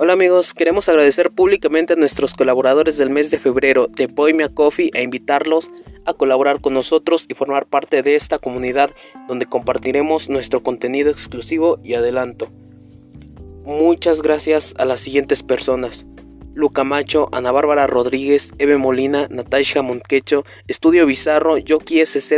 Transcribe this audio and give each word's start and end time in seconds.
Hola 0.00 0.12
amigos, 0.12 0.54
queremos 0.54 0.88
agradecer 0.88 1.32
públicamente 1.32 1.94
a 1.94 1.96
nuestros 1.96 2.34
colaboradores 2.34 2.98
del 2.98 3.10
mes 3.10 3.32
de 3.32 3.38
febrero 3.40 3.88
de 3.88 4.06
Bohemia 4.06 4.48
Coffee 4.48 4.92
e 4.94 5.02
invitarlos 5.02 5.72
a 6.04 6.14
colaborar 6.14 6.60
con 6.60 6.72
nosotros 6.72 7.26
y 7.28 7.34
formar 7.34 7.66
parte 7.66 8.04
de 8.04 8.14
esta 8.14 8.38
comunidad 8.38 8.92
donde 9.26 9.46
compartiremos 9.46 10.28
nuestro 10.28 10.62
contenido 10.62 11.10
exclusivo 11.10 11.80
y 11.82 11.94
adelanto. 11.94 12.48
Muchas 13.64 14.22
gracias 14.22 14.72
a 14.78 14.84
las 14.84 15.00
siguientes 15.00 15.42
personas. 15.42 16.06
Luca 16.54 16.84
Macho, 16.84 17.28
Ana 17.32 17.50
Bárbara 17.50 17.88
Rodríguez, 17.88 18.52
Eve 18.58 18.76
Molina, 18.76 19.26
Natasha 19.30 19.82
Monquecho, 19.82 20.44
Estudio 20.68 21.06
Bizarro, 21.06 21.58
Yoki 21.58 22.06
SZ, 22.06 22.34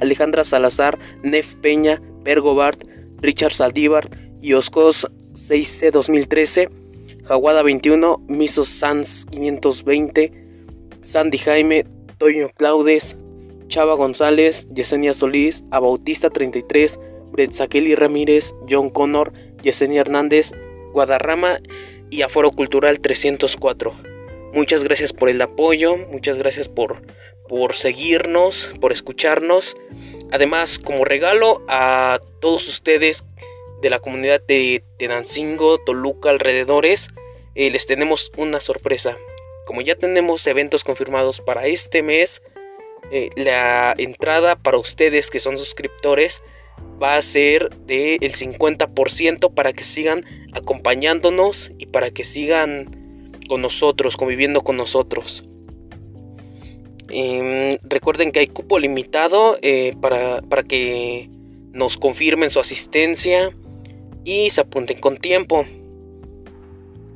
Alejandra 0.00 0.42
Salazar, 0.42 0.98
Nef 1.22 1.54
Peña, 1.62 2.02
Pergo 2.24 2.56
Bart, 2.56 2.82
Richard 3.18 3.54
Saldívar, 3.54 4.08
Oscos 4.52 5.06
6C 5.34 5.92
2013, 5.92 6.83
Jaguada 7.24 7.62
21, 7.62 8.26
Miso 8.28 8.64
Sans 8.64 9.24
520, 9.30 10.30
Sandy 11.00 11.38
Jaime, 11.38 11.86
Toño 12.18 12.50
Claudes, 12.54 13.16
Chava 13.68 13.94
González, 13.94 14.68
Yesenia 14.74 15.14
Solís, 15.14 15.64
Abautista 15.70 16.28
33, 16.28 17.00
Bretzakeli 17.32 17.94
Ramírez, 17.94 18.54
John 18.68 18.90
Connor, 18.90 19.32
Yesenia 19.62 20.02
Hernández, 20.02 20.52
Guadarrama 20.92 21.60
y 22.10 22.22
Aforo 22.22 22.50
Cultural 22.50 23.00
304. 23.00 23.94
Muchas 24.52 24.84
gracias 24.84 25.14
por 25.14 25.30
el 25.30 25.40
apoyo, 25.40 25.96
muchas 25.96 26.38
gracias 26.38 26.68
por, 26.68 27.02
por 27.48 27.74
seguirnos, 27.74 28.74
por 28.82 28.92
escucharnos. 28.92 29.76
Además, 30.30 30.78
como 30.78 31.04
regalo 31.06 31.62
a 31.68 32.20
todos 32.40 32.68
ustedes 32.68 33.24
de 33.80 33.90
la 33.90 33.98
comunidad 33.98 34.42
de 34.42 34.82
Tenancingo, 34.98 35.78
Toluca, 35.78 36.30
alrededores, 36.30 37.08
eh, 37.54 37.70
les 37.70 37.86
tenemos 37.86 38.32
una 38.36 38.60
sorpresa. 38.60 39.16
Como 39.66 39.80
ya 39.80 39.94
tenemos 39.94 40.46
eventos 40.46 40.84
confirmados 40.84 41.40
para 41.40 41.66
este 41.66 42.02
mes, 42.02 42.42
eh, 43.10 43.30
la 43.36 43.94
entrada 43.98 44.56
para 44.56 44.78
ustedes 44.78 45.30
que 45.30 45.40
son 45.40 45.58
suscriptores 45.58 46.42
va 47.02 47.16
a 47.16 47.22
ser 47.22 47.70
del 47.86 48.32
50% 48.32 49.54
para 49.54 49.72
que 49.72 49.84
sigan 49.84 50.24
acompañándonos 50.52 51.72
y 51.78 51.86
para 51.86 52.10
que 52.10 52.24
sigan 52.24 53.32
con 53.48 53.62
nosotros, 53.62 54.16
conviviendo 54.16 54.62
con 54.62 54.76
nosotros. 54.76 55.44
Em, 57.10 57.76
recuerden 57.82 58.32
que 58.32 58.40
hay 58.40 58.46
cupo 58.46 58.78
limitado 58.78 59.58
eh, 59.62 59.92
para, 60.00 60.40
para 60.42 60.62
que 60.62 61.28
nos 61.72 61.96
confirmen 61.96 62.50
su 62.50 62.60
asistencia 62.60 63.54
y 64.24 64.50
se 64.50 64.62
apunten 64.62 65.00
con 65.00 65.16
tiempo. 65.16 65.66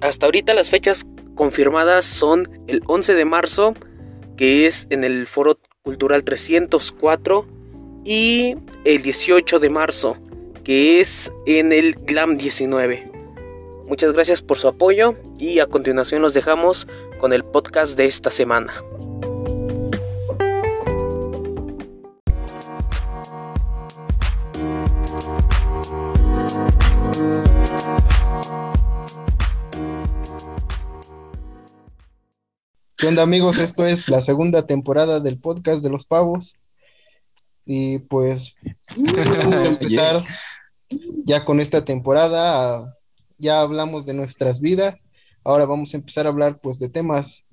Hasta 0.01 0.27
ahorita 0.27 0.55
las 0.55 0.70
fechas 0.70 1.06
confirmadas 1.34 2.05
son 2.05 2.48
el 2.67 2.83
11 2.87 3.14
de 3.14 3.25
marzo, 3.25 3.75
que 4.37 4.67
es 4.67 4.87
en 4.91 5.05
el 5.05 5.27
Foro 5.27 5.59
Cultural 5.83 6.25
304, 6.25 7.47
y 8.05 8.56
el 8.84 9.03
18 9.03 9.59
de 9.59 9.70
marzo, 9.70 10.17
que 10.64 11.01
es 11.01 11.33
en 11.47 11.73
el 11.73 11.95
GLAM 11.95 12.36
19. 12.36 13.11
Muchas 13.86 14.12
gracias 14.12 14.42
por 14.42 14.59
su 14.59 14.69
apoyo 14.69 15.17
y 15.39 15.59
a 15.61 15.67
continuación 15.67 16.23
los 16.23 16.34
dejamos 16.34 16.86
con 17.19 17.33
el 17.33 17.45
podcast 17.45 17.97
de 17.97 18.06
esta 18.06 18.31
semana. 18.31 18.83
¿Qué 32.98 33.07
onda 33.07 33.23
amigos? 33.23 33.61
Esto 33.61 33.86
es 33.86 34.09
la 34.09 34.20
segunda 34.20 34.67
temporada 34.67 35.20
del 35.20 35.39
podcast 35.39 35.85
de 35.85 35.89
los 35.89 36.05
pavos. 36.05 36.57
Y 37.64 38.01
pues 38.01 38.57
vamos 38.97 39.55
a 39.55 39.67
empezar 39.67 40.25
ya 41.25 41.45
con 41.45 41.61
esta 41.61 41.85
temporada. 41.85 42.97
Ya 43.39 43.61
hablamos 43.61 44.05
de 44.05 44.14
nuestras 44.14 44.61
vidas. 44.61 44.97
Ahora 45.45 45.64
vamos 45.64 45.95
a 45.95 45.98
empezar 45.98 46.27
a 46.27 46.31
hablar 46.31 46.58
pues 46.61 46.81
de 46.81 46.89
temas 46.89 47.45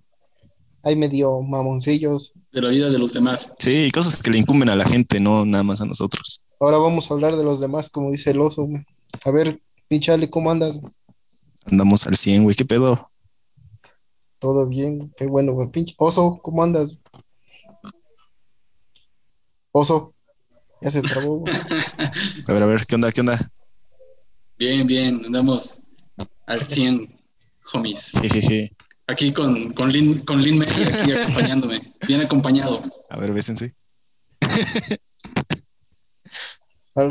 hay 0.82 0.96
medio 0.96 1.42
mamoncillos. 1.42 2.34
De 2.52 2.62
la 2.64 2.70
vida 2.70 2.90
de 2.90 2.98
los 2.98 3.14
demás. 3.14 3.54
Sí, 3.60 3.92
cosas 3.92 4.24
que 4.24 4.32
le 4.32 4.40
incumben 4.40 4.70
a 4.70 4.76
la 4.76 4.86
gente, 4.86 5.20
no 5.20 5.46
nada 5.46 5.64
más 5.64 5.80
a 5.80 5.86
nosotros. 5.86 6.42
Ahora 6.60 6.78
vamos 6.78 7.10
a 7.10 7.14
hablar 7.14 7.36
de 7.38 7.44
los 7.44 7.60
demás, 7.60 7.92
como 7.92 8.12
dice 8.12 8.32
el 8.32 8.42
oso. 8.42 8.68
A 9.24 9.32
ver, 9.32 9.62
pinchale, 9.88 10.28
¿cómo 10.28 10.50
andas? 10.50 10.80
Andamos 11.66 12.08
al 12.08 12.16
100, 12.16 12.44
güey, 12.44 12.56
¿qué 12.56 12.66
pedo? 12.66 13.12
Todo 14.40 14.66
bien, 14.66 15.14
qué 15.18 15.26
bueno, 15.26 15.54
güey. 15.54 15.70
Pinche 15.70 15.96
oso, 15.98 16.40
¿cómo 16.42 16.64
andas? 16.64 16.98
Oso, 19.72 20.14
ya 20.82 20.92
se 20.92 21.02
trabó. 21.02 21.44
a 22.48 22.54
ver, 22.54 22.64
a 22.64 22.66
ver, 22.66 22.86
¿qué 22.86 22.96
onda? 22.96 23.12
¿Qué 23.12 23.22
onda? 23.22 23.52
Bien, 24.58 24.88
bien, 24.88 25.26
andamos 25.26 25.82
al 26.46 26.68
100, 26.68 27.14
homies. 27.74 28.12
Jejeje. 28.22 28.76
Aquí 29.08 29.32
con, 29.32 29.72
con 29.74 29.92
Lin, 29.92 30.20
con 30.22 30.42
Lin 30.42 30.62
aquí 30.64 31.12
acompañándome, 31.12 31.94
bien 32.08 32.22
acompañado. 32.22 32.82
A 33.10 33.20
ver, 33.20 33.34
bésense. 33.34 33.76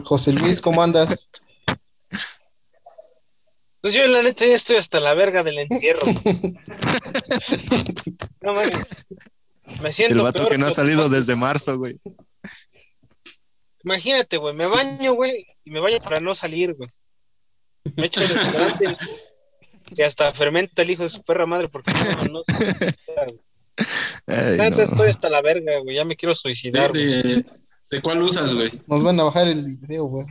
José 0.05 0.33
Luis, 0.33 0.61
¿cómo 0.61 0.83
andas? 0.83 1.29
Pues 3.85 3.93
yo 3.93 4.07
la 4.07 4.23
neta 4.23 4.47
ya 4.47 4.55
estoy 4.55 4.77
hasta 4.77 4.99
la 4.99 5.13
verga 5.13 5.43
del 5.43 5.59
encierro. 5.59 6.07
no 8.41 8.55
mames. 8.55 9.07
Me 9.83 9.93
siento 9.93 10.15
El 10.15 10.23
vato 10.23 10.49
que 10.49 10.57
no 10.57 10.69
ha 10.69 10.71
salido 10.71 11.11
desde 11.11 11.37
marzo, 11.37 11.77
güey. 11.77 12.01
Imagínate, 13.85 14.39
güey, 14.39 14.55
me 14.55 14.65
baño, 14.65 15.13
güey, 15.13 15.47
y 15.65 15.71
me 15.71 15.81
baño 15.81 16.01
para 16.01 16.19
no 16.19 16.35
salir, 16.35 16.73
güey. 16.73 16.89
Me 17.95 18.07
echo 18.07 18.23
restaurante 18.23 18.97
y 19.95 20.03
hasta 20.03 20.33
fermenta 20.33 20.81
el 20.81 20.91
hijo 20.91 21.03
de 21.03 21.11
su 21.11 21.23
perra 21.23 21.45
madre 21.45 21.69
porque 21.69 21.93
no, 21.93 22.39
no 22.39 22.43
Ay, 24.27 24.57
no. 24.57 24.71
no. 24.71 24.83
estoy 24.83 25.11
hasta 25.11 25.29
la 25.29 25.43
verga, 25.43 25.81
güey, 25.81 25.97
ya 25.97 26.07
me 26.07 26.17
quiero 26.17 26.35
suicidar. 26.35 26.89
güey. 26.91 27.05
¿De, 27.23 27.45
de 27.91 28.01
cuál 28.01 28.23
usas, 28.23 28.55
güey? 28.55 28.71
Nos 28.87 29.03
van 29.03 29.21
a 29.21 29.25
bajar 29.25 29.47
el 29.47 29.77
video, 29.77 30.07
güey. 30.07 30.27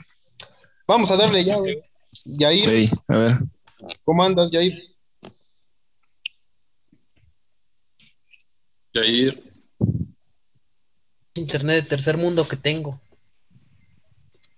Vamos 0.88 1.12
a 1.12 1.18
darle 1.18 1.46
ya, 1.46 1.56
güey. 1.56 1.84
Yair, 2.26 2.70
Sí, 2.70 2.96
a 3.08 3.18
ver. 3.18 3.32
¿cómo 4.04 4.24
andas, 4.24 4.52
Yair? 4.52 4.96
Jair. 8.94 9.42
Internet 11.36 11.84
de 11.84 11.90
tercer 11.90 12.18
mundo 12.18 12.48
que 12.48 12.56
tengo. 12.56 13.02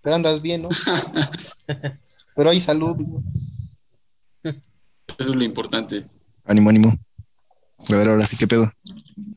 Pero 0.01 0.15
andas 0.15 0.41
bien, 0.41 0.63
¿no? 0.63 0.69
Pero 2.35 2.49
hay 2.49 2.59
salud. 2.59 2.97
Eso 4.43 4.59
es 5.17 5.35
lo 5.35 5.43
importante. 5.43 6.05
Ánimo, 6.43 6.69
ánimo. 6.69 6.89
A 7.91 7.95
ver, 7.95 8.09
ahora 8.09 8.25
sí, 8.25 8.35
¿qué 8.37 8.47
pedo? 8.47 8.71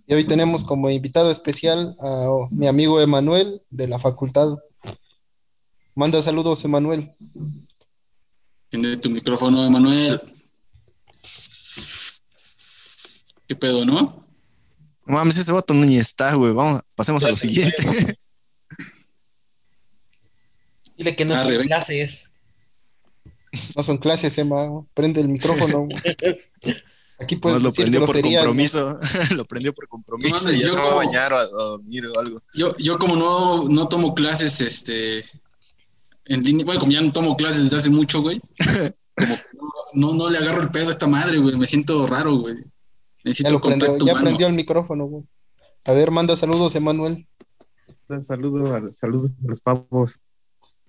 Y 0.06 0.14
hoy 0.14 0.26
tenemos 0.26 0.64
como 0.64 0.90
invitado 0.90 1.30
especial 1.30 1.96
a 2.00 2.30
oh, 2.30 2.48
mi 2.50 2.66
amigo 2.66 3.00
Emanuel 3.00 3.62
de 3.70 3.88
la 3.88 3.98
facultad. 3.98 4.56
Manda 5.94 6.22
saludos, 6.22 6.64
Emanuel. 6.64 7.14
Tienes 8.68 9.00
tu 9.00 9.10
micrófono, 9.10 9.64
Emanuel. 9.64 10.20
¿Qué 13.46 13.56
pedo, 13.56 13.84
no? 13.84 14.26
No 15.06 15.14
mames, 15.14 15.38
ese 15.38 15.52
vato 15.52 15.72
no 15.72 15.86
ni 15.86 15.96
está, 15.96 16.34
güey. 16.34 16.52
Vamos, 16.52 16.82
pasemos 16.94 17.24
a 17.24 17.28
lo 17.28 17.36
siguiente. 17.36 17.82
Dile 20.98 21.16
que 21.16 21.24
no 21.24 21.34
Arre, 21.34 21.56
son 21.56 21.66
clases. 21.66 22.30
No 23.74 23.82
son 23.82 23.96
clases, 23.96 24.36
Emma. 24.36 24.84
Prende 24.92 25.22
el 25.22 25.28
micrófono. 25.28 25.88
Aquí 27.20 27.36
puedes 27.36 27.62
Nos 27.62 27.62
lo 27.62 27.68
decir 27.70 27.84
prendió 27.84 28.04
por 28.04 28.16
¿no? 28.16 28.22
compromiso. 28.22 28.98
lo 29.34 29.44
prendió 29.46 29.74
por 29.74 29.88
compromiso 29.88 30.36
No 30.36 30.42
mames, 30.42 30.58
y 30.58 30.62
ya 30.62 30.68
se 30.68 30.76
va 30.76 30.92
a 30.92 30.94
bañar 30.94 31.32
o 31.32 31.36
a, 31.36 31.40
a 31.40 31.46
dormir 31.46 32.06
o 32.06 32.18
algo. 32.18 32.42
Yo, 32.54 32.76
yo 32.76 32.98
como 32.98 33.16
no, 33.16 33.64
no 33.68 33.88
tomo 33.88 34.14
clases, 34.14 34.60
este, 34.60 35.24
en 36.28 36.42
línea, 36.42 36.64
bueno, 36.64 36.80
como 36.80 36.92
ya 36.92 37.00
no 37.00 37.12
tomo 37.12 37.36
clases 37.36 37.64
desde 37.64 37.76
hace 37.78 37.90
mucho, 37.90 38.20
güey, 38.22 38.40
como 39.16 39.34
que 39.36 39.42
no, 39.94 40.12
no, 40.12 40.14
no 40.14 40.30
le 40.30 40.38
agarro 40.38 40.62
el 40.62 40.70
pedo 40.70 40.88
a 40.88 40.90
esta 40.90 41.06
madre, 41.06 41.38
güey, 41.38 41.56
me 41.56 41.66
siento 41.66 42.06
raro, 42.06 42.36
güey. 42.36 42.56
Ya 42.56 42.64
Necesito 43.24 43.50
lo 43.50 43.60
prendió, 43.60 43.86
contacto 43.88 44.06
ya 44.06 44.12
humano. 44.12 44.24
prendió 44.26 44.46
el 44.46 44.52
micrófono, 44.54 45.04
güey. 45.06 45.24
A 45.84 45.92
ver, 45.92 46.10
manda 46.10 46.36
saludos, 46.36 46.74
Emanuel. 46.74 47.26
Saludos 48.20 48.70
a, 48.70 48.90
saludos 48.96 49.30
a 49.32 49.48
los 49.48 49.60
pavos. 49.60 50.14
A 50.14 50.18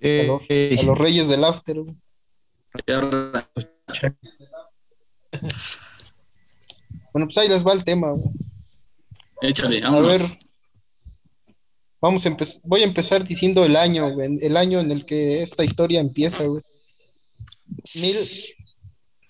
Eh, 0.02 0.26
los, 0.28 0.42
eh, 0.50 0.78
a 0.82 0.86
los 0.86 0.98
reyes 0.98 1.28
del 1.28 1.44
after, 1.44 1.80
güey. 1.82 1.96
Ya, 2.88 3.00
Bueno, 7.12 7.28
pues 7.28 7.38
ahí 7.40 7.50
les 7.50 7.66
va 7.66 7.74
el 7.74 7.84
tema, 7.84 8.12
güey. 8.12 8.24
Échale, 9.42 9.80
A 9.84 9.90
vámonos. 9.90 10.08
ver, 10.08 10.22
vamos 12.02 12.26
a 12.26 12.30
empezar. 12.30 12.62
Voy 12.66 12.82
a 12.82 12.86
empezar 12.86 13.24
diciendo 13.24 13.66
el 13.66 13.76
año, 13.76 14.12
güey. 14.12 14.38
El 14.42 14.58
año 14.58 14.80
en 14.80 14.92
el 14.92 15.06
que 15.06 15.42
esta 15.42 15.64
historia 15.64 16.00
empieza, 16.00 16.44
güey. 16.44 16.64
Mil, 17.96 18.14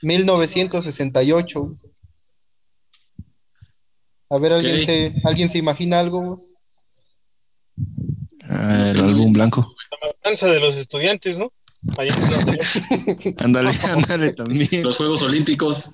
1968. 0.02 1.74
A 4.32 4.38
ver, 4.38 4.54
¿alguien, 4.54 4.84
se, 4.84 5.14
¿alguien 5.24 5.50
se 5.50 5.58
imagina 5.58 6.00
algo? 6.00 6.22
güey? 6.22 6.50
Ah, 8.44 8.92
el 8.94 9.02
álbum 9.02 9.34
blanco. 9.34 9.76
La 9.92 10.08
matanza 10.08 10.48
de 10.48 10.60
los 10.60 10.78
estudiantes, 10.78 11.38
¿no? 11.38 11.52
Ándale, 13.38 13.72
ándale 13.90 14.34
también. 14.34 14.84
Los 14.84 14.98
Juegos 14.98 15.22
Olímpicos. 15.24 15.92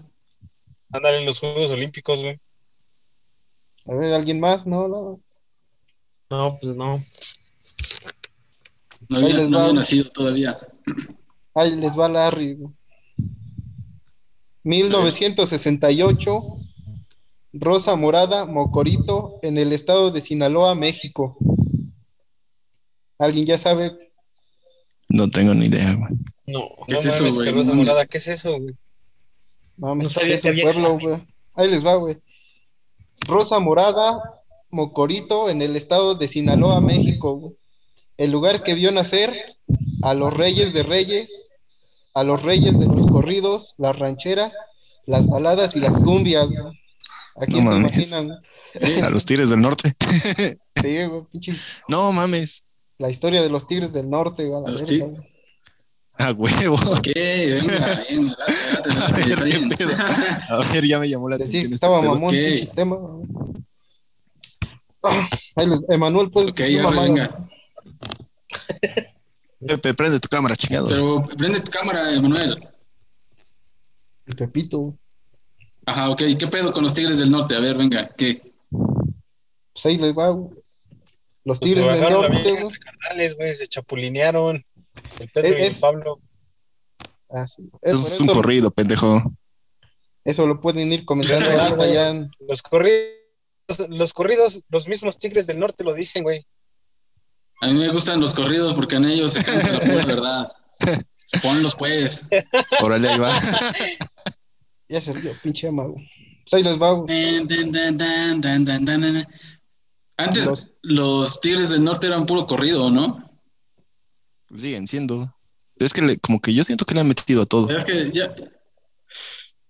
Andan 0.91 1.15
en 1.15 1.25
los 1.25 1.39
Juegos 1.39 1.71
Olímpicos, 1.71 2.21
güey. 2.21 2.39
A 3.85 3.93
ver, 3.93 4.13
¿alguien 4.13 4.39
más? 4.39 4.65
No, 4.65 4.87
no. 4.87 5.19
No, 6.37 6.57
pues 6.61 6.75
no. 6.75 7.01
No 9.09 9.17
había, 9.17 9.37
les 9.37 9.49
no 9.49 9.57
va. 9.57 9.63
había 9.65 9.75
nacido 9.75 10.09
todavía. 10.11 10.57
Ahí 11.53 11.75
les 11.75 11.97
va 11.97 12.09
Larry. 12.09 12.55
güey. 12.55 12.73
1968, 14.63 16.41
Rosa 17.53 17.95
Morada, 17.95 18.45
Mocorito, 18.45 19.39
en 19.43 19.57
el 19.57 19.71
estado 19.73 20.11
de 20.11 20.21
Sinaloa, 20.21 20.75
México. 20.75 21.37
¿Alguien 23.19 23.45
ya 23.45 23.57
sabe? 23.57 23.91
No 25.07 25.29
tengo 25.29 25.53
ni 25.53 25.67
idea, 25.67 25.93
güey. 25.93 26.09
No, 26.47 26.67
¿Qué 26.87 26.93
no 26.93 26.99
es 26.99 27.05
eso, 27.05 27.29
güey? 27.31 27.47
que 27.47 27.53
Rosa 27.55 27.69
No. 27.71 27.75
Morada, 27.77 28.05
¿qué 28.07 28.17
es 28.17 28.27
eso, 28.27 28.59
güey? 28.59 28.75
Mames, 29.77 30.05
No 30.05 30.09
sabía 30.09 30.35
es 30.35 30.41
que 30.41 30.49
había 30.49 30.63
pueblo, 30.63 30.97
güey. 30.99 31.23
Ahí 31.53 31.69
les 31.69 31.85
va, 31.85 31.95
güey. 31.95 32.17
Rosa 33.27 33.59
Morada, 33.59 34.19
Mocorito, 34.75 35.49
en 35.49 35.61
el 35.61 35.75
estado 35.75 36.15
de 36.15 36.27
Sinaloa, 36.27 36.81
México. 36.81 37.53
El 38.17 38.31
lugar 38.31 38.61
que 38.63 38.75
vio 38.75 38.91
nacer 38.91 39.33
a 40.03 40.13
los 40.13 40.33
reyes 40.33 40.73
de 40.73 40.83
reyes, 40.83 41.47
a 42.13 42.23
los 42.23 42.43
reyes 42.43 42.77
de 42.79 42.85
los 42.85 43.07
corridos, 43.07 43.73
las 43.77 43.97
rancheras, 43.97 44.55
las 45.05 45.27
baladas 45.27 45.75
y 45.75 45.79
las 45.79 45.97
cumbias. 45.99 46.51
güey. 46.51 46.79
¿A 47.37 47.45
quién 47.45 47.65
No 47.65 47.71
se 47.71 47.77
mames. 47.77 48.11
imaginan? 48.11 48.39
A 49.05 49.09
los 49.09 49.25
Tigres 49.25 49.49
del 49.49 49.61
Norte. 49.61 49.93
Sí, 50.81 51.05
güey, 51.05 51.21
pinches- 51.31 51.61
No 51.87 52.11
mames. 52.11 52.63
La 52.97 53.09
historia 53.09 53.41
de 53.41 53.49
los 53.49 53.65
tigres 53.65 53.91
del 53.93 54.09
norte, 54.09 54.45
güey, 54.45 54.59
a 54.59 54.63
la 54.65 54.71
Los 54.71 54.85
verga, 54.85 55.05
tig- 55.05 55.09
güey. 55.15 55.29
A 56.17 56.31
huevo. 56.31 56.75
Ok, 56.75 57.07
venga, 57.15 58.03
bien, 58.09 58.29
date, 58.29 58.89
date, 58.89 59.83
A 59.83 59.87
ver. 59.87 59.97
A 60.49 60.73
ver, 60.73 60.85
ya 60.85 60.99
me 60.99 61.09
llamó 61.09 61.27
la 61.29 61.37
Decía 61.37 61.61
atención. 61.61 61.73
este 61.73 61.75
estaba 61.75 62.01
mamón 62.01 62.25
Ok. 62.25 62.31
pinche 62.31 62.65
tema. 62.75 62.95
güey. 62.97 63.25
Ah, 64.61 64.67
ahí 64.67 64.71
les- 64.71 64.94
Emanuel, 65.89 66.29
puedes 66.29 66.51
Ok, 66.51 66.57
decir 66.57 66.77
ya, 66.77 66.83
mamadas. 66.83 67.03
venga. 67.09 67.49
Pepe, 69.67 69.93
prende 69.93 70.19
tu 70.19 70.27
cámara, 70.27 70.55
chingado. 70.55 70.87
Pero 70.87 71.25
prende 71.37 71.59
tu 71.61 71.71
cámara, 71.71 72.13
Emanuel. 72.13 72.67
El 74.25 74.35
Pepito. 74.35 74.97
Ajá, 75.85 76.09
ok. 76.09 76.21
¿Qué 76.37 76.47
pedo 76.47 76.71
con 76.73 76.83
los 76.83 76.93
Tigres 76.93 77.17
del 77.19 77.31
Norte? 77.31 77.55
A 77.55 77.59
ver, 77.59 77.77
venga, 77.77 78.09
¿qué? 78.17 78.53
Pues 78.69 79.85
ahí 79.85 79.97
les 79.97 80.13
va, 80.15 80.29
güey. 80.29 80.49
Los 81.43 81.59
Pues 81.59 81.71
tigres 81.73 81.99
del 82.01 82.09
norte, 82.11 82.29
vieja 82.31 82.49
güey. 82.49 82.61
entre 82.63 82.79
carnales, 82.79 83.35
güey, 83.35 83.53
se 83.53 83.67
chapulinearon. 83.67 84.63
El 85.19 85.29
Pedro 85.29 85.47
Es- 85.47 85.53
y 85.53 85.61
el 85.61 85.67
es- 85.67 85.79
Pablo. 85.79 86.19
Ah, 87.29 87.45
sí. 87.45 87.63
Por 87.63 87.79
Eso 87.83 87.99
es 88.07 88.19
un 88.21 88.25
eso, 88.29 88.33
corrido, 88.33 88.71
pendejo. 88.71 89.21
eso 90.23 90.47
lo 90.47 90.59
pueden 90.59 90.91
ir 90.91 91.05
comentando 91.05 91.45
Ah, 91.51 91.67
ahorita 91.69 91.87
ya. 91.87 92.27
Los 92.47 92.61
corridos, 92.63 92.99
los 93.89 94.13
corridos, 94.13 94.61
los 94.69 94.87
mismos 94.87 95.17
Tigres 95.17 95.47
del 95.47 95.59
Norte 95.59 95.83
lo 95.83 95.93
dicen, 95.93 96.23
güey. 96.23 96.45
A 97.61 97.67
mí 97.67 97.73
me 97.73 97.89
gustan 97.89 98.19
los 98.19 98.33
corridos 98.33 98.73
porque 98.73 98.95
en 98.95 99.05
ellos 99.05 99.33
se 99.33 99.43
canta 99.43 99.71
la 99.71 99.79
pura 99.79 100.05
verdad. 100.05 100.51
Ponlos, 101.41 101.75
pues. 101.75 102.23
Órale, 102.81 103.09
ahí 103.09 103.19
va. 103.19 103.31
Ya 104.87 105.01
se 105.01 105.13
río, 105.13 105.31
pinche 105.41 105.67
güey. 105.87 106.07
Pues 106.47 106.63
dan, 108.65 108.85
dan, 108.85 109.01
dan. 109.01 109.27
Antes 110.15 110.45
Los- 110.45 110.73
los... 110.83 111.41
Tigres 111.41 111.71
del 111.71 111.83
Norte 111.83 112.05
eran 112.05 112.27
puro 112.27 112.45
corrido, 112.45 112.91
¿no? 112.91 113.31
Siguen 114.55 114.85
siendo. 114.85 115.35
Es 115.77 115.91
que 115.91 116.03
le- 116.03 116.19
como 116.19 116.39
que 116.39 116.53
yo 116.53 116.63
siento 116.63 116.85
que 116.85 116.93
le 116.93 116.99
han 117.01 117.07
metido 117.07 117.41
a 117.41 117.45
todo. 117.47 117.75
Es 117.75 117.83
que 117.83 118.11
ya. 118.11 118.33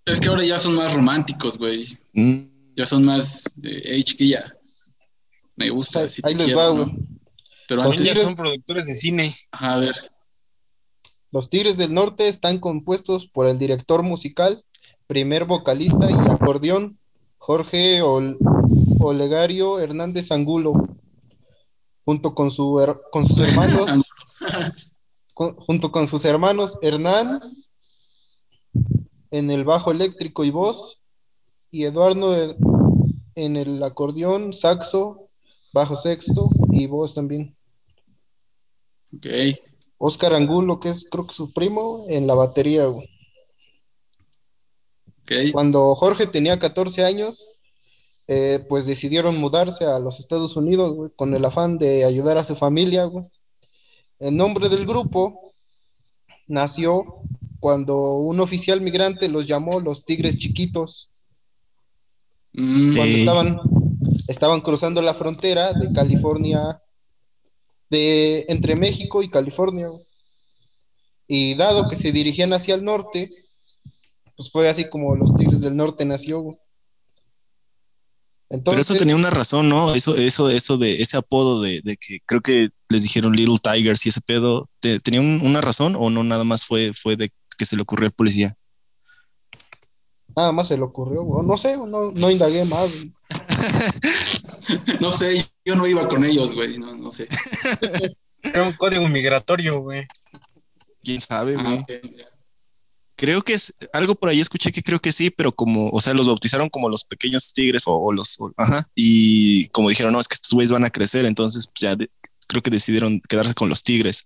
Es 0.03 0.19
que 0.19 0.27
ahora 0.27 0.43
ya 0.43 0.59
son 0.59 0.73
más 0.75 0.93
románticos, 0.93 1.57
güey. 1.57 1.97
Mm, 2.13 2.41
Ya 2.75 2.85
son 2.85 3.05
más 3.05 3.45
de 3.55 4.03
chiquilla. 4.03 4.53
Me 5.55 5.69
gusta. 5.69 6.01
Ahí- 6.23 6.35
les 6.35 6.45
quiero, 6.47 6.57
va, 6.57 6.65
¿no? 6.73 6.85
güey. 6.85 6.97
Pero 7.67 7.83
Los 7.83 7.91
antes, 7.93 8.05
Ya 8.05 8.11
Tigres- 8.13 8.25
son 8.25 8.35
productores 8.35 8.85
de 8.87 8.95
cine. 8.95 9.35
ajá, 9.51 9.73
a 9.75 9.79
ver. 9.79 9.95
Los 11.31 11.49
Tigres 11.49 11.77
del 11.77 11.93
Norte 11.93 12.27
están 12.27 12.59
compuestos 12.59 13.27
por 13.27 13.47
el 13.47 13.57
director 13.59 14.03
musical, 14.03 14.63
primer 15.07 15.45
vocalista 15.45 16.09
y 16.09 16.13
acordeón, 16.13 16.99
Jorge 17.37 18.01
Ol- 18.01 18.37
Olegario 18.99 19.79
Hernández 19.79 20.31
Angulo, 20.31 20.73
junto 22.05 22.33
con, 22.35 22.51
su 22.51 22.79
con 23.11 23.25
sus 23.27 23.39
hermanos, 23.39 23.89
con- 25.33 25.55
junto 25.55 25.91
con 25.91 26.07
sus 26.07 26.23
hermanos 26.25 26.77
Hernán 26.81 27.39
en 29.31 29.51
el 29.51 29.63
bajo 29.65 29.91
eléctrico 29.91 30.43
y 30.45 30.51
voz, 30.51 31.01
y 31.79 31.83
Eduardo 31.83 32.35
en- 32.41 32.55
en 33.35 33.57
el 33.57 33.83
acordeón, 33.83 34.53
saxo, 34.53 35.27
bajo 35.73 35.95
sexto 35.95 36.49
y 36.71 36.87
voz 36.87 37.13
también. 37.13 37.55
Ok. 39.15 39.27
Oscar 39.97 40.33
Angulo, 40.33 40.79
que 40.79 40.89
es 40.89 41.07
creo 41.09 41.27
que 41.27 41.33
su 41.33 41.51
primo, 41.51 42.05
en 42.07 42.27
la 42.27 42.35
batería, 42.35 42.85
güey. 42.85 43.09
Ok. 45.23 45.51
Cuando 45.51 45.95
Jorge 45.95 46.27
tenía 46.27 46.59
14 46.59 47.03
años, 47.03 47.47
eh, 48.27 48.63
pues 48.69 48.85
decidieron 48.85 49.37
mudarse 49.37 49.85
a 49.85 49.99
los 49.99 50.19
Estados 50.19 50.55
Unidos, 50.55 50.95
güey, 50.95 51.11
con 51.15 51.33
el 51.35 51.43
afán 51.45 51.77
de 51.77 52.05
ayudar 52.05 52.37
a 52.37 52.43
su 52.43 52.55
familia, 52.55 53.05
güey. 53.05 53.25
El 54.19 54.37
nombre 54.37 54.69
del 54.69 54.85
grupo 54.85 55.51
nació 56.47 57.03
cuando 57.59 58.13
un 58.13 58.39
oficial 58.39 58.81
migrante 58.81 59.27
los 59.27 59.45
llamó 59.47 59.79
los 59.79 60.05
Tigres 60.05 60.37
Chiquitos, 60.37 61.11
cuando 62.55 63.03
Ey. 63.03 63.19
estaban, 63.19 63.59
estaban 64.27 64.61
cruzando 64.61 65.01
la 65.01 65.13
frontera 65.13 65.73
de 65.73 65.91
California, 65.93 66.81
de 67.89 68.45
entre 68.47 68.75
México 68.75 69.21
y 69.23 69.29
California. 69.29 69.87
Y 71.27 71.55
dado 71.55 71.89
que 71.89 71.95
se 71.95 72.11
dirigían 72.11 72.53
hacia 72.53 72.75
el 72.75 72.83
norte, 72.85 73.31
pues 74.37 74.49
fue 74.51 74.69
así 74.69 74.87
como 74.89 75.15
los 75.15 75.35
Tigres 75.35 75.61
del 75.61 75.75
Norte 75.75 76.05
nació. 76.05 76.41
güey. 76.41 76.57
Pero 78.47 78.57
Entonces, 78.59 78.89
eso 78.91 78.99
tenía 78.99 79.15
una 79.15 79.31
razón, 79.31 79.67
¿no? 79.69 79.93
Eso, 79.95 80.15
eso, 80.15 80.49
eso 80.51 80.77
de 80.77 81.01
ese 81.01 81.17
apodo 81.17 81.61
de, 81.61 81.81
de 81.83 81.97
que 81.97 82.19
creo 82.27 82.41
que 82.41 82.69
les 82.89 83.01
dijeron 83.01 83.33
Little 83.35 83.57
Tigers 83.61 84.05
y 84.05 84.09
ese 84.09 84.21
pedo, 84.21 84.69
¿te- 84.79 84.99
¿tenía 84.99 85.19
un- 85.19 85.41
una 85.43 85.61
razón 85.61 85.95
o 85.97 86.09
no 86.11 86.23
nada 86.23 86.43
más 86.43 86.63
fue, 86.63 86.91
fue 86.93 87.15
de 87.15 87.31
que 87.57 87.65
se 87.65 87.75
le 87.75 87.81
ocurrió 87.81 88.05
al 88.07 88.13
policía? 88.13 88.53
Nada 90.35 90.51
más 90.51 90.67
se 90.67 90.77
le 90.77 90.83
ocurrió, 90.83 91.23
güey. 91.23 91.45
no 91.45 91.57
sé, 91.57 91.77
no, 91.77 92.11
no 92.11 92.31
indagué 92.31 92.65
más. 92.65 92.89
güey. 92.91 93.13
No 94.99 95.11
sé, 95.11 95.47
yo 95.63 95.75
no 95.75 95.85
iba 95.87 96.07
con 96.07 96.25
ellos, 96.25 96.53
güey. 96.53 96.77
No, 96.79 96.95
no 96.95 97.11
sé. 97.11 97.27
Era 98.41 98.63
un 98.63 98.73
código 98.73 99.07
migratorio, 99.07 99.79
güey. 99.79 100.07
¿Quién 101.03 101.21
sabe, 101.21 101.55
Ah, 101.57 101.63
güey? 101.63 101.85
Creo 103.15 103.41
que 103.43 103.53
es 103.53 103.73
algo 103.93 104.15
por 104.15 104.29
ahí 104.29 104.39
escuché 104.41 104.71
que 104.71 104.81
creo 104.81 104.99
que 104.99 105.11
sí, 105.11 105.29
pero 105.29 105.51
como, 105.51 105.89
o 105.89 106.01
sea, 106.01 106.13
los 106.13 106.27
bautizaron 106.27 106.69
como 106.69 106.89
los 106.89 107.03
pequeños 107.05 107.53
tigres 107.53 107.83
o, 107.85 107.93
o 107.95 108.11
los, 108.11 108.39
o- 108.39 108.51
ajá, 108.57 108.89
y 108.95 109.67
como 109.69 109.87
dijeron, 109.89 110.11
no, 110.13 110.19
es 110.19 110.27
que 110.27 110.33
estos 110.35 110.51
güeyes 110.51 110.71
van 110.71 110.83
a 110.83 110.89
crecer, 110.89 111.25
entonces 111.25 111.67
pues, 111.67 111.79
ya 111.81 111.95
de- 111.95 112.09
creo 112.47 112.61
que 112.61 112.71
decidieron 112.71 113.21
quedarse 113.29 113.53
con 113.53 113.69
los 113.69 113.83
tigres. 113.83 114.25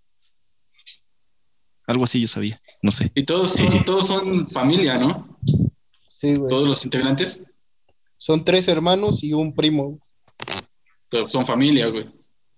Algo 1.85 2.03
así 2.05 2.21
yo 2.21 2.27
sabía, 2.27 2.61
no 2.81 2.91
sé. 2.91 3.11
Y 3.13 3.23
todos 3.25 3.51
son, 3.53 3.83
todos 3.85 4.07
son 4.07 4.47
familia, 4.47 4.97
¿no? 4.97 5.37
Sí, 6.19 6.35
güey. 6.35 6.49
Todos 6.49 6.67
los 6.67 6.83
integrantes 6.83 7.43
Son 8.17 8.43
tres 8.43 8.67
hermanos 8.67 9.23
y 9.23 9.31
un 9.33 9.55
primo. 9.55 9.99
pero 11.09 11.27
son 11.27 11.45
familia, 11.45 11.87
güey. 11.87 12.09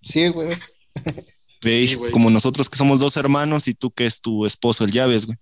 Sí, 0.02 0.28
güey. 0.30 0.50
Ey, 1.64 1.88
Sí, 1.90 1.96
güey. 1.96 2.12
como 2.12 2.32
nosotros 2.32 2.68
que 2.70 2.78
somos 2.78 3.00
dos 3.00 3.16
hermanos 3.18 3.68
y 3.68 3.76
tú 3.76 3.92
que 3.92 4.08
es 4.08 4.20
tu 4.20 4.46
esposo, 4.48 4.84
el 4.84 4.92
llaves, 4.92 5.28
güey. 5.28 5.38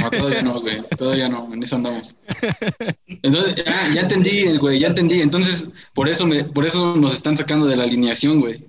No, 0.00 0.10
todavía 0.10 0.42
no, 0.42 0.60
güey. 0.60 0.80
Todavía 0.96 1.28
no, 1.28 1.52
en 1.52 1.60
eso 1.64 1.74
andamos. 1.74 2.14
Entonces, 3.06 3.56
ya, 3.56 3.64
ya 3.94 4.00
entendí, 4.02 4.56
güey, 4.58 4.78
ya 4.78 4.86
entendí. 4.86 5.20
Entonces, 5.20 5.68
por 5.92 6.08
eso 6.08 6.24
me, 6.24 6.44
por 6.44 6.64
eso 6.64 6.94
nos 6.94 7.12
están 7.14 7.36
sacando 7.36 7.66
de 7.66 7.74
la 7.74 7.82
alineación, 7.82 8.38
güey. 8.40 8.64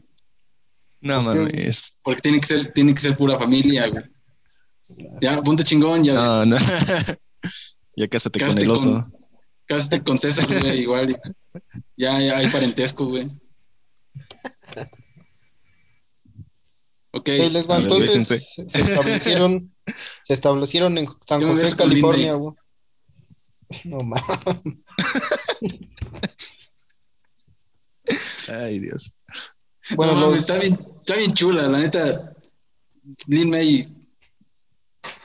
No 1.02 1.22
mames. 1.22 1.96
Porque 2.02 2.22
tiene 2.22 2.40
que 2.42 2.48
ser, 2.48 2.74
tiene 2.74 2.96
que 2.96 3.02
ser 3.02 3.16
pura 3.16 3.38
familia, 3.38 3.88
güey. 3.90 4.04
Ya, 5.22 5.40
ponte 5.44 5.64
chingón, 5.64 6.04
ya. 6.04 6.14
No, 6.16 6.46
no. 6.48 6.58
ya 7.96 8.08
cásate 8.08 8.40
con 8.40 8.58
el 8.58 8.70
oso. 8.70 8.92
con- 8.92 9.14
Cásate 9.66 10.04
con 10.04 10.20
César, 10.20 10.46
güey, 10.48 10.80
igual. 10.82 11.18
Ya, 11.96 12.20
ya 12.20 12.38
hay 12.38 12.48
parentesco, 12.50 13.06
güey. 13.06 13.32
Ok. 17.12 17.30
Ahí 17.30 17.50
les 17.50 17.70
va. 17.70 17.78
ver, 17.78 17.84
Entonces 17.86 18.28
se 18.68 18.82
establecieron, 18.82 19.74
Se 20.26 20.34
establecieron 20.34 20.98
en 20.98 21.08
San 21.26 21.42
Yo 21.42 21.50
José, 21.50 21.76
California, 21.78 22.34
güey. 22.34 22.56
No 23.86 23.98
mames. 24.00 24.80
Ay, 28.50 28.80
Dios. 28.80 29.22
Bueno, 29.96 30.16
no, 30.16 30.34
está, 30.36 30.58
bien, 30.58 30.78
está 31.00 31.16
bien 31.16 31.34
chula, 31.34 31.68
la 31.68 31.80
neta. 31.80 32.34
Lin 33.28 33.50
May 33.50 33.94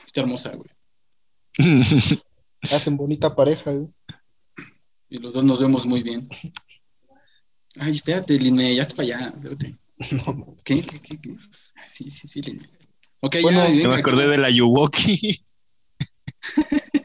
está 0.05 0.21
hermosa, 0.21 0.53
güey. 0.55 0.69
hacen 2.61 2.97
bonita 2.97 3.35
pareja, 3.35 3.71
güey. 3.71 3.87
Y 5.09 5.17
los 5.17 5.33
dos 5.33 5.43
nos 5.43 5.59
vemos 5.61 5.85
muy 5.85 6.03
bien. 6.03 6.29
Ay, 7.77 7.93
espérate, 7.95 8.37
Lin 8.37 8.55
May, 8.55 8.75
ya 8.75 8.83
está 8.83 8.95
para 8.95 9.07
allá. 9.17 9.33
Espérate. 9.35 9.77
No. 10.11 10.55
¿Qué? 10.63 10.81
¿Qué? 10.83 10.99
¿Qué? 11.01 11.19
qué? 11.19 11.35
Sí, 11.93 12.09
sí, 12.11 12.27
sí, 12.27 12.41
Lin 12.41 12.57
May. 12.57 12.69
Ok, 13.21 13.37
Bueno, 13.41 13.63
ya. 13.65 13.69
venga, 13.69 13.89
me 13.89 13.95
acordé 13.95 14.27
de 14.27 14.37
la 14.37 14.49
Yuwoki. 14.49 15.43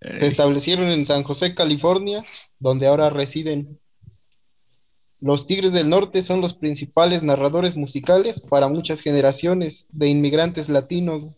Se 0.00 0.26
establecieron 0.26 0.90
en 0.90 1.06
San 1.06 1.22
José, 1.22 1.54
California, 1.54 2.22
donde 2.58 2.86
ahora 2.86 3.08
residen. 3.10 3.80
Los 5.20 5.46
Tigres 5.46 5.72
del 5.72 5.88
Norte 5.88 6.20
son 6.20 6.40
los 6.42 6.52
principales 6.54 7.22
narradores 7.22 7.76
musicales 7.76 8.40
para 8.40 8.68
muchas 8.68 9.00
generaciones 9.00 9.86
de 9.90 10.08
inmigrantes 10.08 10.68
latinos. 10.68 11.28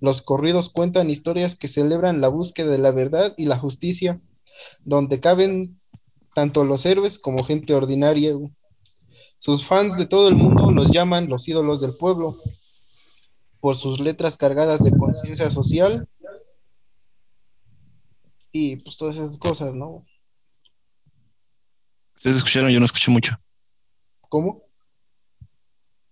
Los 0.00 0.22
corridos 0.22 0.68
cuentan 0.68 1.10
historias 1.10 1.56
que 1.56 1.68
celebran 1.68 2.20
la 2.20 2.28
búsqueda 2.28 2.70
de 2.70 2.78
la 2.78 2.92
verdad 2.92 3.34
y 3.36 3.46
la 3.46 3.58
justicia, 3.58 4.20
donde 4.84 5.20
caben 5.20 5.78
tanto 6.34 6.64
los 6.64 6.84
héroes 6.84 7.18
como 7.18 7.44
gente 7.44 7.74
ordinaria. 7.74 8.34
Sus 9.38 9.64
fans 9.64 9.96
de 9.96 10.06
todo 10.06 10.28
el 10.28 10.36
mundo 10.36 10.70
los 10.70 10.90
llaman 10.90 11.28
los 11.28 11.48
ídolos 11.48 11.80
del 11.80 11.94
pueblo 11.94 12.38
por 13.60 13.76
sus 13.76 14.00
letras 14.00 14.36
cargadas 14.36 14.84
de 14.84 14.90
conciencia 14.90 15.48
social 15.48 16.06
y 18.52 18.76
pues 18.76 18.96
todas 18.96 19.16
esas 19.16 19.36
cosas, 19.38 19.74
¿no? 19.74 20.06
Ustedes 22.14 22.36
escucharon, 22.36 22.70
yo 22.70 22.78
no 22.78 22.86
escuché 22.86 23.10
mucho. 23.10 23.34
¿Cómo? 24.28 24.62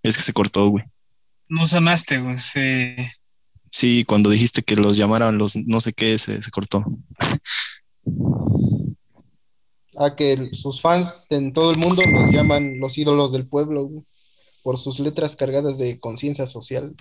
Es 0.02 0.16
que 0.16 0.22
se 0.22 0.32
cortó, 0.32 0.68
güey. 0.68 0.84
No 1.48 1.66
sonaste, 1.66 2.18
güey. 2.18 2.38
Se... 2.38 2.96
Sí, 3.72 4.04
cuando 4.04 4.28
dijiste 4.28 4.62
que 4.62 4.76
los 4.76 4.98
llamaran 4.98 5.38
los 5.38 5.56
no 5.56 5.80
sé 5.80 5.94
qué, 5.94 6.18
se, 6.18 6.38
cortó. 6.50 6.84
A 9.96 10.14
que 10.14 10.50
sus 10.52 10.82
fans 10.82 11.24
en 11.30 11.54
todo 11.54 11.70
el 11.70 11.78
mundo 11.78 12.02
los 12.06 12.30
llaman 12.30 12.78
los 12.78 12.98
ídolos 12.98 13.32
del 13.32 13.48
pueblo 13.48 13.88
por 14.62 14.78
sus 14.78 15.00
letras 15.00 15.36
cargadas 15.36 15.78
de 15.78 15.98
conciencia 15.98 16.46
social. 16.46 16.94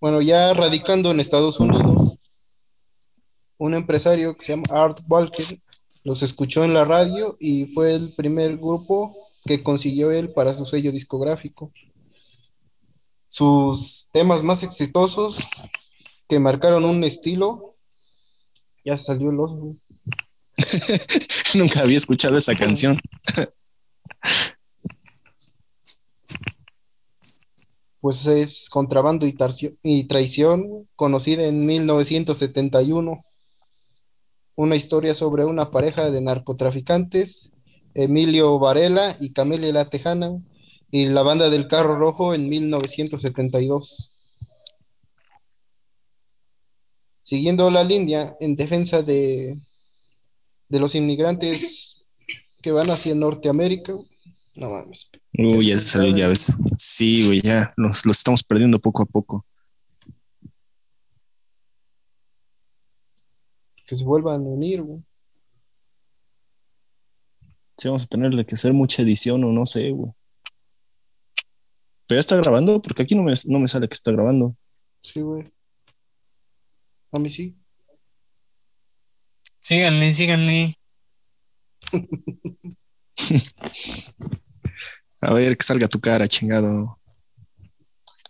Bueno, 0.00 0.20
ya 0.20 0.52
radicando 0.52 1.12
en 1.12 1.20
Estados 1.20 1.60
Unidos, 1.60 2.18
un 3.56 3.72
empresario 3.74 4.36
que 4.36 4.44
se 4.44 4.52
llama 4.52 4.64
Art 4.70 4.98
Walker 5.08 5.44
los 6.04 6.22
escuchó 6.24 6.64
en 6.64 6.74
la 6.74 6.84
radio 6.84 7.36
y 7.38 7.66
fue 7.66 7.94
el 7.94 8.12
primer 8.14 8.56
grupo 8.56 9.16
que 9.44 9.62
consiguió 9.62 10.10
él 10.10 10.32
para 10.32 10.52
su 10.54 10.66
sello 10.66 10.90
discográfico. 10.90 11.72
Sus 13.36 14.08
temas 14.14 14.42
más 14.42 14.62
exitosos 14.62 15.46
que 16.26 16.40
marcaron 16.40 16.86
un 16.86 17.04
estilo, 17.04 17.76
ya 18.82 18.96
salió 18.96 19.28
el 19.28 19.38
oso. 19.38 19.76
Nunca 21.54 21.80
había 21.80 21.98
escuchado 21.98 22.38
esa 22.38 22.54
canción. 22.54 22.96
pues 28.00 28.24
es 28.24 28.70
Contrabando 28.70 29.26
y 29.26 30.04
Traición, 30.04 30.88
conocida 30.96 31.44
en 31.44 31.66
1971. 31.66 33.22
Una 34.54 34.76
historia 34.76 35.12
sobre 35.12 35.44
una 35.44 35.70
pareja 35.70 36.10
de 36.10 36.22
narcotraficantes, 36.22 37.52
Emilio 37.92 38.58
Varela 38.58 39.14
y 39.20 39.34
Camelia 39.34 39.74
La 39.74 39.90
Tejana, 39.90 40.40
y 40.90 41.06
la 41.06 41.22
banda 41.22 41.50
del 41.50 41.68
Carro 41.68 41.96
Rojo 41.98 42.34
en 42.34 42.48
1972. 42.48 44.12
Siguiendo 47.22 47.70
la 47.70 47.82
línea 47.82 48.36
en 48.38 48.54
defensa 48.54 49.02
de, 49.02 49.58
de 50.68 50.80
los 50.80 50.94
inmigrantes 50.94 52.06
que 52.62 52.72
van 52.72 52.90
hacia 52.90 53.14
Norteamérica. 53.14 53.94
No 54.54 54.70
mames. 54.70 55.10
Uy, 55.36 55.68
ya 55.68 55.76
se 55.76 55.88
salió, 55.88 56.16
ya 56.16 56.28
ves. 56.28 56.52
Sí, 56.78 57.26
güey, 57.26 57.42
ya 57.42 57.74
los, 57.76 58.06
los 58.06 58.18
estamos 58.18 58.42
perdiendo 58.42 58.78
poco 58.78 59.02
a 59.02 59.06
poco. 59.06 59.44
Que 63.86 63.94
se 63.94 64.04
vuelvan 64.04 64.40
a 64.40 64.48
unir, 64.48 64.82
güey. 64.82 65.00
Sí, 67.76 67.88
vamos 67.88 68.04
a 68.04 68.06
tenerle 68.06 68.46
que 68.46 68.54
hacer 68.54 68.72
mucha 68.72 69.02
edición 69.02 69.44
o 69.44 69.52
no 69.52 69.66
sé, 69.66 69.90
güey. 69.90 70.12
Pero 72.06 72.16
ya 72.16 72.20
está 72.20 72.36
grabando, 72.36 72.80
porque 72.80 73.02
aquí 73.02 73.14
no 73.14 73.22
me, 73.22 73.32
no 73.46 73.58
me 73.58 73.68
sale 73.68 73.88
que 73.88 73.94
está 73.94 74.12
grabando. 74.12 74.56
Sí, 75.02 75.20
güey. 75.20 75.52
A 77.12 77.18
mí 77.18 77.30
sí. 77.30 77.56
Síganle, 79.60 80.12
síganle. 80.12 80.78
A 85.20 85.32
ver, 85.32 85.56
que 85.56 85.64
salga 85.64 85.88
tu 85.88 86.00
cara, 86.00 86.28
chingado. 86.28 87.00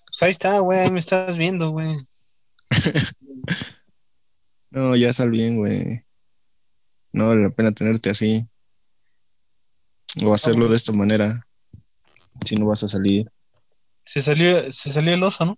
Pues 0.06 0.22
ahí 0.22 0.30
está, 0.30 0.58
güey. 0.60 0.78
Ahí 0.78 0.90
me 0.90 0.98
estás 0.98 1.36
viendo, 1.36 1.70
güey. 1.70 1.96
No, 4.68 4.94
ya 4.94 5.10
sal 5.10 5.30
bien, 5.30 5.56
güey. 5.56 6.04
No 7.10 7.28
vale 7.28 7.44
la 7.44 7.50
pena 7.50 7.72
tenerte 7.72 8.10
así. 8.10 8.46
O 10.22 10.34
hacerlo 10.34 10.68
de 10.68 10.76
esta 10.76 10.92
manera. 10.92 11.46
Si 12.44 12.56
no 12.56 12.66
vas 12.66 12.82
a 12.82 12.88
salir. 12.88 13.32
Se 14.06 14.22
salió, 14.22 14.70
se 14.72 14.90
salió 14.90 15.12
el 15.14 15.22
oso, 15.22 15.44
¿no? 15.44 15.56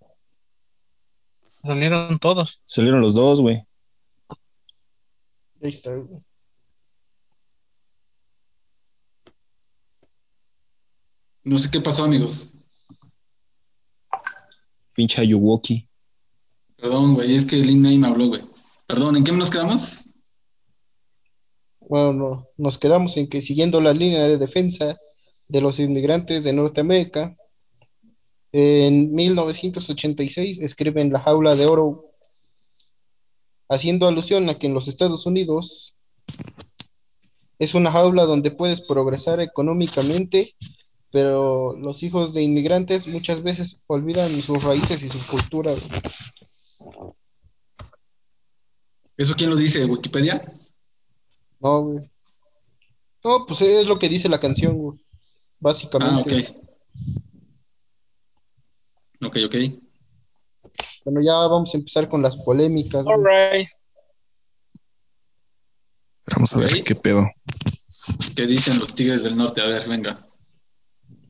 Salieron 1.62 2.19
todos. 2.19 2.61
Salieron 2.64 3.00
los 3.00 3.14
dos, 3.14 3.40
güey. 3.40 3.62
Ahí 5.62 5.69
está, 5.71 5.95
güey. 5.95 6.21
No 11.45 11.59
sé 11.59 11.71
qué 11.71 11.81
pasó, 11.81 12.05
amigos. 12.05 12.52
Pinche 14.95 15.21
Ayuwoki. 15.23 15.88
Perdón, 16.76 17.14
güey, 17.14 17.35
es 17.35 17.47
que 17.47 17.57
Lin 17.57 17.81
May 17.83 17.99
me 17.99 18.09
habló, 18.09 18.28
güey. 18.28 18.43
Perdón, 18.87 19.17
¿en 19.17 19.25
qué 19.25 19.33
nos 19.33 19.50
quedamos? 19.50 20.19
Bueno, 21.81 22.12
no- 22.12 22.49
nos 22.57 22.78
quedamos 22.78 23.17
en 23.17 23.28
que 23.28 23.40
siguiendo 23.40 23.81
la 23.81 23.93
línea 23.93 24.23
de 24.25 24.37
defensa 24.38 24.99
de 25.49 25.61
los 25.61 25.78
inmigrantes 25.81 26.45
de 26.45 26.52
Norteamérica, 26.52 27.37
en 28.52 29.12
1986 29.14 30.61
escriben 30.61 31.12
La 31.12 31.21
Jaula 31.21 31.55
de 31.55 31.67
Oro, 31.67 32.12
haciendo 33.69 34.07
alusión 34.07 34.49
a 34.49 34.59
que 34.59 34.67
en 34.67 34.75
los 34.75 34.88
Estados 34.88 35.26
Unidos 35.26 35.97
es 37.59 37.75
una 37.75 37.90
jaula 37.90 38.25
donde 38.25 38.50
puedes 38.50 38.81
progresar 38.81 39.40
económicamente, 39.40 40.55
pero 41.11 41.76
los 41.76 42.02
hijos 42.02 42.33
de 42.33 42.43
inmigrantes 42.43 43.09
muchas 43.09 43.43
veces 43.43 43.83
olvidan 43.87 44.31
sus 44.43 44.62
raíces 44.62 45.02
y 45.02 45.09
su 45.09 45.19
cultura. 45.26 45.75
¿Eso 49.17 49.35
quién 49.37 49.50
lo 49.50 49.57
dice? 49.57 49.85
¿Wikipedia? 49.85 50.52
No, 51.59 51.83
güey. 51.83 52.00
No, 53.25 53.45
pues 53.45 53.61
es 53.62 53.87
lo 53.87 53.99
que 53.99 54.09
dice 54.09 54.28
la 54.28 54.38
canción, 54.38 54.76
güey. 54.76 54.99
Ah, 54.99 55.05
Básicamente. 55.59 56.38
ok. 56.38 56.69
Ok, 59.22 59.37
ok. 59.46 59.54
Bueno, 61.04 61.20
ya 61.22 61.32
vamos 61.32 61.75
a 61.75 61.78
empezar 61.78 62.08
con 62.08 62.22
las 62.22 62.37
polémicas. 62.37 63.04
güey. 63.04 63.16
Alright. 63.16 63.68
Vamos 66.34 66.54
a 66.54 66.58
ver 66.58 66.82
qué 66.82 66.94
pedo. 66.94 67.25
¿Qué 68.37 68.46
dicen 68.46 68.78
los 68.78 68.94
Tigres 68.94 69.22
del 69.22 69.37
Norte? 69.37 69.60
A 69.60 69.66
ver, 69.66 69.88
venga. 69.88 70.26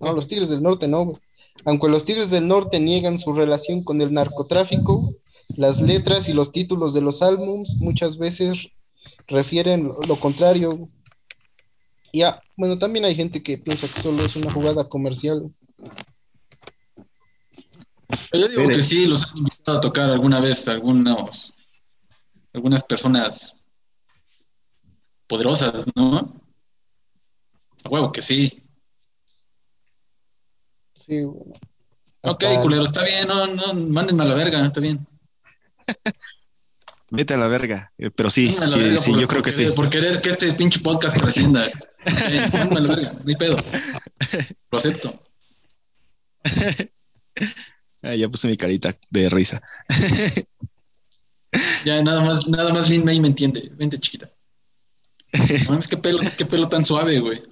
No, 0.00 0.12
los 0.12 0.26
Tigres 0.26 0.48
del 0.48 0.62
Norte 0.62 0.88
no, 0.88 1.04
güey. 1.04 1.18
Aunque 1.64 1.88
los 1.88 2.04
Tigres 2.04 2.30
del 2.30 2.46
Norte 2.46 2.78
niegan 2.80 3.18
su 3.18 3.32
relación 3.32 3.82
con 3.82 4.00
el 4.00 4.12
narcotráfico, 4.12 5.12
las 5.56 5.80
letras 5.80 6.28
y 6.28 6.32
los 6.32 6.52
títulos 6.52 6.94
de 6.94 7.00
los 7.00 7.22
álbums 7.22 7.76
muchas 7.80 8.18
veces 8.18 8.68
refieren 9.28 9.88
lo- 10.06 10.16
contrario. 10.16 10.76
güey. 10.76 10.90
Y 12.12 12.22
ah, 12.22 12.38
bueno, 12.56 12.78
también 12.78 13.04
hay 13.04 13.14
gente 13.14 13.42
que 13.42 13.58
piensa 13.58 13.86
que 13.88 14.00
solo 14.00 14.24
es 14.24 14.34
una 14.36 14.52
jugada 14.52 14.88
comercial. 14.88 15.52
Yo 18.32 18.38
digo 18.46 18.46
Sí, 18.46 18.68
que 18.68 18.82
sí, 18.82 19.06
los 19.08 19.24
han 19.26 19.38
invitado 19.38 19.78
a 19.78 19.80
tocar 19.80 20.10
alguna 20.10 20.40
vez 20.40 20.66
algunos, 20.68 21.52
algunas 22.52 22.82
personas 22.84 23.56
poderosas, 25.26 25.86
¿no? 25.94 26.40
A 27.84 27.88
huevo 27.88 28.10
que 28.12 28.20
sí. 28.22 28.52
Sí, 30.98 31.22
güey. 31.22 31.52
Ok, 32.22 32.42
Hasta- 32.44 32.60
culero, 32.62 32.82
está 32.82 33.02
bien, 33.04 33.28
no, 33.28 33.46
no, 33.46 33.74
mándenme 33.74 34.24
a 34.24 34.26
la 34.26 34.34
verga, 34.34 34.66
está 34.66 34.80
bien. 34.80 35.06
Vete 37.10 37.32
a 37.34 37.38
la 37.38 37.48
verga. 37.48 37.90
Eh, 37.96 38.10
Pero 38.10 38.28
sí, 38.28 38.54
Mándenme 38.58 38.64
a 38.66 38.68
la 38.68 38.76
sí, 38.76 38.82
verga 38.82 38.98
sí, 38.98 39.10
por- 39.12 39.20
yo 39.20 39.28
creo 39.28 39.40
por 39.40 39.44
que 39.46 39.52
sí. 39.52 39.66
Por 39.74 39.88
querer 39.90 40.20
que 40.20 40.30
este 40.30 40.52
pinche 40.54 40.80
podcast 40.80 41.16
trascienda. 41.16 41.64
Eh, 42.30 42.48
mándenme 42.52 42.76
a 42.78 42.80
la 42.80 42.94
verga, 42.94 43.12
no 43.12 43.28
hay 43.28 43.36
pedo. 43.36 43.56
Lo 44.70 44.78
acepto. 44.78 45.20
Ah, 48.02 48.14
ya 48.14 48.28
puse 48.28 48.48
mi 48.48 48.56
carita 48.56 48.94
de 49.10 49.28
risa. 49.28 49.60
Ya 51.84 52.02
nada 52.02 52.20
más, 52.20 52.46
nada 52.48 52.72
más 52.72 52.90
Lin 52.90 53.04
May 53.04 53.20
me 53.20 53.28
entiende. 53.28 53.70
Vente, 53.76 53.98
chiquita. 53.98 54.30
Mames, 55.68 55.88
qué 55.88 55.96
pelo, 55.96 56.20
qué 56.36 56.44
pelo 56.44 56.68
tan 56.68 56.84
suave, 56.84 57.20
güey. 57.20 57.42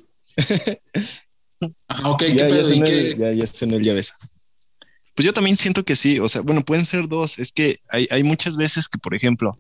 Ajá, 1.89 2.11
ok, 2.11 2.19
qué 2.19 2.35
ya, 2.35 2.49
ya, 2.49 2.55
pedo, 2.55 2.61
y 2.61 2.65
sonó 2.65 2.85
qué. 2.85 3.17
ya, 3.19 3.33
ya 3.33 3.47
sonó 3.47 3.77
el 3.77 3.83
llaveza. 3.83 4.15
Pues 5.15 5.25
yo 5.25 5.33
también 5.33 5.57
siento 5.57 5.83
que 5.85 5.97
sí, 5.97 6.19
o 6.21 6.29
sea, 6.29 6.43
bueno, 6.43 6.63
pueden 6.63 6.85
ser 6.85 7.09
dos. 7.09 7.39
Es 7.39 7.53
que 7.53 7.77
hay, 7.89 8.07
hay 8.11 8.23
muchas 8.23 8.57
veces 8.57 8.87
que, 8.89 8.99
por 8.99 9.15
ejemplo, 9.15 9.59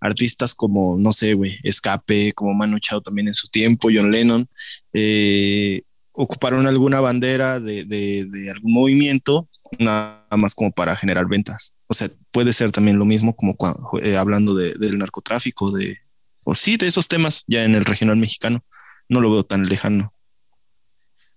artistas 0.00 0.54
como, 0.54 0.98
no 0.98 1.12
sé, 1.12 1.32
güey, 1.34 1.58
Escape, 1.62 2.32
como 2.34 2.52
Manu 2.52 2.78
Chao 2.78 3.00
también 3.00 3.28
en 3.28 3.34
su 3.34 3.48
tiempo, 3.48 3.88
John 3.92 4.10
Lennon, 4.10 4.46
eh, 4.92 5.82
ocuparon 6.12 6.66
alguna 6.66 7.00
bandera 7.00 7.58
de, 7.58 7.84
de, 7.84 8.26
de 8.26 8.50
algún 8.50 8.72
movimiento, 8.72 9.48
nada 9.78 10.26
más 10.36 10.54
como 10.54 10.70
para 10.72 10.96
generar 10.96 11.26
ventas. 11.26 11.76
O 11.86 11.94
sea, 11.94 12.08
puede 12.30 12.52
ser 12.52 12.72
también 12.72 12.98
lo 12.98 13.04
mismo 13.04 13.34
como 13.34 13.56
cuando, 13.56 13.90
eh, 14.02 14.16
hablando 14.16 14.54
de, 14.54 14.74
del 14.74 14.98
narcotráfico, 14.98 15.70
de, 15.70 15.98
o 16.44 16.54
sí, 16.54 16.76
de 16.76 16.86
esos 16.86 17.08
temas 17.08 17.44
ya 17.46 17.64
en 17.64 17.74
el 17.74 17.84
regional 17.84 18.16
mexicano. 18.16 18.64
No 19.08 19.20
lo 19.20 19.30
veo 19.30 19.44
tan 19.44 19.68
lejano. 19.68 20.14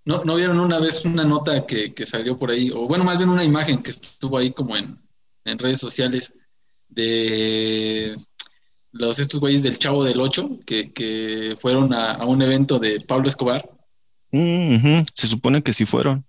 ¿No, 0.05 0.23
¿No 0.23 0.35
vieron 0.35 0.59
una 0.59 0.79
vez 0.79 1.03
una 1.03 1.23
nota 1.23 1.65
que, 1.65 1.93
que 1.93 2.05
salió 2.05 2.37
por 2.37 2.51
ahí? 2.51 2.69
O 2.71 2.87
bueno, 2.87 3.03
más 3.03 3.17
bien 3.17 3.29
una 3.29 3.43
imagen 3.43 3.81
que 3.81 3.89
estuvo 3.89 4.37
ahí 4.37 4.51
como 4.51 4.77
en, 4.77 4.99
en 5.45 5.59
redes 5.59 5.79
sociales 5.79 6.37
de 6.87 8.15
los 8.91 9.19
estos 9.19 9.39
güeyes 9.39 9.63
del 9.63 9.79
Chavo 9.79 10.03
del 10.03 10.21
Ocho 10.21 10.59
que, 10.65 10.93
que 10.93 11.55
fueron 11.59 11.93
a, 11.93 12.13
a 12.13 12.25
un 12.25 12.41
evento 12.41 12.79
de 12.79 13.01
Pablo 13.01 13.27
Escobar. 13.27 13.69
Mm. 14.31 14.99
Se 15.13 15.27
supone 15.27 15.61
que 15.61 15.73
sí 15.73 15.85
fueron. 15.85 16.24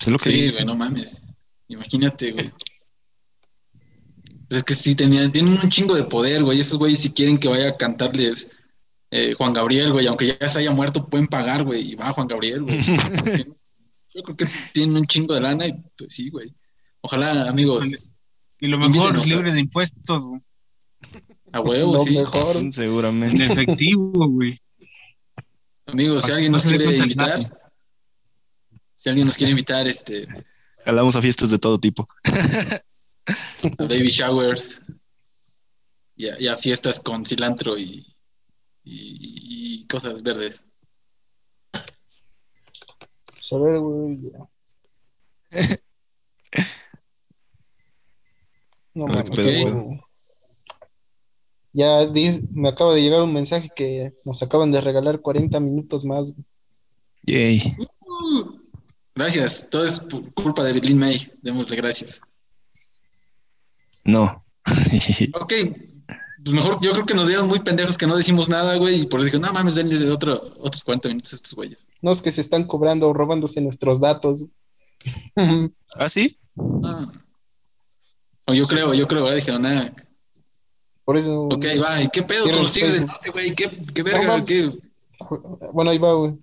Es 0.00 0.08
lo 0.08 0.18
que 0.18 0.30
Sí, 0.30 0.48
güey, 0.50 0.64
no 0.64 0.76
mames. 0.76 1.36
Imagínate, 1.68 2.32
güey. 2.32 2.52
Es 4.50 4.62
que 4.62 4.74
sí, 4.74 4.94
tenían, 4.94 5.32
tienen 5.32 5.58
un 5.60 5.68
chingo 5.68 5.94
de 5.94 6.04
poder, 6.04 6.42
güey. 6.44 6.60
Esos 6.60 6.78
güeyes 6.78 7.00
si 7.00 7.12
quieren 7.12 7.38
que 7.38 7.48
vaya 7.48 7.70
a 7.70 7.76
cantarles 7.76 8.50
eh, 9.10 9.34
Juan 9.36 9.52
Gabriel, 9.52 9.92
güey, 9.92 10.06
aunque 10.06 10.36
ya 10.38 10.48
se 10.48 10.58
haya 10.58 10.70
muerto, 10.70 11.08
pueden 11.08 11.26
pagar, 11.26 11.64
güey. 11.64 11.92
Y 11.92 11.94
va 11.94 12.12
Juan 12.12 12.26
Gabriel, 12.26 12.62
güey. 12.62 12.78
Yo 14.14 14.22
creo 14.22 14.36
que 14.36 14.46
tienen 14.72 14.96
un 14.96 15.06
chingo 15.06 15.34
de 15.34 15.40
lana 15.40 15.66
y 15.66 15.72
pues 15.96 16.14
sí, 16.14 16.30
güey. 16.30 16.54
Ojalá, 17.00 17.48
amigos, 17.48 18.14
Y 18.60 18.68
lo 18.68 18.78
mejor, 18.78 19.08
Invítenos, 19.10 19.26
libre 19.26 19.52
de 19.52 19.60
impuestos, 19.60 20.26
güey. 20.26 20.40
a 21.52 21.60
huevo, 21.60 21.94
Lo 21.94 22.04
sí. 22.04 22.16
mejor. 22.16 22.56
En 22.56 22.72
Seguramente. 22.72 23.44
efectivo, 23.44 24.28
güey. 24.28 24.58
Amigos, 25.86 26.24
si 26.24 26.32
alguien 26.32 26.52
nos 26.52 26.64
quiere 26.64 26.96
invitar, 26.96 27.40
nada. 27.40 27.63
Si 29.04 29.10
alguien 29.10 29.26
nos 29.26 29.36
quiere 29.36 29.50
invitar, 29.50 29.86
este, 29.86 30.26
Jalamos 30.82 31.14
a 31.14 31.20
fiestas 31.20 31.50
de 31.50 31.58
todo 31.58 31.78
tipo. 31.78 32.08
a 33.78 33.84
baby 33.84 34.08
showers 34.08 34.80
y 36.16 36.26
a, 36.28 36.40
y 36.40 36.48
a 36.48 36.56
fiestas 36.56 37.00
con 37.00 37.26
cilantro 37.26 37.76
y, 37.76 38.16
y- 38.82 39.82
y 39.82 39.86
cosas 39.88 40.22
verdes. 40.22 40.66
Pues 41.70 43.52
a 43.52 43.58
ver, 43.58 43.78
güey. 43.80 44.18
ya. 44.22 44.38
No 48.94 49.06
pedo, 49.34 49.82
güey. 49.84 50.00
Ya 51.72 52.06
di- 52.06 52.46
me 52.52 52.68
acaba 52.68 52.94
de 52.94 53.02
llegar 53.02 53.20
un 53.22 53.32
mensaje 53.34 53.68
que 53.74 54.14
nos 54.24 54.40
acaban 54.42 54.70
de 54.70 54.80
regalar 54.80 55.20
40 55.20 55.58
minutos 55.60 56.04
más. 56.04 56.30
güey. 56.32 56.44
Yay. 57.24 57.76
Uh, 57.78 58.53
gracias, 59.14 59.68
todo 59.70 59.84
es 59.84 60.00
por 60.00 60.32
culpa 60.34 60.64
de 60.64 60.72
Berlin 60.72 60.98
May, 60.98 61.32
démosle 61.42 61.76
gracias. 61.76 62.20
No. 64.04 64.44
Ok, 65.40 65.52
pues 66.44 66.54
mejor, 66.54 66.78
yo 66.82 66.92
creo 66.92 67.06
que 67.06 67.14
nos 67.14 67.26
dieron 67.28 67.48
muy 67.48 67.60
pendejos 67.60 67.96
que 67.96 68.06
no 68.06 68.16
decimos 68.16 68.50
nada, 68.50 68.76
güey, 68.76 69.00
y 69.00 69.06
por 69.06 69.20
eso 69.20 69.26
dije, 69.26 69.38
no 69.38 69.50
mames, 69.50 69.76
denle 69.76 69.98
de 69.98 70.10
otro, 70.10 70.34
otros 70.58 70.84
40 70.84 71.08
minutos 71.08 71.32
a 71.32 71.36
estos 71.36 71.54
güeyes. 71.54 71.86
No 72.02 72.12
es 72.12 72.20
que 72.20 72.30
se 72.30 72.42
están 72.42 72.64
cobrando, 72.64 73.14
robándose 73.14 73.62
nuestros 73.62 73.98
datos. 73.98 74.44
¿Ah, 75.96 76.08
sí? 76.08 76.38
Ah. 76.82 77.10
O 78.46 78.52
yo 78.52 78.66
creo, 78.66 78.92
yo 78.92 79.08
creo, 79.08 79.22
ahora 79.22 79.36
dijeron, 79.36 79.62
nada, 79.62 79.94
Por 81.06 81.16
eso. 81.16 81.44
ok, 81.44 81.64
va, 81.82 82.02
¿y 82.02 82.08
qué 82.08 82.22
pedo 82.22 82.44
con 82.44 82.56
los 82.56 82.72
tigres 82.74 82.92
del 82.92 83.06
norte, 83.06 83.30
güey? 83.30 83.54
¿Qué, 83.54 83.70
qué 83.94 84.02
verga? 84.02 84.44
Bueno, 85.72 85.90
ahí 85.90 85.98
va, 85.98 86.12
güey. 86.12 86.34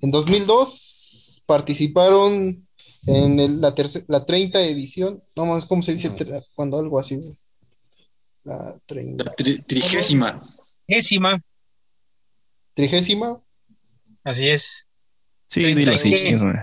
En 0.00 0.10
2002 0.10 1.05
participaron 1.46 2.54
en 3.06 3.40
el- 3.40 3.60
la, 3.60 3.74
terce- 3.74 4.04
la 4.08 4.24
30 4.26 4.60
edición. 4.62 5.22
No 5.34 5.46
mames, 5.46 5.64
¿cómo 5.66 5.82
se 5.82 5.92
dice 5.94 6.10
tra- 6.10 6.44
cuando 6.54 6.78
algo 6.78 6.98
así, 6.98 7.16
güey? 7.16 7.32
La 8.44 8.78
30. 8.86 9.24
La 9.24 9.34
tri- 9.34 9.64
trigésima. 9.66 10.42
Décima. 10.86 11.42
Trigésima. 12.74 13.40
Así 14.24 14.48
es. 14.48 14.86
Sí, 15.48 15.64
dilo 15.74 15.92
madre. 16.44 16.60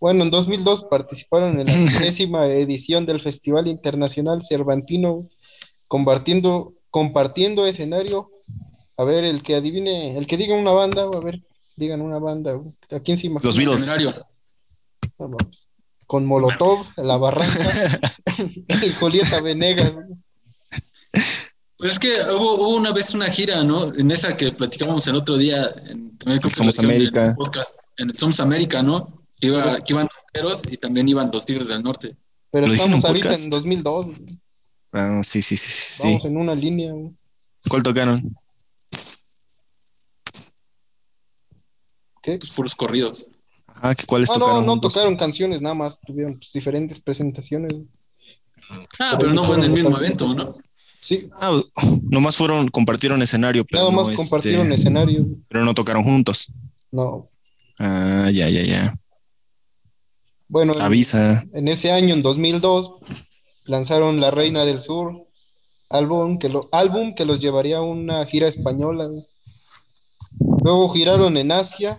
Bueno, 0.00 0.24
en 0.24 0.30
2002 0.30 0.84
participaron 0.84 1.60
en 1.60 1.66
la 1.66 1.72
décima 2.00 2.46
edición 2.46 3.06
del 3.06 3.20
Festival 3.20 3.68
Internacional 3.68 4.42
Cervantino, 4.44 5.28
compartiendo, 5.86 6.74
compartiendo 6.90 7.66
escenario. 7.66 8.28
A 8.96 9.04
ver, 9.04 9.24
el 9.24 9.42
que 9.42 9.54
adivine, 9.54 10.16
el 10.18 10.26
que 10.26 10.36
diga 10.36 10.54
una 10.54 10.72
banda, 10.72 11.02
a 11.04 11.20
ver, 11.20 11.42
digan 11.76 12.00
una 12.00 12.18
banda. 12.18 12.52
güey. 12.52 12.72
Aquí 12.90 13.12
encima. 13.12 13.40
Los 13.42 13.56
Beatles. 13.56 13.88
No. 15.18 15.36
Con 16.06 16.26
Molotov, 16.26 16.84
La 16.96 17.16
Barranca, 17.16 18.00
y 18.84 18.90
Julieta 18.90 19.40
Venegas. 19.40 20.02
Pues 21.78 21.92
es 21.94 21.98
que 21.98 22.12
hubo, 22.34 22.54
hubo 22.56 22.76
una 22.76 22.92
vez 22.92 23.14
una 23.14 23.26
gira, 23.30 23.62
¿no? 23.64 23.94
En 23.94 24.10
esa 24.10 24.36
que 24.36 24.52
platicábamos 24.52 25.06
el 25.08 25.16
otro 25.16 25.36
día. 25.36 25.72
En, 25.88 26.16
también 26.18 26.40
que 26.40 26.48
Somos 26.50 26.76
platicaron 26.76 26.90
en 26.90 27.00
el 27.02 27.08
América. 27.18 27.34
podcast, 27.36 27.78
en 27.96 28.10
el 28.10 28.16
Somos 28.16 28.40
América, 28.40 28.82
¿no? 28.82 29.22
Que, 29.40 29.46
iba, 29.48 29.80
que 29.80 29.92
iban 29.92 30.08
rockeros 30.08 30.70
y 30.70 30.76
también 30.76 31.08
iban 31.08 31.30
los 31.32 31.44
Tigres 31.46 31.68
del 31.68 31.82
Norte. 31.82 32.16
Pero 32.50 32.66
¿Lo 32.66 32.72
dije 32.72 32.84
en 32.84 32.92
estamos 32.92 33.04
un 33.04 33.08
ahorita 33.08 33.28
podcast? 33.30 33.44
en 33.44 33.50
2002. 33.50 34.20
güey. 34.20 34.38
Ah, 34.92 35.20
sí, 35.24 35.40
sí, 35.40 35.56
sí, 35.56 35.70
sí. 35.70 36.02
Vamos 36.08 36.24
en 36.26 36.36
una 36.36 36.54
línea. 36.54 36.92
¿Cuál 37.68 37.82
tocaron? 37.82 38.36
¿Qué? 42.22 42.38
Pues 42.38 42.52
puros 42.54 42.74
corridos. 42.74 43.26
Ah, 43.74 43.94
¿que 43.94 44.06
¿cuáles 44.06 44.28
no, 44.30 44.34
tocaron? 44.38 44.64
no 44.64 44.72
juntos? 44.72 44.94
tocaron 44.94 45.16
canciones, 45.16 45.60
nada 45.60 45.74
más 45.74 46.00
tuvieron 46.00 46.34
pues, 46.38 46.52
diferentes 46.52 47.00
presentaciones. 47.00 47.72
Ah, 49.00 49.16
Pero 49.18 49.18
pero 49.18 49.32
no 49.34 49.44
fue 49.44 49.56
en 49.56 49.64
el 49.64 49.70
fueron 49.70 49.84
mismo 49.92 49.98
evento. 49.98 50.34
¿no? 50.34 50.56
Sí, 51.00 51.28
Ah, 51.40 51.60
nomás 52.04 52.36
fueron, 52.36 52.68
compartieron 52.68 53.20
escenario, 53.22 53.64
pero 53.64 53.80
nada 53.82 53.90
no, 53.90 53.96
más 53.98 54.08
este, 54.08 54.16
compartieron 54.16 54.72
escenario. 54.72 55.18
güey. 55.20 55.36
pero 55.48 55.64
no 55.64 55.74
tocaron 55.74 56.04
juntos. 56.04 56.52
No, 56.92 57.28
Ah, 57.78 58.30
ya, 58.32 58.48
ya, 58.48 58.62
ya. 58.62 58.94
bueno, 60.46 60.72
en, 60.76 60.82
Avisa. 60.82 61.42
en 61.52 61.66
ese 61.66 61.90
año, 61.90 62.14
en 62.14 62.22
2002, 62.22 62.92
lanzaron 63.64 64.20
La 64.20 64.30
Reina 64.30 64.64
del 64.64 64.78
Sur, 64.78 65.24
álbum 65.88 66.38
que, 66.38 66.48
lo, 66.50 66.68
álbum 66.70 67.14
que 67.14 67.24
los 67.24 67.40
llevaría 67.40 67.78
a 67.78 67.82
una 67.82 68.24
gira 68.26 68.46
española. 68.46 69.08
Luego 70.62 70.88
giraron 70.90 71.36
en 71.36 71.50
Asia, 71.50 71.98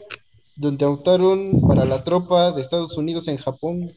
donde 0.55 0.85
optaron 0.85 1.61
para 1.67 1.85
la 1.85 2.03
tropa 2.03 2.51
de 2.51 2.61
Estados 2.61 2.97
Unidos 2.97 3.27
en 3.27 3.37
Japón. 3.37 3.89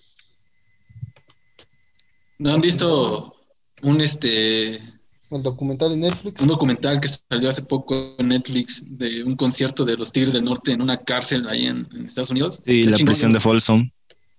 ¿No 2.39 2.53
han 2.53 2.61
visto 2.61 3.35
un 3.83 4.01
este 4.01 4.77
El 4.77 5.43
documental 5.43 5.93
en 5.93 6.01
Netflix. 6.01 6.41
un 6.41 6.49
documental 6.49 7.01
que 7.01 7.09
salió 7.09 7.49
hace 7.49 7.63
poco 7.63 8.15
en 8.19 8.29
Netflix 8.29 8.99
de 8.99 9.25
un 9.25 9.37
concierto 9.37 9.85
de 9.85 9.97
los 9.97 10.13
Tigres 10.13 10.35
del 10.35 10.45
Norte 10.45 10.73
en 10.73 10.83
una 10.83 10.99
cárcel 10.99 11.47
ahí 11.49 11.67
en, 11.67 11.89
en 11.93 12.07
Estados 12.07 12.31
Unidos? 12.31 12.63
Sí, 12.65 12.85
la 12.85 12.97
chingón, 12.97 13.07
prisión 13.13 13.33
de. 13.33 13.41
Folsom. 13.41 13.91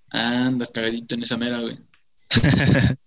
Andas 0.09 0.71
cagadito 0.71 1.15
en 1.15 1.23
esa 1.23 1.37
mera, 1.37 1.59
güey. 1.59 1.77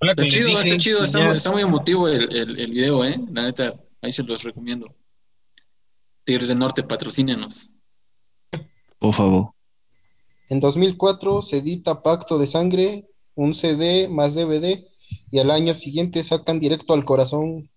Está 0.00 0.22
chido, 0.28 0.48
dije, 0.48 0.60
está 0.60 0.78
chido, 0.78 1.02
está, 1.04 1.18
muy- 1.26 1.36
está 1.36 1.50
muy 1.50 1.62
emotivo 1.62 2.08
el, 2.08 2.30
el, 2.36 2.58
el 2.60 2.70
video, 2.72 3.04
¿eh? 3.06 3.18
La 3.32 3.44
neta, 3.44 3.74
ahí 4.02 4.12
se 4.12 4.22
los 4.22 4.42
recomiendo. 4.42 4.94
Tigres 6.24 6.48
del 6.48 6.58
Norte, 6.58 6.82
patrocínenos. 6.82 7.70
Por 9.04 9.12
favor. 9.12 9.50
En 10.48 10.60
2004 10.60 11.42
se 11.42 11.58
edita 11.58 12.02
Pacto 12.02 12.38
de 12.38 12.46
Sangre, 12.46 13.04
un 13.34 13.52
CD 13.52 14.08
más 14.08 14.34
DVD, 14.34 14.82
y 15.30 15.38
al 15.40 15.50
año 15.50 15.74
siguiente 15.74 16.22
sacan 16.22 16.58
Directo 16.58 16.94
al 16.94 17.04
Corazón. 17.04 17.70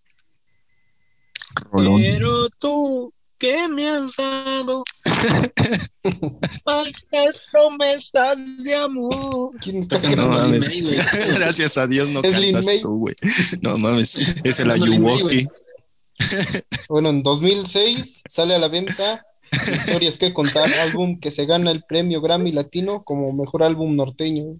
Rolón. 1.69 2.01
Pero 2.01 2.47
tú, 2.59 3.13
¿qué 3.37 3.67
me 3.67 3.89
has 3.89 4.15
dado? 4.15 4.85
Falsas 6.63 7.43
promesas 7.51 8.63
de 8.63 8.75
amor. 8.75 9.51
¿Quién 9.59 9.79
está 9.79 9.99
No 9.99 10.29
mames. 10.29 10.69
May. 10.69 10.95
Gracias 11.35 11.77
a 11.77 11.87
Dios 11.87 12.09
no 12.09 12.21
Es 12.23 12.39
cantas 12.39 12.81
tú, 12.81 12.99
güey. 12.99 13.15
No 13.59 13.77
mames, 13.77 14.17
es 14.17 14.59
el. 14.61 14.71
Ayuwoki. 14.71 15.45
Bueno, 16.87 17.09
en 17.09 17.21
2006 17.21 18.23
sale 18.29 18.55
a 18.55 18.59
la 18.59 18.69
venta 18.69 19.26
Historias 19.71 20.17
que 20.17 20.33
contar, 20.33 20.69
álbum 20.87 21.19
que 21.19 21.31
se 21.31 21.45
gana 21.45 21.71
el 21.71 21.83
premio 21.83 22.21
Grammy 22.21 22.51
Latino 22.51 23.03
como 23.03 23.31
mejor 23.33 23.63
álbum 23.63 23.95
norteño. 23.95 24.53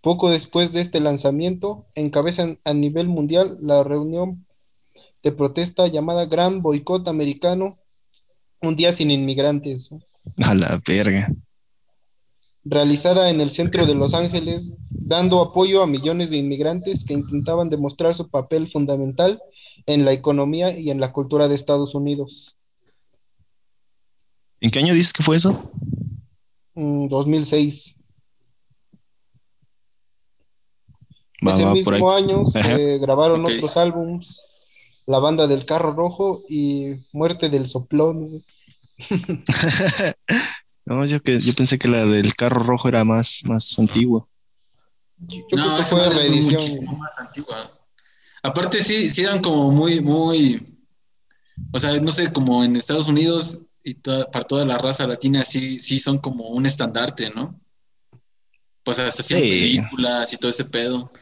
Poco 0.00 0.30
después 0.30 0.72
de 0.72 0.80
este 0.80 1.00
lanzamiento, 1.00 1.86
encabezan 1.94 2.58
a 2.64 2.74
nivel 2.74 3.08
mundial 3.08 3.56
la 3.60 3.82
reunión 3.84 4.46
de 5.22 5.32
protesta 5.32 5.86
llamada 5.86 6.26
Gran 6.26 6.60
Boicot 6.60 7.08
Americano, 7.08 7.78
un 8.60 8.76
día 8.76 8.92
sin 8.92 9.10
inmigrantes, 9.10 9.90
A 10.42 10.54
la 10.54 10.80
verga. 10.86 11.32
realizada 12.64 13.30
en 13.30 13.40
el 13.40 13.50
centro 13.50 13.86
de 13.86 13.94
Los 13.94 14.12
Ángeles, 14.14 14.74
dando 14.90 15.40
apoyo 15.40 15.82
a 15.82 15.86
millones 15.86 16.30
de 16.30 16.36
inmigrantes 16.36 17.04
que 17.04 17.14
intentaban 17.14 17.70
demostrar 17.70 18.14
su 18.14 18.28
papel 18.28 18.68
fundamental 18.68 19.40
en 19.86 20.04
la 20.04 20.12
economía 20.12 20.78
y 20.78 20.90
en 20.90 21.00
la 21.00 21.12
cultura 21.12 21.48
de 21.48 21.54
Estados 21.54 21.94
Unidos. 21.94 22.58
¿En 24.60 24.70
qué 24.70 24.78
año 24.80 24.94
dices 24.94 25.12
que 25.12 25.22
fue 25.22 25.36
eso? 25.36 25.70
Mm, 26.76 27.08
2006. 27.08 27.96
Va, 31.46 31.52
Ese 31.52 31.64
va, 31.64 31.72
mismo 31.74 32.10
año 32.12 32.44
se 32.46 32.98
grabaron 32.98 33.44
otros 33.46 33.76
álbums, 33.76 34.64
La 35.06 35.18
Banda 35.18 35.46
del 35.46 35.66
Carro 35.66 35.92
Rojo 35.94 36.42
y 36.48 36.94
Muerte 37.12 37.48
del 37.50 37.66
Soplón. 37.66 38.42
no, 40.86 41.04
yo, 41.06 41.20
que, 41.22 41.40
yo 41.40 41.52
pensé 41.54 41.78
que 41.78 41.88
la 41.88 42.06
del 42.06 42.34
carro 42.34 42.62
rojo 42.62 42.88
era 42.88 43.04
más, 43.04 43.42
más 43.44 43.78
antigua. 43.78 44.26
Yo, 45.18 45.38
yo 45.50 45.58
creo 45.58 45.70
No, 45.70 45.76
que 45.76 45.82
esa 45.82 45.96
fue 45.96 46.08
reedición. 46.10 46.62
muchísimo 46.62 46.92
más 46.96 47.18
antigua. 47.18 47.70
Aparte, 48.42 48.82
sí, 48.84 49.10
sí 49.10 49.22
eran 49.22 49.42
como 49.42 49.70
muy, 49.70 50.00
muy. 50.00 50.78
O 51.72 51.80
sea, 51.80 51.98
no 52.00 52.10
sé, 52.10 52.32
como 52.32 52.64
en 52.64 52.76
Estados 52.76 53.08
Unidos 53.08 53.66
y 53.84 53.94
toda- 53.94 54.30
para 54.30 54.44
toda 54.46 54.64
la 54.64 54.78
raza 54.78 55.06
latina, 55.06 55.44
sí, 55.44 55.80
sí 55.80 56.00
son 56.00 56.18
como 56.18 56.48
un 56.48 56.66
estandarte, 56.66 57.30
¿no? 57.30 57.60
Pues 58.82 58.98
hasta 58.98 59.22
Sí. 59.22 59.34
películas 59.34 60.32
y 60.32 60.36
todo 60.38 60.50
ese 60.50 60.64
pedo. 60.64 61.12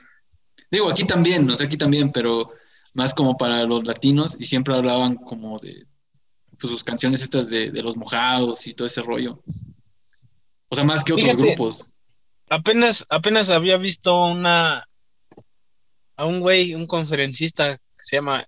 Digo, 0.70 0.88
aquí 0.88 1.05
también, 1.05 1.48
o 1.51 1.57
sea, 1.57 1.66
aquí 1.66 1.77
también, 1.77 2.11
pero 2.11 2.53
más 2.94 3.12
como 3.14 3.37
para 3.37 3.62
los 3.64 3.85
latinos 3.85 4.37
y 4.40 4.44
siempre 4.46 4.75
hablaban 4.75 5.16
como 5.16 5.59
de 5.59 5.87
pues, 6.59 6.70
sus 6.72 6.85
canciones 6.85 7.22
estas 7.22 7.51
de, 7.51 7.70
de 7.70 7.83
los 7.83 7.96
mojados 7.96 8.66
y 8.66 8.75
todo 8.75 8.87
ese 8.87 9.03
rollo. 9.03 9.42
O 10.68 10.75
sea, 10.77 10.85
más 10.85 11.03
que 11.03 11.12
otros 11.12 11.31
Fíjate. 11.33 11.42
grupos. 11.55 11.92
Apenas, 12.48 13.05
apenas 13.11 13.51
había 13.51 13.77
visto 13.77 14.25
una 14.27 14.87
a 16.16 16.25
un 16.27 16.40
güey, 16.40 16.75
un 16.75 16.87
conferencista 16.87 17.77
que 17.77 17.83
se 18.05 18.16
llama 18.16 18.46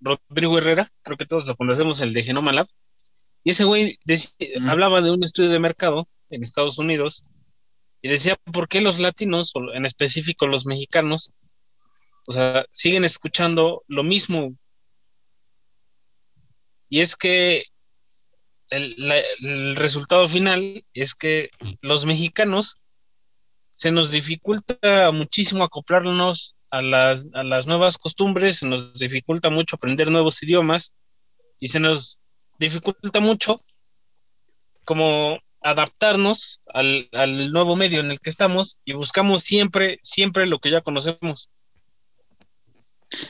Rodrigo 0.00 0.56
Herrera, 0.58 0.88
creo 1.02 1.16
que 1.18 1.26
todos 1.26 1.46
lo 1.48 1.56
conocemos, 1.56 2.00
el 2.00 2.12
de 2.14 2.22
Genoma 2.24 2.52
Lab. 2.52 2.68
Y 3.42 3.50
ese 3.50 3.64
güey 3.64 3.98
hablaba 4.68 5.00
de 5.00 5.10
un 5.10 5.24
estudio 5.24 5.50
de 5.50 5.58
mercado 5.58 6.08
en 6.28 6.42
Estados 6.42 6.78
Unidos 6.78 7.24
y 8.02 8.08
decía 8.08 8.36
por 8.52 8.68
qué 8.68 8.80
los 8.80 8.98
latinos, 8.98 9.52
o 9.54 9.72
en 9.74 9.84
específico 9.84 10.46
los 10.46 10.66
mexicanos, 10.66 11.32
o 12.26 12.32
sea, 12.32 12.64
siguen 12.72 13.04
escuchando 13.04 13.82
lo 13.88 14.02
mismo. 14.02 14.54
Y 16.88 17.00
es 17.00 17.16
que 17.16 17.64
el, 18.70 18.94
la- 18.96 19.22
el 19.40 19.76
resultado 19.76 20.28
final 20.28 20.84
es 20.94 21.14
que 21.14 21.50
los 21.80 22.04
mexicanos 22.04 22.76
se 23.72 23.90
nos 23.90 24.10
dificulta 24.10 25.10
muchísimo 25.12 25.64
acoplarnos 25.64 26.56
a 26.70 26.80
las, 26.82 27.26
a 27.34 27.42
las 27.42 27.66
nuevas 27.66 27.98
costumbres, 27.98 28.58
se 28.58 28.66
nos 28.66 28.98
dificulta 28.98 29.50
mucho 29.50 29.76
aprender 29.76 30.10
nuevos 30.10 30.42
idiomas 30.42 30.92
y 31.58 31.68
se 31.68 31.80
nos 31.80 32.19
dificulta 32.60 33.20
mucho 33.20 33.60
como 34.84 35.38
adaptarnos 35.62 36.60
al, 36.66 37.08
al 37.12 37.52
nuevo 37.52 37.76
medio 37.76 38.00
en 38.00 38.10
el 38.10 38.20
que 38.20 38.30
estamos 38.30 38.80
y 38.84 38.92
buscamos 38.92 39.42
siempre, 39.42 39.98
siempre 40.02 40.46
lo 40.46 40.58
que 40.58 40.70
ya 40.70 40.80
conocemos. 40.80 41.50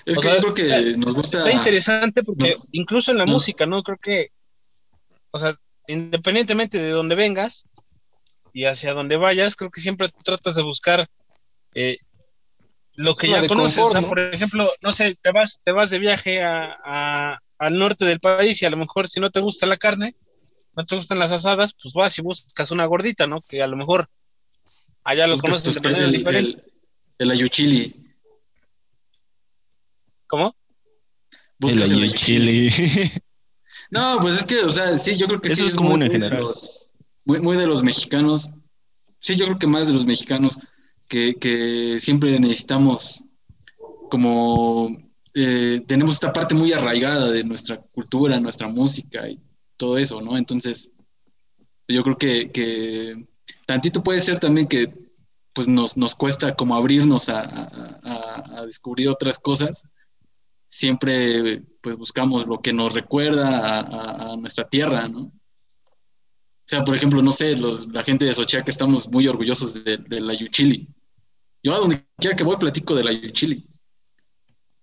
Es 0.05 0.19
O 0.19 0.21
que 0.21 0.29
sea, 0.29 0.35
yo 0.37 0.41
creo 0.43 0.55
que 0.55 0.63
está- 0.63 0.99
nos 0.99 1.17
gusta. 1.17 1.39
Está 1.39 1.53
interesante 1.53 2.23
porque 2.23 2.57
No. 2.59 2.65
incluso 2.73 3.11
en 3.13 3.19
la 3.19 3.27
No. 3.27 3.33
música, 3.33 3.67
¿no? 3.67 3.83
Creo 3.83 3.99
que, 3.99 4.29
o 5.31 5.39
sea, 5.39 5.55
independientemente 5.89 6.79
de 6.79 6.91
dónde 6.91 7.15
vengas 7.15 7.65
y 8.53 8.67
hacia 8.67 8.93
dónde 8.95 9.17
vayas, 9.17 9.57
creo 9.57 9.71
que 9.71 9.81
siempre 9.81 10.11
tratas 10.23 10.57
de 10.57 10.63
buscar 10.63 11.09
eh, 11.75 11.99
lo 12.95 13.15
que 13.15 13.29
ya 13.29 13.47
conoces. 13.47 13.79
confort, 13.83 14.05
o 14.05 14.09
por 14.09 14.19
ejemplo, 14.21 14.69
no 14.83 14.93
sé, 14.93 15.17
te 15.23 15.31
vas, 15.33 15.61
te 15.65 15.73
vas 15.73 15.91
de 15.91 15.99
viaje 16.01 16.43
a, 16.43 16.77
a- 16.85 17.39
al 17.61 17.79
norte 17.79 18.05
del 18.07 18.19
país 18.21 18.61
y 18.63 18.67
a 18.67 18.71
lo 18.71 18.77
mejor 18.77 19.07
si 19.07 19.21
no 19.21 19.31
te 19.31 19.41
gusta 19.41 19.67
la 19.67 19.77
carne, 19.77 20.17
no 20.77 20.85
te 20.85 20.97
gustan 20.97 21.19
las 21.19 21.31
asadas, 21.33 21.75
pues 21.81 21.95
vas 21.95 22.19
y 22.19 22.23
buscas 22.23 22.71
una 22.71 22.87
gordita, 22.87 23.27
¿no? 23.27 23.41
Que 23.43 23.63
a 23.63 23.67
lo 23.67 23.77
mejor 23.77 24.09
allá 25.05 25.27
lo 25.27 25.35
buscas 25.35 25.51
conoces 25.63 25.75
de 25.75 25.81
manera 25.89 26.05
el, 26.07 26.13
diferente. 26.13 26.63
el, 26.63 26.73
el 27.19 27.31
ayuchili. 27.31 28.07
¿Cómo? 30.27 30.55
Buscas 31.59 31.91
el 31.91 31.99
el 31.99 32.03
ayuchili. 32.05 32.71
No, 33.93 34.19
pues 34.21 34.39
es 34.39 34.45
que, 34.47 34.61
o 34.61 34.71
sea, 34.71 34.97
sí, 34.99 35.17
yo 35.17 35.27
creo 35.27 35.41
que 35.41 35.49
Eso 35.49 35.63
sí 35.63 35.67
es 35.67 35.75
común 35.75 35.99
muy, 35.99 36.07
en 36.07 36.13
muy 36.13 36.19
de 36.21 36.25
general. 36.27 36.43
los- 36.45 36.93
muy, 37.25 37.41
muy 37.41 37.57
de 37.57 37.67
los 37.67 37.83
mexicanos. 37.83 38.51
Sí, 39.19 39.35
yo 39.35 39.47
creo 39.47 39.59
que 39.59 39.67
más 39.67 39.89
de 39.89 39.93
los 39.93 40.07
mexicanos 40.07 40.59
que, 41.09 41.35
que 41.35 41.99
siempre 41.99 42.39
necesitamos 42.39 43.25
como 44.09 44.97
eh, 45.35 45.83
tenemos 45.87 46.15
esta 46.15 46.33
parte 46.33 46.55
muy 46.55 46.73
arraigada 46.73 47.31
de 47.31 47.45
nuestra 47.45 47.79
cultura, 47.79 48.41
nuestra 48.41 48.69
música 48.69 49.29
y 49.29 49.39
todo 49.77 49.99
eso, 49.99 50.21
¿no? 50.21 50.37
Entonces, 50.37 50.93
yo 51.89 52.03
creo 52.03 52.17
que, 52.19 53.27
tantito 53.67 54.03
puede 54.03 54.21
ser 54.21 54.39
también 54.39 54.67
que 54.69 54.93
pues 55.53 55.67
nos, 55.67 55.97
nos 55.97 56.15
cuesta 56.15 56.55
como 56.55 56.77
abrirnos 56.77 57.29
a, 57.29 57.41
a- 57.41 58.61
a- 58.61 58.67
descubrir 58.67 59.09
otras 59.09 59.39
cosas. 59.39 59.89
Siempre 60.69 61.63
pues 61.81 61.97
buscamos 61.97 62.47
lo 62.47 62.61
que 62.61 62.73
nos 62.73 62.95
recuerda 62.95 63.81
a 64.33 64.37
nuestra 64.37 64.69
tierra, 64.69 65.09
¿no? 65.09 65.21
O 65.23 65.33
sea, 66.71 66.85
por 66.85 66.95
ejemplo, 66.95 67.21
no 67.21 67.33
sé, 67.33 67.57
los, 67.57 67.89
la 67.89 68.05
gente 68.05 68.27
de 68.27 68.33
Sochiaca 68.33 68.71
estamos 68.71 69.09
muy 69.09 69.27
orgullosos 69.27 69.83
de, 69.83 69.97
de 69.97 70.21
la 70.21 70.35
Yuchili. 70.35 70.87
Yo 71.65 71.75
a 71.75 71.79
donde 71.79 72.07
quiera 72.17 72.37
que 72.37 72.45
voy 72.45 72.57
platico 72.59 72.95
de 72.95 73.03
la 73.03 73.11
Yuchili. 73.13 73.67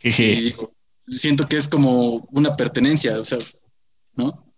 Y 0.02 0.42
digo, 0.42 0.74
siento 1.08 1.48
que 1.48 1.58
es 1.58 1.68
como 1.68 2.28
una 2.32 2.56
pertenencia, 2.56 3.20
o 3.20 3.24
sea, 3.24 3.38
¿no? 4.16 4.54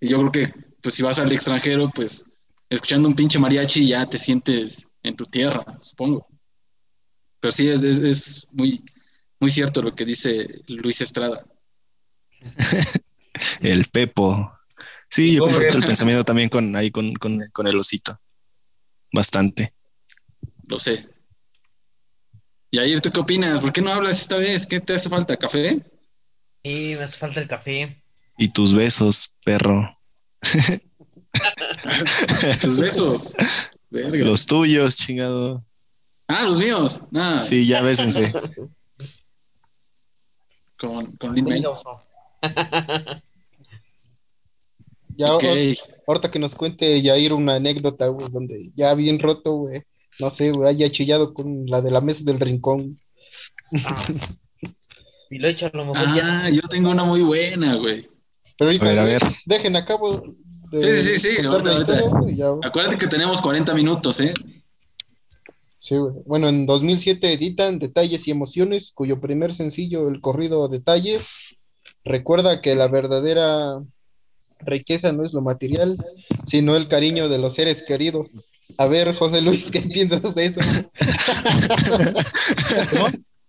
Y 0.00 0.08
yo 0.10 0.18
creo 0.18 0.32
que, 0.32 0.54
pues 0.82 0.94
si 0.94 1.02
vas 1.02 1.18
al 1.18 1.30
extranjero, 1.32 1.90
pues 1.94 2.24
escuchando 2.70 3.08
un 3.08 3.14
pinche 3.14 3.38
mariachi 3.38 3.86
ya 3.88 4.06
te 4.06 4.18
sientes 4.18 4.88
en 5.02 5.14
tu 5.16 5.26
tierra, 5.26 5.64
supongo. 5.80 6.26
Pero 7.40 7.52
sí, 7.52 7.68
es, 7.68 7.82
es- 7.82 7.98
es 7.98 8.48
muy, 8.52 8.82
muy 9.40 9.50
cierto 9.50 9.82
lo 9.82 9.92
que 9.92 10.04
dice 10.04 10.62
Luis 10.68 11.00
Estrada. 11.00 11.44
El 13.60 13.86
Pepo. 13.86 14.52
Sí, 15.08 15.34
yo 15.34 15.44
comparto 15.44 15.76
el 15.78 15.84
pensamiento 15.84 16.24
también 16.24 16.48
con 16.48 16.74
ahí 16.74 16.90
con, 16.90 17.12
con, 17.14 17.38
con 17.52 17.66
el 17.66 17.76
osito. 17.76 18.18
Bastante. 19.12 19.74
Lo 20.66 20.78
sé. 20.78 21.06
Y 22.74 22.78
ayer, 22.78 23.00
¿tú 23.02 23.10
qué 23.12 23.20
opinas? 23.20 23.60
¿Por 23.60 23.70
qué 23.72 23.82
no 23.82 23.92
hablas 23.92 24.18
esta 24.18 24.38
vez? 24.38 24.66
¿Qué 24.66 24.80
te 24.80 24.94
hace 24.94 25.10
falta? 25.10 25.36
¿Café? 25.36 25.78
Y 26.62 26.94
me 26.96 27.02
hace 27.02 27.18
falta 27.18 27.38
el 27.40 27.46
café. 27.46 27.94
Y 28.38 28.48
tus 28.48 28.74
besos, 28.74 29.34
perro. 29.44 29.94
Tus 32.60 32.78
besos. 32.78 33.34
Verga. 33.90 34.24
Los 34.24 34.46
tuyos, 34.46 34.96
chingado. 34.96 35.64
Ah, 36.28 36.44
los 36.44 36.58
míos. 36.58 37.02
Ah, 37.14 37.42
Sí, 37.44 37.66
ya 37.66 37.82
bésense. 37.82 38.32
con, 40.78 41.14
con 41.16 41.34
Lin. 41.34 41.62
Ya, 45.16 45.34
Ok. 45.34 45.44
ahorita 46.06 46.30
que 46.30 46.38
nos 46.38 46.54
cuente 46.54 47.02
Yair 47.02 47.32
una 47.34 47.56
anécdota, 47.56 48.06
güey, 48.08 48.28
donde 48.30 48.72
ya 48.74 48.94
bien 48.94 49.18
roto, 49.18 49.52
güey, 49.52 49.82
no 50.18 50.30
sé, 50.30 50.52
güey, 50.52 50.68
haya 50.68 50.90
chillado 50.90 51.34
con 51.34 51.66
la 51.66 51.80
de 51.80 51.90
la 51.90 52.00
mesa 52.00 52.22
del 52.24 52.40
rincón. 52.40 52.98
Ah. 53.84 54.04
Y 55.30 55.38
lo 55.38 55.48
he 55.48 55.52
hecho 55.52 55.66
a 55.66 55.70
lo 55.72 55.86
mejor 55.86 56.14
ya. 56.14 56.44
Ah, 56.44 56.50
yo 56.50 56.60
tengo 56.68 56.90
una 56.90 57.04
muy 57.04 57.22
buena, 57.22 57.74
güey. 57.76 58.06
Pero 58.58 58.68
ahorita, 58.68 58.90
A 58.90 59.04
ver, 59.04 59.24
a 59.24 59.32
dejen 59.46 59.76
acabo 59.76 60.10
de 60.70 60.92
Sí, 60.92 61.18
sí, 61.18 61.18
sí, 61.18 61.46
ahorita, 61.46 61.72
historia, 61.72 62.04
ya, 62.34 62.48
güey. 62.48 62.60
Acuérdate 62.68 62.98
que 62.98 63.06
tenemos 63.06 63.40
40 63.40 63.72
minutos, 63.72 64.20
¿eh? 64.20 64.34
Sí, 65.78 65.96
güey. 65.96 66.12
Bueno, 66.26 66.48
en 66.48 66.66
2007 66.66 67.32
editan 67.32 67.78
Detalles 67.78 68.28
y 68.28 68.30
Emociones, 68.30 68.92
cuyo 68.94 69.20
primer 69.20 69.54
sencillo, 69.54 70.08
el 70.08 70.20
corrido 70.20 70.68
Detalles, 70.68 71.56
recuerda 72.04 72.60
que 72.60 72.74
la 72.74 72.88
verdadera 72.88 73.82
riqueza 74.60 75.12
no 75.12 75.24
es 75.24 75.32
lo 75.32 75.40
material, 75.40 75.96
sino 76.46 76.76
el 76.76 76.88
cariño 76.88 77.28
de 77.28 77.38
los 77.38 77.54
seres 77.54 77.82
queridos. 77.82 78.34
A 78.78 78.86
ver, 78.86 79.14
José 79.14 79.40
Luis, 79.40 79.70
¿qué 79.70 79.80
piensas 79.80 80.34
de 80.34 80.46
eso? 80.46 80.60
¿No? 82.98 83.06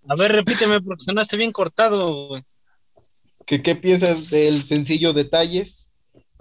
A 0.09 0.15
ver, 0.15 0.31
repíteme 0.31 0.81
porque 0.81 1.03
sonaste 1.03 1.37
bien 1.37 1.51
cortado, 1.51 2.27
güey. 2.27 2.43
¿Qué, 3.45 3.61
qué 3.61 3.75
piensas 3.75 4.29
del 4.29 4.63
sencillo 4.63 5.13
detalles 5.13 5.93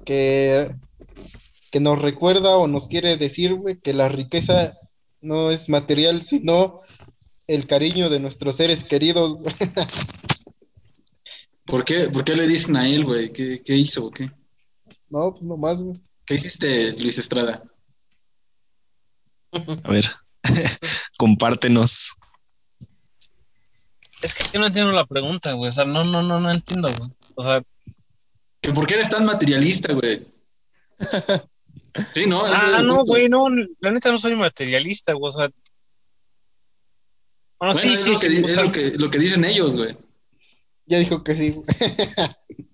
que, 0.05 0.75
que 1.71 1.81
nos 1.81 2.01
recuerda 2.01 2.57
o 2.57 2.67
nos 2.67 2.89
quiere 2.89 3.17
decir, 3.17 3.55
güey, 3.55 3.79
que 3.79 3.95
la 3.95 4.09
riqueza 4.09 4.79
no 5.21 5.51
es 5.51 5.69
material, 5.69 6.23
sino 6.23 6.81
el 7.47 7.67
cariño 7.67 8.11
de 8.11 8.21
nuestros 8.21 8.57
seres 8.57 8.85
queridos? 8.85 9.39
güey? 9.39 9.55
¿Por 11.65 11.85
qué, 11.85 12.09
¿Por 12.09 12.25
qué 12.25 12.35
le 12.35 12.47
dicen 12.47 12.77
a 12.77 12.89
él, 12.89 13.05
güey? 13.05 13.33
¿Qué, 13.33 13.63
¿Qué 13.65 13.77
hizo 13.77 14.07
o 14.07 14.11
qué? 14.11 14.31
No, 15.09 15.33
pues 15.33 15.43
nomás, 15.43 15.81
güey. 15.81 16.01
¿Qué 16.25 16.35
hiciste, 16.35 16.93
Luis 16.93 17.19
Estrada? 17.19 17.63
A 19.53 19.91
ver, 19.91 20.07
compártenos. 21.19 22.15
Es 24.23 24.35
que 24.35 24.45
yo 24.53 24.61
no 24.61 24.67
entiendo 24.67 24.93
la 24.93 25.05
pregunta, 25.05 25.53
güey. 25.53 25.69
O 25.69 25.73
sea, 25.73 25.85
no, 25.85 26.05
no, 26.05 26.23
no, 26.23 26.41
no 26.41 26.51
entiendo, 26.51 26.89
güey. 26.97 27.11
O 27.35 27.43
sea, 27.43 27.61
¿Que 28.63 28.71
¿Por 28.71 28.87
qué 28.87 28.95
eres 28.95 29.11
tan 29.11 29.27
materialista, 29.27 29.93
güey? 29.93 30.23
Sí, 32.15 32.25
¿no? 32.27 32.47
Ese 32.47 32.55
ah, 32.57 32.81
no, 32.81 32.97
punto. 32.97 33.13
güey, 33.13 33.29
no, 33.29 33.51
la 33.81 33.91
neta 33.91 34.11
no 34.11 34.17
soy 34.17 34.35
materialista, 34.35 35.13
güey. 35.13 35.29
O 35.29 35.31
sea, 35.31 35.51
bueno, 37.59 37.75
Bueno, 37.75 37.75
sí, 37.75 37.93
es, 37.93 38.01
sí, 38.01 38.13
lo, 38.13 38.19
que, 38.19 38.31
sí, 38.31 38.37
es 38.39 38.57
lo, 38.57 38.73
que, 38.73 38.91
lo 38.93 39.11
que 39.11 39.19
dicen 39.19 39.45
ellos, 39.45 39.77
güey. 39.77 39.95
Ya 40.87 40.99
dijo 40.99 41.23
que 41.23 41.35
sí. 41.37 41.55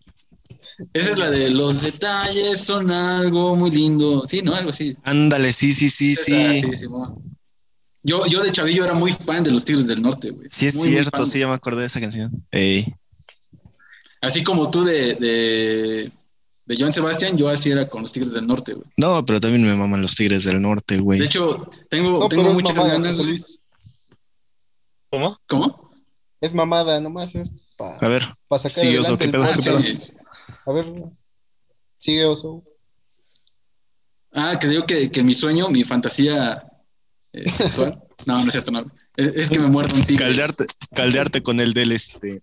Esa 0.92 1.10
es 1.10 1.18
la 1.18 1.30
de 1.30 1.50
los 1.50 1.82
detalles 1.82 2.60
son 2.60 2.90
algo 2.90 3.56
muy 3.56 3.70
lindo. 3.70 4.24
Sí, 4.26 4.42
¿no? 4.42 4.54
Algo 4.54 4.70
así. 4.70 4.96
Ándale, 5.04 5.52
sí, 5.52 5.72
sí, 5.72 5.90
sí, 5.90 6.12
Esa, 6.12 6.24
sí. 6.76 6.86
Yo, 8.02 8.24
yo 8.26 8.42
de 8.42 8.52
chavillo 8.52 8.84
era 8.84 8.94
muy 8.94 9.12
fan 9.12 9.42
de 9.44 9.50
los 9.50 9.64
Tigres 9.64 9.86
del 9.86 10.00
Norte, 10.00 10.30
güey. 10.30 10.48
Sí, 10.50 10.66
es 10.66 10.76
Muy, 10.76 10.88
cierto, 10.88 11.26
sí, 11.26 11.40
ya 11.40 11.48
me 11.48 11.54
acordé 11.54 11.80
de 11.80 11.86
esa 11.86 12.00
canción. 12.00 12.46
Ey. 12.50 12.86
Así 14.20 14.42
como 14.42 14.70
tú 14.70 14.84
de, 14.84 15.14
de, 15.14 16.12
de 16.64 16.76
Joan 16.78 16.92
Sebastián, 16.92 17.36
yo 17.36 17.48
así 17.48 17.70
era 17.70 17.88
con 17.88 18.02
los 18.02 18.12
Tigres 18.12 18.32
del 18.32 18.46
Norte, 18.46 18.74
güey. 18.74 18.86
No, 18.96 19.24
pero 19.26 19.40
también 19.40 19.64
me 19.64 19.74
maman 19.74 20.00
los 20.00 20.14
Tigres 20.14 20.44
del 20.44 20.60
Norte, 20.62 20.98
güey. 20.98 21.18
De 21.18 21.26
hecho, 21.26 21.68
tengo, 21.90 22.20
No, 22.20 22.28
tengo 22.28 22.52
muchas 22.54 22.74
mamada, 22.74 22.94
ganas, 22.94 23.16
güey. 23.16 23.28
Luis. 23.30 23.62
¿Cómo? 25.10 25.38
¿Cómo? 25.48 25.90
Es 26.40 26.54
mamada, 26.54 27.00
nomás 27.00 27.34
es 27.34 27.50
para 27.76 27.96
A 27.98 28.08
ver, 28.08 28.22
sacar 28.22 28.70
sí, 28.70 28.88
adelante 28.88 29.18
¿qué 29.18 29.24
el 29.24 29.30
pedo, 29.32 29.42
Ah, 29.44 29.52
qué 29.56 29.62
pedo? 29.62 29.80
sí. 29.80 29.98
A 30.68 30.72
ver, 30.72 30.92
sigue, 31.98 32.24
oso. 32.26 32.62
Ah, 34.32 34.58
que 34.60 34.68
digo 34.68 34.84
que, 34.84 35.10
que 35.10 35.22
mi 35.22 35.32
sueño, 35.32 35.68
mi 35.70 35.82
fantasía 35.84 36.62
eh, 37.32 37.48
sexual. 37.50 38.02
No, 38.26 38.38
no 38.40 38.44
es 38.46 38.52
cierto, 38.52 38.70
no. 38.70 38.84
Es, 39.16 39.32
es 39.34 39.50
que 39.50 39.58
me 39.58 39.68
muerda 39.68 39.94
un 39.94 40.04
tigre. 40.04 40.26
caldearte, 40.26 40.66
caldearte 40.94 41.42
con 41.42 41.60
el 41.60 41.72
del 41.72 41.92
este, 41.92 42.42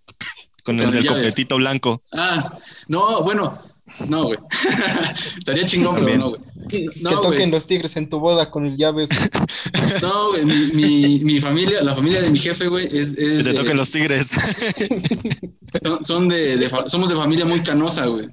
con 0.64 0.80
el 0.80 0.86
Con 0.88 0.96
del 0.96 1.04
llaves. 1.04 1.22
copetito 1.22 1.58
blanco. 1.58 2.02
Ah, 2.14 2.58
no, 2.88 3.24
bueno, 3.24 3.62
no, 4.08 4.26
güey. 4.26 4.40
Estaría 5.38 5.66
chingón, 5.66 5.96
pero 6.04 6.18
no, 6.18 6.30
güey. 6.30 6.42
que 6.70 6.88
No, 7.02 7.22
toquen 7.22 7.32
güey. 7.50 7.52
los 7.52 7.68
tigres 7.68 7.96
en 7.98 8.10
tu 8.10 8.20
boda 8.20 8.50
con 8.52 8.66
el 8.66 8.78
llaves. 8.78 9.10
No, 10.02 10.30
güey. 10.32 10.46
Mi, 10.46 10.56
mi, 10.74 11.20
mi 11.24 11.42
familia, 11.42 11.82
la 11.82 11.96
familia 11.96 12.22
de 12.22 12.30
mi 12.30 12.40
jefe, 12.40 12.68
güey, 12.68 12.86
es. 12.88 13.18
es 13.18 13.44
Que 13.44 13.44
te 13.44 13.54
toquen 13.54 13.78
los 13.78 13.92
tigres. 13.92 14.32
son, 15.84 16.04
son 16.04 16.28
de, 16.30 16.70
somos 16.88 17.10
de 17.10 17.16
familia 17.16 17.46
muy 17.46 17.62
canosa, 17.62 18.06
güey. 18.08 18.28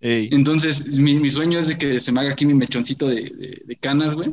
Ey, 0.00 0.28
Entonces, 0.32 0.98
mi, 0.98 1.18
mi 1.18 1.28
sueño 1.28 1.58
es 1.58 1.68
de 1.68 1.76
que 1.78 2.00
se 2.00 2.10
me 2.12 2.20
haga 2.20 2.30
aquí 2.32 2.46
mi 2.46 2.54
mechoncito 2.54 3.06
de, 3.08 3.16
de- 3.16 3.62
de 3.66 3.76
canas, 3.76 4.14
güey. 4.14 4.32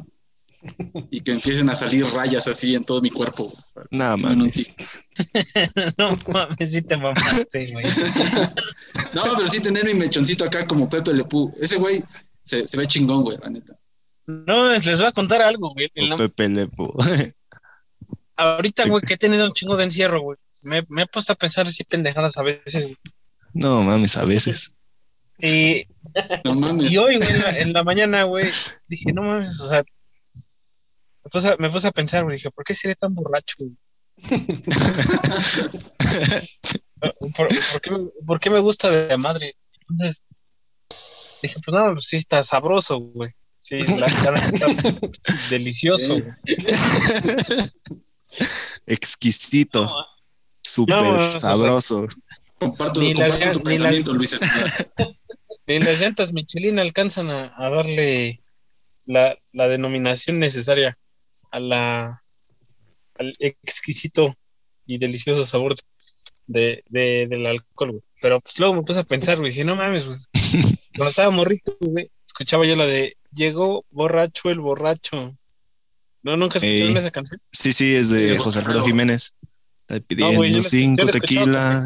Y 1.11 1.21
que 1.21 1.31
empiecen 1.31 1.69
a 1.69 1.75
salir 1.75 2.05
rayas 2.07 2.47
así 2.47 2.75
en 2.75 2.83
todo 2.83 3.01
mi 3.01 3.09
cuerpo. 3.09 3.53
nada 3.91 4.17
No, 4.17 4.29
no, 4.29 4.35
mames. 4.35 4.53
sí. 4.53 4.73
No 5.97 6.17
mames, 6.27 6.71
sí 6.71 6.81
te 6.81 6.97
mamaste, 6.97 7.71
güey. 7.71 7.85
No, 9.13 9.23
pero 9.35 9.47
sí 9.47 9.59
tener 9.59 9.85
mi 9.85 9.93
mechoncito 9.93 10.43
acá 10.45 10.65
como 10.67 10.89
Pepe 10.89 11.13
Le 11.13 11.23
Pew. 11.25 11.53
Ese 11.61 11.77
güey 11.77 12.03
se, 12.43 12.67
se 12.67 12.77
ve 12.77 12.85
chingón, 12.85 13.23
güey, 13.23 13.37
la 13.41 13.49
neta. 13.49 13.73
No, 14.25 14.71
les 14.71 14.97
voy 14.99 15.07
a 15.07 15.11
contar 15.11 15.41
algo, 15.41 15.69
güey. 15.69 15.89
O 16.11 16.15
Pepe 16.17 16.49
Lepo. 16.49 16.93
Ahorita, 18.35 18.87
güey, 18.87 19.01
que 19.01 19.13
he 19.15 19.17
tenido 19.17 19.45
un 19.45 19.53
chingo 19.53 19.77
de 19.77 19.85
encierro, 19.85 20.21
güey. 20.21 20.37
Me, 20.61 20.83
me 20.89 21.03
he 21.03 21.05
puesto 21.07 21.33
a 21.33 21.35
pensar 21.35 21.65
así 21.67 21.83
pendejadas 21.83 22.37
a 22.37 22.43
veces. 22.43 22.85
güey. 22.85 22.97
No 23.53 23.81
mames, 23.83 24.17
a 24.17 24.25
veces. 24.25 24.73
Y, 25.39 25.85
No 26.43 26.53
mames. 26.55 26.91
y 26.91 26.97
hoy, 26.97 27.17
güey, 27.17 27.29
en 27.29 27.41
la, 27.41 27.49
en 27.59 27.73
la 27.73 27.83
mañana, 27.83 28.23
güey, 28.23 28.49
dije, 28.87 29.13
no 29.13 29.23
mames, 29.23 29.59
o 29.61 29.67
sea, 29.67 29.83
me 31.27 31.29
puse, 31.29 31.47
a- 31.49 31.55
me 31.59 31.69
puse 31.69 31.87
a 31.87 31.91
pensar, 31.91 32.23
güey, 32.23 32.37
dije, 32.37 32.49
¿por 32.51 32.63
qué 32.63 32.73
seré 32.73 32.95
tan 32.95 33.13
borracho? 33.13 33.55
güey? 33.59 33.71
¿Por, 37.35 37.47
por 37.71 37.81
qué, 37.81 37.91
me- 37.91 38.09
por 38.25 38.39
qué 38.39 38.49
me 38.49 38.59
gusta 38.59 38.89
de 38.89 39.07
la 39.07 39.17
madre? 39.17 39.53
Entonces, 39.89 40.23
dije, 41.41 41.55
pues 41.63 41.75
no, 41.75 41.93
pues 41.93 42.05
sí 42.05 42.17
está 42.17 42.41
sabroso, 42.43 42.99
güey. 42.99 43.31
Sí, 43.59 43.77
la 43.97 44.07
cara 44.07 44.39
está 44.39 44.67
delicioso, 45.49 46.13
güey. 46.19 46.33
Exquisito. 48.85 49.83
No, 49.83 50.05
Súper 50.63 50.95
No, 50.95 51.27
o 51.27 51.31
sea, 51.31 51.39
sabroso. 51.39 52.07
Comparto, 52.59 52.99
Ni 53.01 53.13
las- 53.13 53.31
comparto 53.33 53.59
tu 53.59 53.69
ni 53.69 53.77
las- 53.77 53.81
pensamiento, 53.83 54.13
Luis. 54.13 54.35
Ni 55.67 55.79
las 55.79 55.99
llantas 55.99 56.33
Michelin 56.33 56.79
alcanzan 56.79 57.29
a, 57.29 57.53
a 57.57 57.69
darle 57.69 58.41
la, 59.05 59.37
la 59.51 59.67
denominación 59.67 60.39
necesaria 60.39 60.97
a 61.51 61.59
la, 61.59 62.23
al 63.17 63.33
exquisito 63.39 64.35
y 64.85 64.97
delicioso 64.97 65.45
sabor 65.45 65.75
de, 66.47 66.83
de- 66.89 67.27
del 67.29 67.45
alcohol, 67.45 67.91
güey. 67.91 68.03
Pero 68.21 68.39
pues 68.41 68.57
luego 68.59 68.73
me 68.75 68.83
puse 68.83 68.99
a 68.99 69.03
pensar, 69.03 69.37
güey, 69.37 69.51
dije, 69.51 69.63
no 69.63 69.75
mames, 69.75 70.07
güey. 70.07 70.17
Cuando 70.95 71.09
estaba 71.09 71.29
morrito, 71.29 71.75
güey, 71.79 72.09
escuchaba 72.25 72.65
yo 72.65 72.75
la 72.75 72.85
de 72.85 73.15
Llegó 73.33 73.85
borracho 73.91 74.49
el 74.49 74.59
borracho. 74.59 75.37
No, 76.23 76.35
nunca 76.37 76.57
escucharon 76.57 76.89
Ey. 76.91 76.97
esa 76.97 77.11
canción. 77.11 77.39
Sí, 77.51 77.71
sí, 77.73 77.93
es 77.93 78.09
de 78.09 78.31
Sí, 78.33 78.37
José 78.37 78.59
Alfredo. 78.59 78.83
Jiménez. 78.85 79.35
Está 79.81 79.95
No, 79.99 80.01
pidiendo 80.07 80.35
güey, 80.37 80.49
yo 80.51 80.57
la- 80.57 80.63
yo 80.63 80.69
cinco 80.69 81.05
tequilas. 81.07 81.85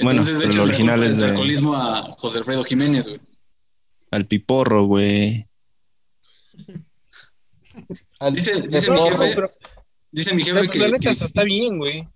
Bueno, 0.00 0.22
Entonces, 0.22 0.36
pero 0.36 0.38
de 0.38 0.44
el 0.44 0.50
hecho, 0.52 0.62
el 0.62 0.68
original 0.68 1.02
es 1.02 1.16
de- 1.18 1.26
alcoholismo 1.26 1.74
a 1.74 2.02
José 2.18 2.38
Alfredo 2.38 2.64
Jiménez, 2.64 3.08
güey. 3.08 3.20
Al 4.12 4.26
piporro, 4.26 4.84
güey. 4.86 5.46
Al- 8.20 8.34
Dice, 8.34 8.60
dice 8.62 8.90
mi 8.90 8.98
jefe, 9.00 9.32
pero- 9.34 9.52
dice 10.10 10.34
mi 10.34 10.42
jefe 10.42 10.68
que, 10.68 10.78
la 10.78 10.86
neta 10.86 10.98
que- 10.98 11.08
hasta 11.10 11.24
está 11.24 11.44
bien, 11.44 11.78
güey. 11.78 12.08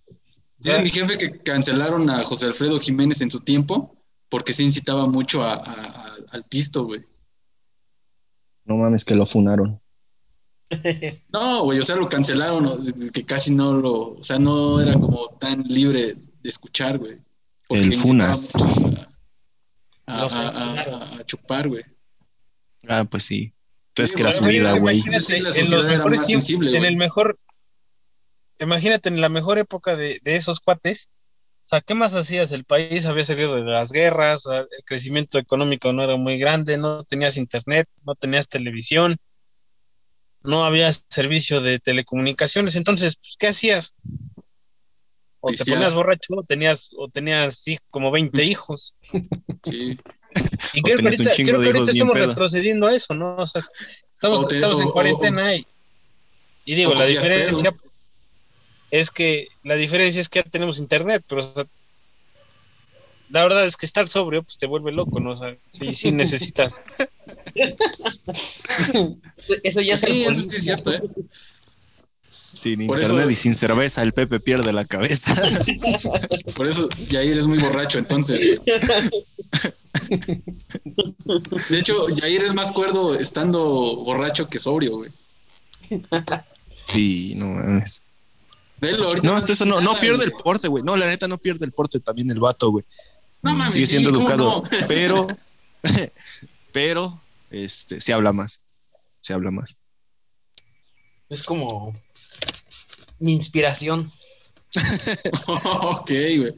Dice 0.59 0.75
sea, 0.75 0.83
mi 0.83 0.91
jefe 0.91 1.19
que 1.19 1.39
cancelaron 1.41 2.09
a 2.11 2.23
José 2.25 2.47
Alfredo 2.47 2.79
Jiménez 2.81 3.21
en 3.21 3.31
su 3.31 3.41
tiempo 3.41 3.97
porque 4.29 4.53
se 4.53 4.63
incitaba 4.65 5.07
mucho 5.07 5.43
a- 5.45 5.55
a- 5.55 6.07
a- 6.07 6.17
al 6.31 6.45
pisto, 6.45 6.85
güey. 6.85 7.03
No 8.65 8.77
mames, 8.77 9.05
que 9.05 9.15
lo 9.15 9.27
funaron. 9.27 9.81
No, 11.33 11.65
güey, 11.65 11.79
o 11.79 11.83
sea, 11.83 11.97
lo 11.97 12.09
cancelaron, 12.09 13.11
que 13.13 13.25
casi 13.27 13.51
no 13.51 13.75
lo, 13.75 14.15
o 14.15 14.23
sea, 14.23 14.39
no 14.39 14.81
era 14.81 14.95
como 14.95 15.29
tan 15.39 15.63
libre 15.65 16.15
de 16.43 16.49
escuchar, 16.49 16.99
güey. 16.99 17.19
Porque 17.69 17.85
El 17.85 17.95
Funas. 17.97 18.55
A, 20.07 20.25
a- 20.27 21.17
a 21.19 21.25
chupar, 21.25 21.69
güey. 21.69 21.85
Ah, 22.89 23.05
pues 23.09 23.25
sí. 23.25 23.53
Sí, 23.95 24.15
que 24.15 24.23
era 24.23 24.33
su 24.33 24.45
güey, 24.45 24.59
vida, 24.59 24.79
güey. 24.79 24.99
Imagínate, 24.99 25.61
en 25.61 25.71
los 25.71 25.85
mejores 25.85 26.23
tiempos, 26.23 26.47
sensible, 26.47 26.77
en 26.77 26.85
el 26.85 26.97
mejor, 26.97 27.39
imagínate 28.59 29.09
en 29.09 29.21
la 29.21 29.29
mejor 29.29 29.59
época 29.59 29.97
de, 29.97 30.21
de 30.23 30.37
esos 30.37 30.61
cuates, 30.61 31.11
o 31.63 31.67
sea, 31.67 31.81
¿qué 31.81 31.95
más 31.95 32.17
hacías? 32.17 32.51
El 32.51 32.65
país 32.65 33.07
había 33.07 33.23
salido 33.23 33.55
de 33.55 33.63
las 33.63 33.93
guerras, 33.93 34.43
sea, 34.43 34.61
el 34.61 34.85
crecimiento 34.85 35.39
económico 35.39 35.93
no 35.93 36.03
era 36.03 36.17
muy 36.17 36.37
grande, 36.37 36.77
no 36.77 37.05
tenías 37.05 37.37
internet, 37.37 37.89
no 38.05 38.17
tenías 38.17 38.49
televisión, 38.49 39.17
no 40.43 40.65
había 40.65 40.91
servicio 40.93 41.61
de 41.61 41.79
telecomunicaciones, 41.79 42.75
entonces, 42.75 43.17
pues, 43.17 43.37
¿qué 43.39 43.49
hacías? 43.49 43.95
O 45.39 45.53
te 45.53 45.65
ponías 45.65 45.95
borracho, 45.95 46.35
o 46.35 46.43
tenías, 46.43 46.91
o 46.97 47.09
tenías 47.09 47.59
sí, 47.59 47.79
como 47.91 48.11
20 48.11 48.43
hijos. 48.45 48.95
Sí. 49.65 49.99
Y 50.75 50.83
creo 50.83 50.97
que 50.97 51.05
ahorita, 51.05 51.31
creo 51.35 51.61
que 51.61 51.67
ahorita 51.67 51.93
estamos 51.93 52.19
retrocediendo 52.19 52.87
a 52.87 52.95
eso, 52.95 53.15
¿no? 53.15 53.37
O 53.37 53.47
sea, 53.47 53.63
estamos, 54.15 54.45
O 54.45 54.49
te- 54.49 54.55
estamos 54.57 54.79
o- 54.79 54.83
en 54.83 54.89
o- 54.89 54.93
cuarentena 54.93 55.55
y, 55.55 55.67
y 56.65 56.75
digo, 56.75 56.95
la 56.95 57.05
diferencia 57.07 57.75
es 58.91 59.11
que 59.11 59.49
la 59.65 59.75
diferencia 59.75 60.21
es 60.21 60.29
que 60.29 60.41
ya 60.43 60.51
tenemos 60.51 60.79
internet, 60.79 61.25
pero 61.29 61.41
o 61.41 61.45
sea, 61.45 61.65
la 63.31 63.43
verdad 63.43 63.65
es 63.65 63.77
que 63.79 63.87
estar 63.87 64.07
sobrio 64.09 64.43
pues 64.43 64.59
te 64.59 64.67
vuelve 64.67 64.93
loco, 64.93 65.19
¿no? 65.21 65.31
O 65.31 65.35
sea, 65.35 65.57
sí, 65.69 65.95
sí 65.95 66.13
necesitas. 66.13 66.83
Eso 69.63 69.81
ya 69.81 69.95
es 69.95 70.01
Sí, 70.01 70.25
eso 70.25 70.41
sí 70.49 70.57
es 70.57 70.65
cierto, 70.65 70.93
¿eh? 70.93 71.03
Sin 72.31 72.87
Por 72.87 72.99
internet 72.99 73.23
eso- 73.23 73.31
y 73.31 73.35
sin 73.35 73.55
cerveza, 73.55 74.03
el 74.03 74.13
Pepe 74.13 74.39
pierde 74.41 74.73
la 74.75 74.85
cabeza. 74.85 75.35
Por 76.55 76.69
eso 76.69 76.87
Yair 77.09 77.39
es 77.39 77.47
muy 77.47 77.59
borracho, 77.59 77.99
entonces. 77.99 78.61
De 81.69 81.79
hecho, 81.79 82.07
Jair 82.17 82.45
es 82.45 82.55
más 82.55 82.73
cuerdo 82.73 83.15
estando 83.15 83.97
borracho 83.97 84.49
que 84.49 84.59
sobrio, 84.59 84.97
güey. 84.97 85.11
Sí, 86.87 87.35
no 87.37 87.49
mames. 87.49 88.05
No, 89.23 89.35
hasta 89.35 89.53
eso 89.53 89.65
no, 89.65 89.81
no 89.81 89.95
pierde 90.01 90.25
el 90.25 90.33
porte, 90.33 90.67
güey. 90.67 90.83
No, 90.83 90.97
la 90.97 91.07
neta 91.07 91.29
no 91.29 91.39
pierde 91.39 91.65
el 91.65 91.73
porte 91.73 92.01
también 92.01 92.31
el 92.31 92.41
vato, 92.41 92.71
güey. 92.71 92.85
No 93.41 93.55
mames, 93.55 93.75
Sigue 93.75 93.87
siendo 93.87 94.11
¿cómo 94.11 94.23
educado, 94.23 94.63
no? 94.63 94.69
pero, 94.89 95.29
pero, 96.73 97.21
este, 97.51 98.01
se 98.01 98.13
habla 98.13 98.33
más. 98.33 98.61
Se 99.21 99.33
habla 99.33 99.53
más. 99.53 99.77
Es 101.29 101.43
como 101.45 101.95
mi 103.21 103.33
inspiración. 103.33 104.11
ok, 105.47 106.11
güey. 106.11 106.53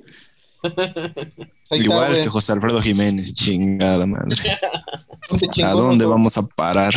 Ahí 1.70 1.80
Igual 1.80 2.14
que 2.22 2.28
José 2.28 2.52
Alfredo 2.52 2.80
Jiménez, 2.80 3.32
chingada 3.34 4.06
madre. 4.06 4.36
¿A 5.64 5.70
dónde 5.72 6.04
vamos 6.04 6.36
a 6.38 6.42
parar? 6.42 6.92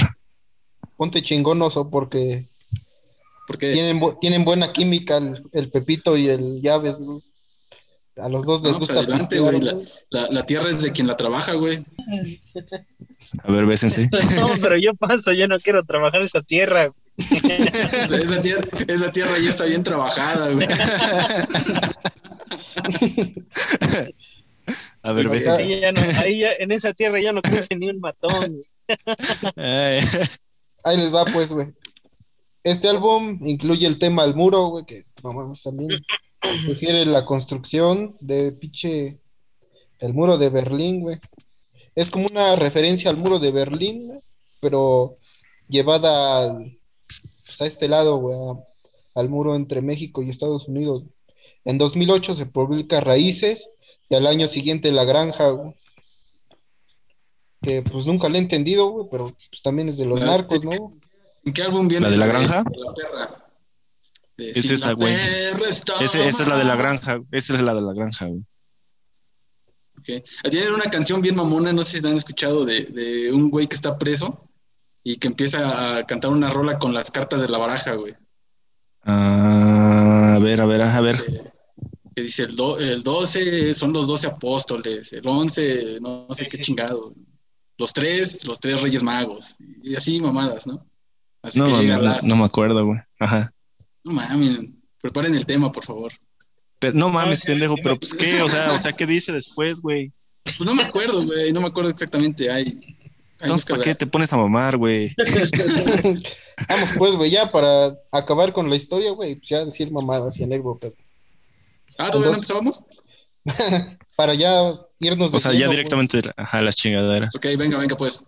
Ponte 0.98 1.22
chingonoso 1.22 1.90
porque 1.90 2.46
Porque 3.48 3.74
tienen, 3.74 4.00
bu- 4.02 4.18
tienen 4.20 4.44
buena 4.44 4.72
química 4.74 5.18
el, 5.18 5.42
el 5.54 5.70
Pepito 5.70 6.18
y 6.18 6.28
el 6.28 6.62
Llaves, 6.62 7.02
güey. 7.02 7.20
A 8.20 8.30
los 8.30 8.46
dos 8.48 8.64
les 8.64 8.74
No, 8.74 8.80
gusta 8.80 8.96
adelante, 9.00 9.40
güey, 9.40 9.62
la- 9.62 9.78
la, 10.10 10.28
la 10.32 10.46
tierra 10.46 10.70
es 10.72 10.82
de 10.82 10.92
quien 10.92 11.06
la 11.08 11.16
trabaja, 11.16 11.54
güey. 11.54 11.86
A 13.44 13.52
ver, 13.52 13.66
bésense. 13.68 14.10
No, 14.12 14.48
pero 14.62 14.76
yo 14.78 14.94
paso, 14.96 15.32
yo 15.34 15.48
no 15.48 15.60
quiero 15.60 15.84
trabajar 15.86 16.22
esa 16.24 16.42
tierra. 16.42 16.90
Esa, 17.18 18.18
esa 18.18 18.42
tierra, 18.44 18.62
esa 18.88 19.12
tierra 19.12 19.32
ya 19.44 19.50
está 19.50 19.66
bien 19.66 19.82
trabajada, 19.84 20.52
güey. 20.52 20.68
A 25.04 25.12
ver, 25.14 25.30
bésense. 25.30 25.62
Ahí 25.64 25.80
ya 25.80 25.92
no, 25.92 26.02
ahí 26.20 26.40
ya, 26.40 26.52
en 26.60 26.72
esa 26.72 26.94
tierra 26.94 27.22
ya 27.22 27.32
no 27.32 27.42
crece 27.42 27.76
ni 27.76 27.90
un 27.90 28.00
matón. 28.00 28.62
Ay, 29.56 30.00
Ahí 30.84 30.98
les 30.98 31.14
va, 31.14 31.26
pues, 31.26 31.52
güey. 31.54 31.68
Este 32.64 32.90
álbum 32.90 33.40
incluye 33.48 33.88
el 33.88 33.98
tema 33.98 34.24
al 34.24 34.36
muro, 34.36 34.68
güey, 34.68 34.86
que 34.86 35.04
no 35.24 35.30
mames, 35.32 35.64
también 35.64 35.90
sugiere 36.66 37.06
la 37.06 37.24
construcción 37.26 38.16
de 38.20 38.52
pinche 38.52 39.20
el 40.00 40.14
muro 40.14 40.38
de 40.38 40.50
Berlín, 40.50 41.02
güey. 41.02 41.18
Es 41.96 42.10
como 42.10 42.26
una 42.30 42.56
referencia 42.56 43.10
al 43.10 43.18
muro 43.18 43.40
de 43.40 43.52
Berlín, 43.52 44.08
güey, 44.08 44.20
pero 44.60 45.18
llevada 45.70 46.40
al- 46.44 46.78
pues, 47.46 47.62
a 47.62 47.66
este 47.66 47.88
lado, 47.88 48.18
güey, 48.18 48.38
a- 48.38 49.20
al 49.20 49.30
muro 49.30 49.56
entre 49.56 49.82
México 49.82 50.22
y 50.22 50.30
Estados 50.30 50.68
Unidos. 50.68 51.04
En 51.66 51.78
2008 51.78 52.36
se 52.36 52.46
publica 52.46 53.00
Raíces 53.02 53.70
y 54.10 54.16
al 54.16 54.26
año 54.28 54.48
siguiente 54.48 54.92
La 54.92 55.04
Granja, 55.06 55.50
güey. 55.50 55.74
Que 57.62 57.82
pues 57.82 58.06
nunca 58.06 58.30
le 58.30 58.38
he 58.38 58.42
entendido, 58.42 58.88
güey, 58.90 59.08
pero 59.12 59.24
pues 59.50 59.62
también 59.64 59.90
es 59.90 59.98
de 59.98 60.06
los 60.06 60.20
La- 60.20 60.28
narcos, 60.28 60.64
¿no? 60.64 60.94
¿En 61.44 61.54
qué 61.54 61.64
álbum 61.64 61.88
viene? 61.88 62.06
¿La 62.06 62.12
de 62.12 62.18
la 62.18 62.28
granja? 62.28 62.64
De 62.64 62.78
la 62.78 62.94
perra. 62.94 63.46
De 64.38 64.52
Es 64.52 64.66
Si 64.68 64.74
esa, 64.74 64.90
la 64.90 64.94
güey. 64.94 65.14
esa 65.14 66.28
es 66.28 66.48
la 66.48 66.58
de 66.58 66.64
la 66.66 66.76
granja. 66.76 67.20
Esa 67.32 67.54
es 67.56 67.62
la 67.62 67.74
de 67.74 67.82
la 67.82 67.94
granja, 67.94 68.28
güey. 68.28 68.44
Tienen 70.50 70.74
una 70.74 70.90
canción 70.90 71.22
bien 71.22 71.36
mamona, 71.36 71.74
no 71.74 71.84
sé 71.84 71.98
si 71.98 72.04
la 72.04 72.12
han 72.12 72.18
escuchado, 72.18 72.64
de, 72.64 72.82
de 72.86 73.32
un 73.34 73.50
güey 73.50 73.68
que 73.68 73.76
está 73.76 73.98
preso 73.98 74.48
y 75.04 75.18
que 75.18 75.28
empieza 75.28 75.98
a 75.98 76.06
cantar 76.06 76.32
una 76.32 76.50
rola 76.50 76.80
con 76.80 76.94
las 76.94 77.12
cartas 77.12 77.42
de 77.42 77.50
la 77.50 77.58
baraja, 77.58 77.94
güey. 77.96 78.16
Ah, 79.04 79.67
a 80.38 80.40
ver, 80.40 80.62
a 80.62 80.66
ver, 80.66 80.82
a 80.82 81.02
ver. 81.02 81.16
Dice- 81.18 81.44
Que 82.16 82.22
dice, 82.24 82.44
el, 82.44 82.56
do- 82.56 82.80
el 82.80 83.04
12 83.04 83.74
son 83.74 83.94
los 83.94 84.08
12 84.08 84.28
apóstoles, 84.28 85.14
el 85.14 85.28
11 85.28 86.00
no, 86.02 86.26
no 86.28 86.34
sé 86.36 86.46
Sí, 86.46 86.52
qué 86.52 86.58
sí, 86.58 86.64
chingado, 86.64 87.14
los 87.78 87.94
tres, 87.94 88.44
los 88.46 88.60
tres 88.60 88.82
reyes 88.82 89.04
magos, 89.04 89.56
y 89.84 89.96
así 89.96 90.20
mamadas, 90.20 90.66
¿no? 90.66 90.84
Así 91.44 91.60
No, 91.60 91.66
que 91.66 91.84
llega 91.84 91.98
no, 92.00 92.18
no 92.24 92.36
me 92.38 92.44
acuerdo, 92.46 92.84
güey. 92.86 93.00
Ajá. 93.20 93.54
No 94.04 94.14
mames, 94.14 94.60
preparen 95.00 95.36
el 95.36 95.46
tema, 95.46 95.72
por 95.72 95.84
favor. 95.86 96.12
Pero, 96.80 96.98
no 96.98 97.10
mames, 97.10 97.42
pendejo, 97.44 97.76
pero 97.84 98.00
pues 98.00 98.14
qué, 98.16 98.42
o 98.42 98.50
sea, 98.50 98.72
o 98.74 98.78
sea, 98.78 98.94
¿qué 98.94 99.06
dice 99.06 99.32
después, 99.32 99.82
güey? 99.82 100.12
Pues 100.44 100.62
no 100.62 100.74
me 100.74 100.84
acuerdo, 100.84 101.24
güey, 101.26 101.52
no 101.54 101.62
me 101.62 101.68
acuerdo 101.68 101.90
exactamente. 101.92 102.50
Ay, 102.50 102.97
Entonces, 103.40 103.66
¿para 103.66 103.82
qué 103.82 103.96
te 103.96 104.08
pones 104.08 104.34
a 104.34 104.38
mamar, 104.38 104.78
güey? 104.78 105.14
Vamos, 106.70 106.90
pues, 106.98 107.16
güey, 107.16 107.30
ya 107.30 107.52
para 107.52 107.98
acabar 108.12 108.52
con 108.52 108.70
la 108.70 108.76
historia, 108.76 109.12
güey, 109.12 109.36
pues 109.36 109.50
ya 109.50 109.64
decir 109.64 109.92
mamadas 109.92 110.38
y 110.40 110.44
anécdotas. 110.44 110.96
Ah, 111.98 112.10
¿todavía 112.10 112.32
no 112.32 112.36
empezábamos? 112.36 112.84
Para 114.16 114.34
ya 114.34 114.74
irnos 115.00 115.32
de 115.32 115.38
O 115.38 115.40
sea, 115.40 115.54
ya 115.54 115.70
directamente 115.70 116.22
ajá, 116.36 116.62
las 116.62 116.76
chingaderas. 116.76 117.36
Ok, 117.36 117.46
venga, 117.58 117.78
venga, 117.78 117.96
pues. 117.96 118.24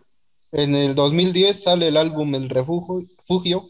En 0.51 0.73
el 0.73 0.95
2010 0.95 1.63
sale 1.63 1.87
el 1.87 1.97
álbum 1.97 2.33
El 2.35 2.49
Refugio. 2.49 3.07
Fugio. 3.23 3.69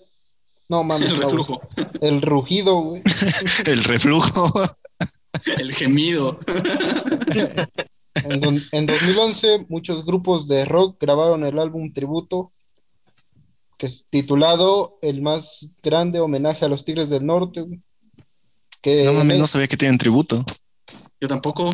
No 0.69 0.84
mames, 0.84 1.12
El 1.12 1.17
reflujo, 1.17 1.62
El 1.99 2.21
Rugido, 2.21 2.75
güey. 2.82 3.02
El 3.65 3.84
reflujo. 3.84 4.54
el 5.58 5.73
gemido. 5.73 6.39
En, 8.25 8.41
don- 8.41 8.62
en 8.71 8.86
2011, 8.86 9.65
muchos 9.69 10.05
grupos 10.05 10.47
de 10.47 10.65
rock 10.65 10.97
grabaron 11.01 11.43
el 11.43 11.58
álbum 11.60 11.91
tributo, 11.93 12.51
que 13.77 13.86
es 13.86 14.08
titulado 14.10 14.97
El 15.01 15.21
más 15.21 15.75
grande 15.82 16.19
homenaje 16.19 16.65
a 16.65 16.69
los 16.69 16.84
Tigres 16.84 17.10
del 17.10 17.25
Norte. 17.25 17.65
Que 18.82 19.03
No 19.03 19.13
mames, 19.13 19.38
no 19.39 19.47
sabía 19.47 19.67
que 19.67 19.77
tienen 19.77 19.97
tributo. 19.97 20.43
Yo 21.19 21.27
tampoco. 21.27 21.69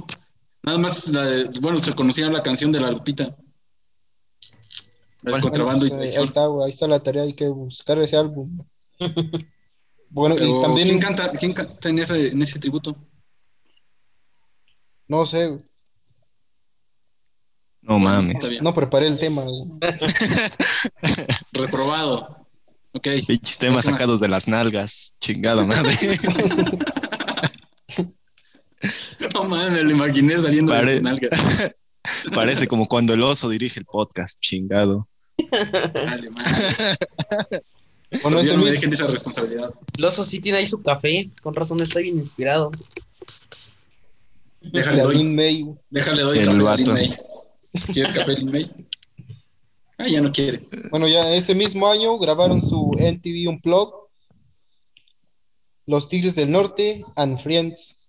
Nada 0.63 0.77
más, 0.77 1.08
la 1.10 1.25
de- 1.25 1.60
bueno, 1.62 1.79
se 1.79 1.93
conocía 1.93 2.29
la 2.29 2.41
canción 2.43 2.71
de 2.71 2.79
la 2.79 2.91
Lupita. 2.91 3.36
El 5.23 5.41
contrabando 5.41 5.79
Bueno, 5.88 5.95
y 5.95 5.97
pues, 6.05 6.15
eh, 6.15 6.19
ahí 6.19 6.25
está, 6.25 6.45
ahí 6.45 6.69
está 6.69 6.88
la 6.88 6.99
tarea, 7.01 7.23
hay 7.23 7.34
que 7.34 7.47
buscar 7.47 7.97
ese 7.99 8.17
álbum. 8.17 8.60
Bueno, 10.08 10.36
Pero, 10.38 10.60
y 10.60 10.62
también, 10.62 10.88
¿quién, 10.88 10.99
canta, 10.99 11.31
¿Quién 11.31 11.51
canta 11.51 11.89
en 11.89 11.99
ese, 11.99 12.27
en 12.27 12.41
ese 12.41 12.58
tributo? 12.58 12.95
no 15.08 15.25
sé, 15.25 15.47
güey, 15.47 15.62
No 17.87 17.97
Está 17.97 18.09
mames. 18.09 18.49
bien. 18.49 18.63
no 18.63 18.73
preparé 18.73 19.07
el 19.07 19.19
tema. 19.19 19.43
güey. 19.43 19.63
Reprobado. 21.53 22.37
Ok. 22.93 23.07
Pinches 23.27 23.57
temas 23.57 23.85
sacados 23.85 24.19
de 24.19 24.27
las 24.27 24.47
nalgas. 24.47 25.15
Chingada 25.21 25.65
madre. 25.65 25.95
No 29.33 29.45
mames, 29.45 29.71
me 29.71 29.83
lo 29.83 29.91
imaginé 29.91 30.39
saliendo 30.39 30.71
de 30.73 30.93
sus 30.95 31.01
nalgas. 31.01 31.75
Parece 32.33 32.67
como 32.67 32.87
cuando 32.87 33.13
el 33.13 33.23
oso 33.23 33.49
dirige 33.49 33.79
el 33.79 33.85
podcast. 33.85 34.39
Chingado. 34.39 35.07
Dale, 35.93 36.29
madre. 36.29 37.63
Bueno, 38.21 38.43
no 38.43 38.57
me 38.63 38.71
dejen 38.71 38.93
esa 38.93 39.07
responsabilidad. 39.07 39.69
El 39.97 40.05
oso 40.05 40.23
sí 40.23 40.39
tiene 40.39 40.59
ahí 40.59 40.67
su 40.67 40.81
café. 40.81 41.29
Con 41.41 41.55
razón 41.55 41.81
está 41.81 41.99
bien 41.99 42.17
inspirado. 42.17 42.71
Déjale 44.61 45.01
doy, 45.01 45.75
déjale 45.89 46.21
doy 46.21 46.39
El 46.39 46.61
vato. 46.61 46.95
¿Quieres 47.93 48.13
café 48.13 48.35
Lin 48.35 48.51
May? 48.51 48.71
Ah, 49.97 50.07
ya 50.07 50.21
no 50.21 50.31
quiere. 50.31 50.67
Bueno, 50.91 51.07
ya 51.07 51.31
ese 51.31 51.55
mismo 51.55 51.88
año 51.88 52.17
grabaron 52.17 52.61
su 52.61 52.91
MTV 52.97 53.49
Unplugged, 53.49 53.93
Los 55.85 56.09
Tigres 56.09 56.35
del 56.35 56.51
Norte 56.51 57.01
and 57.15 57.38
Friends, 57.38 58.01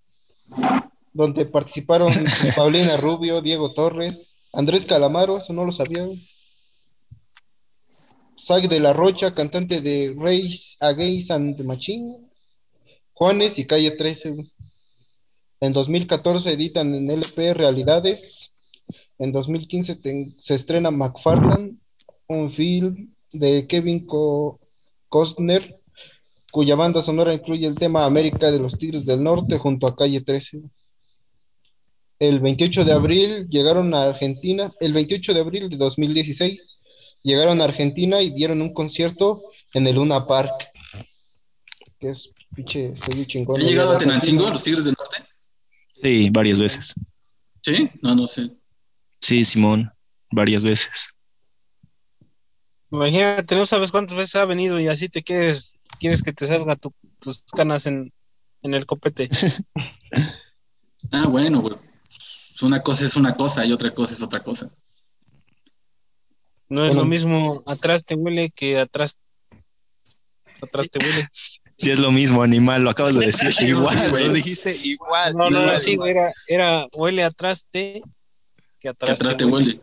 donde 1.12 1.46
participaron 1.46 2.12
Paulina 2.56 2.96
Rubio, 2.96 3.40
Diego 3.40 3.72
Torres, 3.72 4.48
Andrés 4.52 4.86
Calamaro, 4.86 5.38
eso 5.38 5.52
no 5.52 5.64
lo 5.64 5.72
sabía. 5.72 6.06
Zach 8.38 8.68
de 8.68 8.80
la 8.80 8.92
Rocha, 8.92 9.34
cantante 9.34 9.80
de 9.80 10.14
Race 10.18 10.76
Against 10.80 11.30
and 11.30 11.60
Machine, 11.62 12.16
Juanes 13.12 13.58
y 13.58 13.66
Calle 13.66 13.92
13. 13.92 14.30
güey. 14.30 14.46
En 15.60 15.72
2014 15.72 16.52
editan 16.52 16.94
en 16.94 17.10
LP 17.10 17.54
Realidades. 17.54 18.52
En 19.18 19.32
2015 19.32 19.96
te- 19.96 20.32
se 20.38 20.54
estrena 20.54 20.90
McFarland, 20.90 21.78
un 22.28 22.50
film 22.50 23.12
de 23.32 23.66
Kevin 23.66 24.06
Co- 24.06 24.60
Costner, 25.08 25.78
cuya 26.52 26.74
banda 26.74 27.00
sonora 27.00 27.32
incluye 27.34 27.66
el 27.66 27.74
tema 27.74 28.04
América 28.04 28.50
de 28.50 28.58
los 28.58 28.76
Tigres 28.78 29.06
del 29.06 29.22
Norte 29.22 29.58
junto 29.58 29.86
a 29.86 29.94
Calle 29.96 30.20
13. 30.20 30.62
El 32.18 32.40
28 32.40 32.84
de 32.84 32.92
abril 32.92 33.46
llegaron 33.48 33.92
a 33.94 34.04
Argentina, 34.04 34.72
el 34.80 34.92
28 34.94 35.34
de 35.34 35.40
abril 35.40 35.68
de 35.68 35.76
2016 35.76 36.76
llegaron 37.22 37.60
a 37.60 37.64
Argentina 37.64 38.22
y 38.22 38.30
dieron 38.30 38.62
un 38.62 38.72
concierto 38.72 39.42
en 39.74 39.86
el 39.86 39.96
Luna 39.96 40.26
Park, 40.26 40.70
que 41.98 42.08
es 42.08 42.32
pinche 42.54 42.94
chingón. 43.26 43.60
¿Han 43.60 43.66
llegado 43.66 43.92
a 43.92 43.98
Tenancingo, 43.98 44.48
los 44.48 44.62
Tigres 44.64 44.84
del 44.86 44.94
Norte? 44.96 45.16
Sí, 45.92 46.30
varias 46.30 46.58
veces. 46.58 46.94
¿Sí? 47.62 47.90
No, 48.00 48.14
no 48.14 48.26
sé. 48.26 48.50
Sí, 49.26 49.44
Simón. 49.44 49.90
Varias 50.30 50.62
veces. 50.62 51.08
Imagínate, 52.92 53.56
no 53.56 53.66
sabes 53.66 53.90
cuántas 53.90 54.16
veces 54.16 54.36
ha 54.36 54.44
venido 54.44 54.78
y 54.78 54.86
así 54.86 55.08
te 55.08 55.24
quieres, 55.24 55.80
quieres 55.98 56.22
que 56.22 56.32
te 56.32 56.46
salga 56.46 56.76
tu- 56.76 56.94
tus 57.18 57.42
canas 57.56 57.86
en, 57.86 58.12
en 58.62 58.74
el 58.74 58.86
copete. 58.86 59.28
Ah, 61.12 61.26
bueno, 61.28 61.60
güey. 61.60 61.76
una 62.62 62.82
cosa 62.82 63.04
es 63.06 63.14
una 63.16 63.36
cosa 63.36 63.64
y 63.64 63.72
otra 63.72 63.92
cosa 63.94 64.14
es 64.14 64.22
otra 64.22 64.42
cosa. 64.42 64.66
No 66.68 66.82
es 66.84 66.88
Bueno. 66.88 67.02
lo 67.02 67.04
mismo 67.04 67.50
atrás 67.68 68.04
te 68.04 68.14
huele 68.16 68.50
que 68.50 68.78
atrás 68.78 69.16
atrás 70.62 70.88
te 70.90 70.98
huele. 71.00 71.28
Sí, 71.78 71.90
es 71.90 71.98
lo 71.98 72.10
mismo, 72.10 72.42
animal, 72.42 72.82
lo 72.82 72.88
acabas 72.90 73.14
de 73.18 73.26
decir. 73.26 73.50
Igual, 73.68 74.10
güey. 74.10 74.26
lo 74.28 74.32
dijiste 74.32 74.74
igual. 74.74 75.34
No, 75.34 75.44
no, 75.50 75.60
igual, 75.62 75.78
sí, 75.78 75.96
güey, 75.96 76.12
era, 76.12 76.32
era 76.48 76.86
huele 76.94 77.22
atrás 77.22 77.66
te 77.70 78.02
que 78.92 79.06
Que 79.06 79.12
atrás, 79.12 79.36
te 79.36 79.44
huele. 79.44 79.80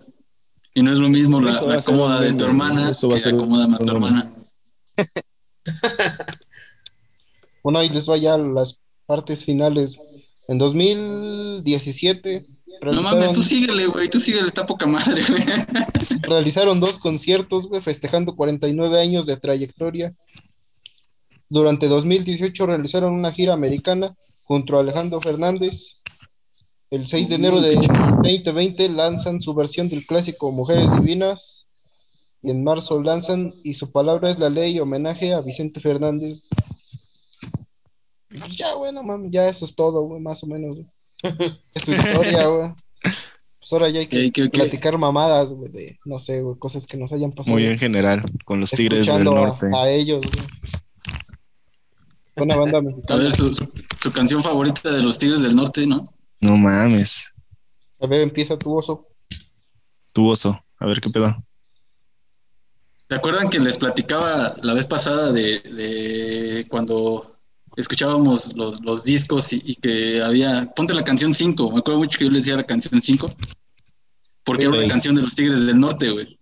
Y 0.73 0.81
no 0.81 0.91
es 0.91 0.97
lo 0.97 1.09
mismo 1.09 1.39
la, 1.39 1.51
la 1.51 1.77
a 1.77 1.81
cómoda 1.81 2.19
de 2.19 2.33
tu 2.33 2.45
hermana 2.45 2.89
eso 2.89 3.07
va 3.07 3.15
a 3.15 3.17
que 3.17 3.23
ser 3.23 3.33
la 3.33 3.39
cómoda 3.39 3.67
de 3.67 3.77
tu 3.77 3.91
hermana. 3.91 4.33
Bueno, 7.63 7.79
ahí 7.79 7.87
les 7.89 8.09
va 8.09 8.17
ya 8.17 8.37
las 8.37 8.81
partes 9.05 9.45
finales. 9.45 9.97
En 10.49 10.57
2017 10.57 12.45
No 12.81 13.01
mames, 13.01 13.31
tú 13.31 13.41
realizaron, 13.41 13.43
síguele, 13.43 13.85
güey, 13.85 14.09
tú 14.09 14.19
síguele, 14.19 14.47
está 14.47 14.65
poca 14.67 14.85
madre, 14.85 15.23
güey. 15.25 15.41
realizaron 16.23 16.81
dos 16.81 16.99
conciertos, 16.99 17.67
güey, 17.67 17.81
festejando 17.81 18.35
49 18.35 18.99
años 18.99 19.25
de 19.25 19.37
trayectoria. 19.37 20.11
Durante 21.47 21.87
2018 21.87 22.65
realizaron 22.65 23.13
una 23.13 23.31
gira 23.31 23.53
americana 23.53 24.13
junto 24.43 24.75
a 24.75 24.81
Alejandro 24.81 25.21
Fernández. 25.21 25.99
El 26.93 27.07
6 27.07 27.27
de 27.29 27.35
enero 27.35 27.59
de 27.59 27.73
2020 27.75 28.87
lanzan 28.89 29.41
su 29.41 29.55
versión 29.55 29.89
del 29.89 30.05
clásico 30.05 30.51
Mujeres 30.51 30.91
Divinas. 30.93 31.73
Y 32.43 32.51
en 32.51 32.63
marzo 32.63 33.01
lanzan 33.01 33.51
Y 33.63 33.73
su 33.73 33.91
palabra 33.91 34.29
es 34.29 34.37
la 34.37 34.49
ley, 34.51 34.79
homenaje 34.79 35.33
a 35.33 35.41
Vicente 35.41 35.79
Fernández. 35.79 36.41
Pues 38.29 38.55
ya, 38.55 38.73
güey, 38.75 38.93
no 38.93 39.01
mames, 39.01 39.31
ya 39.31 39.47
eso 39.49 39.65
es 39.65 39.73
todo, 39.73 40.01
güey, 40.03 40.21
más 40.21 40.43
o 40.43 40.47
menos. 40.47 40.75
güey. 40.77 40.87
Es 41.73 41.83
su 41.83 41.91
historia, 41.93 42.45
güey. 42.47 42.73
Pues 43.01 43.73
ahora 43.73 43.89
ya 43.89 44.01
hay 44.01 44.07
que 44.31 44.49
platicar 44.49 44.95
mamadas, 44.99 45.51
güey, 45.53 45.71
de, 45.71 45.99
no 46.05 46.19
sé, 46.19 46.41
güey, 46.41 46.59
cosas 46.59 46.85
que 46.85 46.97
nos 46.97 47.11
hayan 47.11 47.31
pasado. 47.31 47.55
Muy 47.55 47.65
en 47.65 47.79
general, 47.79 48.21
con 48.45 48.59
los 48.59 48.69
Tigres 48.69 49.07
del 49.07 49.15
a- 49.27 49.31
Norte. 49.31 49.65
A, 49.75 49.89
ellos, 49.89 50.23
güey. 50.25 50.45
Una 52.35 52.55
banda 52.55 52.77
A 52.77 52.81
mexicana. 52.81 53.23
ver, 53.23 53.31
su, 53.31 53.51
su, 53.55 53.67
su 53.99 54.11
canción 54.11 54.43
favorita 54.43 54.91
de 54.91 55.01
los 55.01 55.17
Tigres 55.17 55.41
del 55.41 55.55
Norte, 55.55 55.87
¿no? 55.87 56.13
No 56.43 56.57
mames, 56.57 57.31
A 58.01 58.07
ver, 58.07 58.21
empieza 58.21 58.57
tu 58.57 58.75
oso. 58.77 59.07
tu 60.11 60.27
oso. 60.27 60.59
A 60.77 60.85
ver 60.85 60.99
qué 60.99 61.09
pedo. 61.09 61.33
¿Se 63.07 63.15
acuerdan 63.15 63.49
que 63.49 63.59
les 63.59 63.77
platicaba 63.77 64.55
la 64.61 64.73
vez 64.73 64.85
pasada 64.87 65.31
de, 65.31 65.59
de 65.59 66.65
cuando 66.69 67.37
escuchábamos 67.77 68.55
los, 68.55 68.81
los 68.81 69.03
discos 69.03 69.53
y, 69.53 69.61
y 69.65 69.75
que 69.75 70.21
había, 70.21 70.71
ponte 70.75 70.93
la 70.93 71.03
canción 71.03 71.33
5, 71.33 71.71
me 71.71 71.79
acuerdo 71.79 71.99
mucho 71.99 72.17
que 72.19 72.25
yo 72.25 72.31
les 72.31 72.43
decía 72.43 72.55
la 72.57 72.65
canción 72.65 73.01
5, 73.01 73.33
porque 74.43 74.65
era 74.65 74.73
una 74.75 74.83
Sí. 74.83 74.89
canción 74.89 75.15
de 75.15 75.21
los 75.21 75.35
Tigres 75.35 75.65
del 75.65 75.79
Norte, 75.79 76.09
güey. 76.11 76.39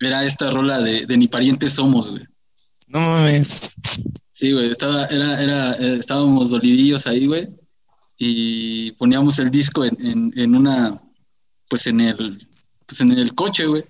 Era 0.00 0.24
esta 0.24 0.50
rola 0.50 0.80
de, 0.80 1.06
de 1.06 1.16
Ni 1.16 1.28
Parientes 1.28 1.72
Somos, 1.74 2.10
güey. 2.10 2.24
No 2.88 3.00
mames. 3.00 3.74
Sí, 4.32 4.52
güey, 4.52 4.70
estaba, 4.70 5.06
era, 5.06 5.40
era, 5.42 5.72
eh, 5.74 5.98
estábamos 6.00 6.50
dolidillos 6.50 7.06
ahí, 7.06 7.26
güey, 7.26 7.48
y 8.18 8.92
poníamos 8.92 9.38
el 9.38 9.50
disco 9.50 9.84
en, 9.84 9.96
en, 10.06 10.32
en 10.36 10.54
una, 10.54 11.00
pues 11.68 11.86
en 11.86 12.00
el, 12.00 12.46
pues 12.86 13.00
en 13.00 13.12
el 13.12 13.34
coche, 13.34 13.66
güey, 13.66 13.84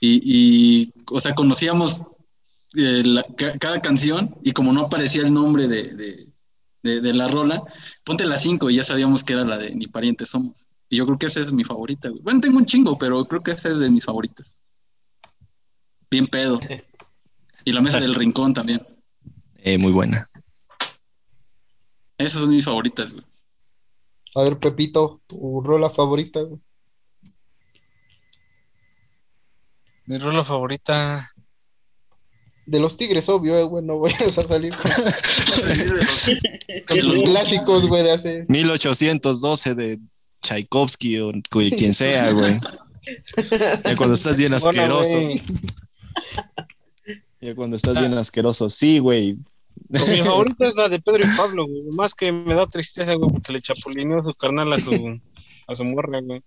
y, 0.00 0.20
y, 0.82 0.92
o 1.10 1.20
sea, 1.20 1.34
conocíamos 1.34 2.02
eh, 2.74 3.02
la- 3.04 3.24
ca- 3.36 3.56
cada 3.58 3.80
canción 3.80 4.34
y 4.42 4.52
como 4.52 4.72
no 4.72 4.82
aparecía 4.82 5.22
el 5.22 5.32
nombre 5.32 5.68
de, 5.68 5.94
de, 5.94 6.26
de- 6.82 7.00
de 7.00 7.14
la 7.14 7.28
rola, 7.28 7.62
ponte 8.04 8.24
la 8.24 8.36
5 8.36 8.68
y 8.70 8.76
ya 8.76 8.82
sabíamos 8.82 9.22
que 9.24 9.34
era 9.34 9.44
la 9.44 9.58
de 9.58 9.74
Ni 9.74 9.86
Parientes 9.86 10.30
Somos. 10.30 10.68
Y 10.88 10.96
yo 10.96 11.06
creo 11.06 11.18
que 11.18 11.26
esa 11.26 11.40
es 11.40 11.52
mi 11.52 11.64
favorita, 11.64 12.08
güey. 12.10 12.20
Bueno, 12.22 12.40
tengo 12.40 12.58
un 12.58 12.66
chingo, 12.66 12.98
pero 12.98 13.24
creo 13.24 13.42
que 13.42 13.52
esa 13.52 13.70
es 13.70 13.78
de 13.78 13.88
mis 13.88 14.04
favoritas. 14.04 14.58
Bien 16.10 16.26
pedo. 16.26 16.60
Y 17.64 17.72
la 17.72 17.80
mesa 17.80 17.98
del 18.00 18.14
rincón 18.14 18.52
también. 18.52 18.86
Eh, 19.58 19.78
muy 19.78 19.92
buena. 19.92 20.28
Esas 22.18 22.40
son 22.40 22.50
mis 22.50 22.64
favoritas, 22.64 23.12
güey. 23.14 23.24
A 24.34 24.42
ver, 24.42 24.58
Pepito, 24.58 25.20
tu 25.26 25.60
rola 25.60 25.90
favorita, 25.90 26.40
güey. 26.40 26.60
Mi 30.06 30.18
rola 30.18 30.42
favorita. 30.42 31.30
De 32.66 32.78
los 32.78 32.96
Tigres, 32.96 33.28
obvio, 33.28 33.58
eh, 33.58 33.64
güey, 33.64 33.84
no 33.84 33.96
voy 33.98 34.12
a 34.12 34.28
salir 34.28 34.72
con, 34.76 34.90
los- 37.04 37.22
clásicos, 37.22 37.86
güey, 37.86 38.04
de 38.04 38.12
hace... 38.12 38.44
1812 38.48 39.74
de 39.74 39.98
Tchaikovsky 40.42 41.18
o 41.18 41.32
quien 41.50 41.92
sea, 41.92 42.30
güey. 42.32 42.58
Ya 43.84 43.96
cuando 43.96 44.14
estás 44.14 44.38
bien 44.38 44.54
asqueroso. 44.54 45.18
Ya 47.40 47.54
cuando 47.56 47.74
estás 47.76 47.98
bien 47.98 48.14
asqueroso. 48.14 48.70
Sí, 48.70 49.00
güey. 49.00 49.34
Pues 49.92 50.08
mi 50.08 50.16
favorita 50.24 50.66
es 50.66 50.74
la 50.76 50.88
de 50.88 51.00
Pedro 51.00 51.24
y 51.24 51.36
Pablo, 51.36 51.66
güey. 51.66 51.82
Más 51.96 52.14
que 52.14 52.32
me 52.32 52.54
da 52.54 52.66
tristeza, 52.66 53.14
güey, 53.14 53.30
porque 53.30 53.52
le 53.52 53.60
chapulineó 53.60 54.22
su 54.22 54.34
carnal 54.34 54.72
a 54.72 54.78
su, 54.78 54.90
a 55.68 55.74
su 55.74 55.84
morra, 55.84 56.20
güey. 56.20 56.42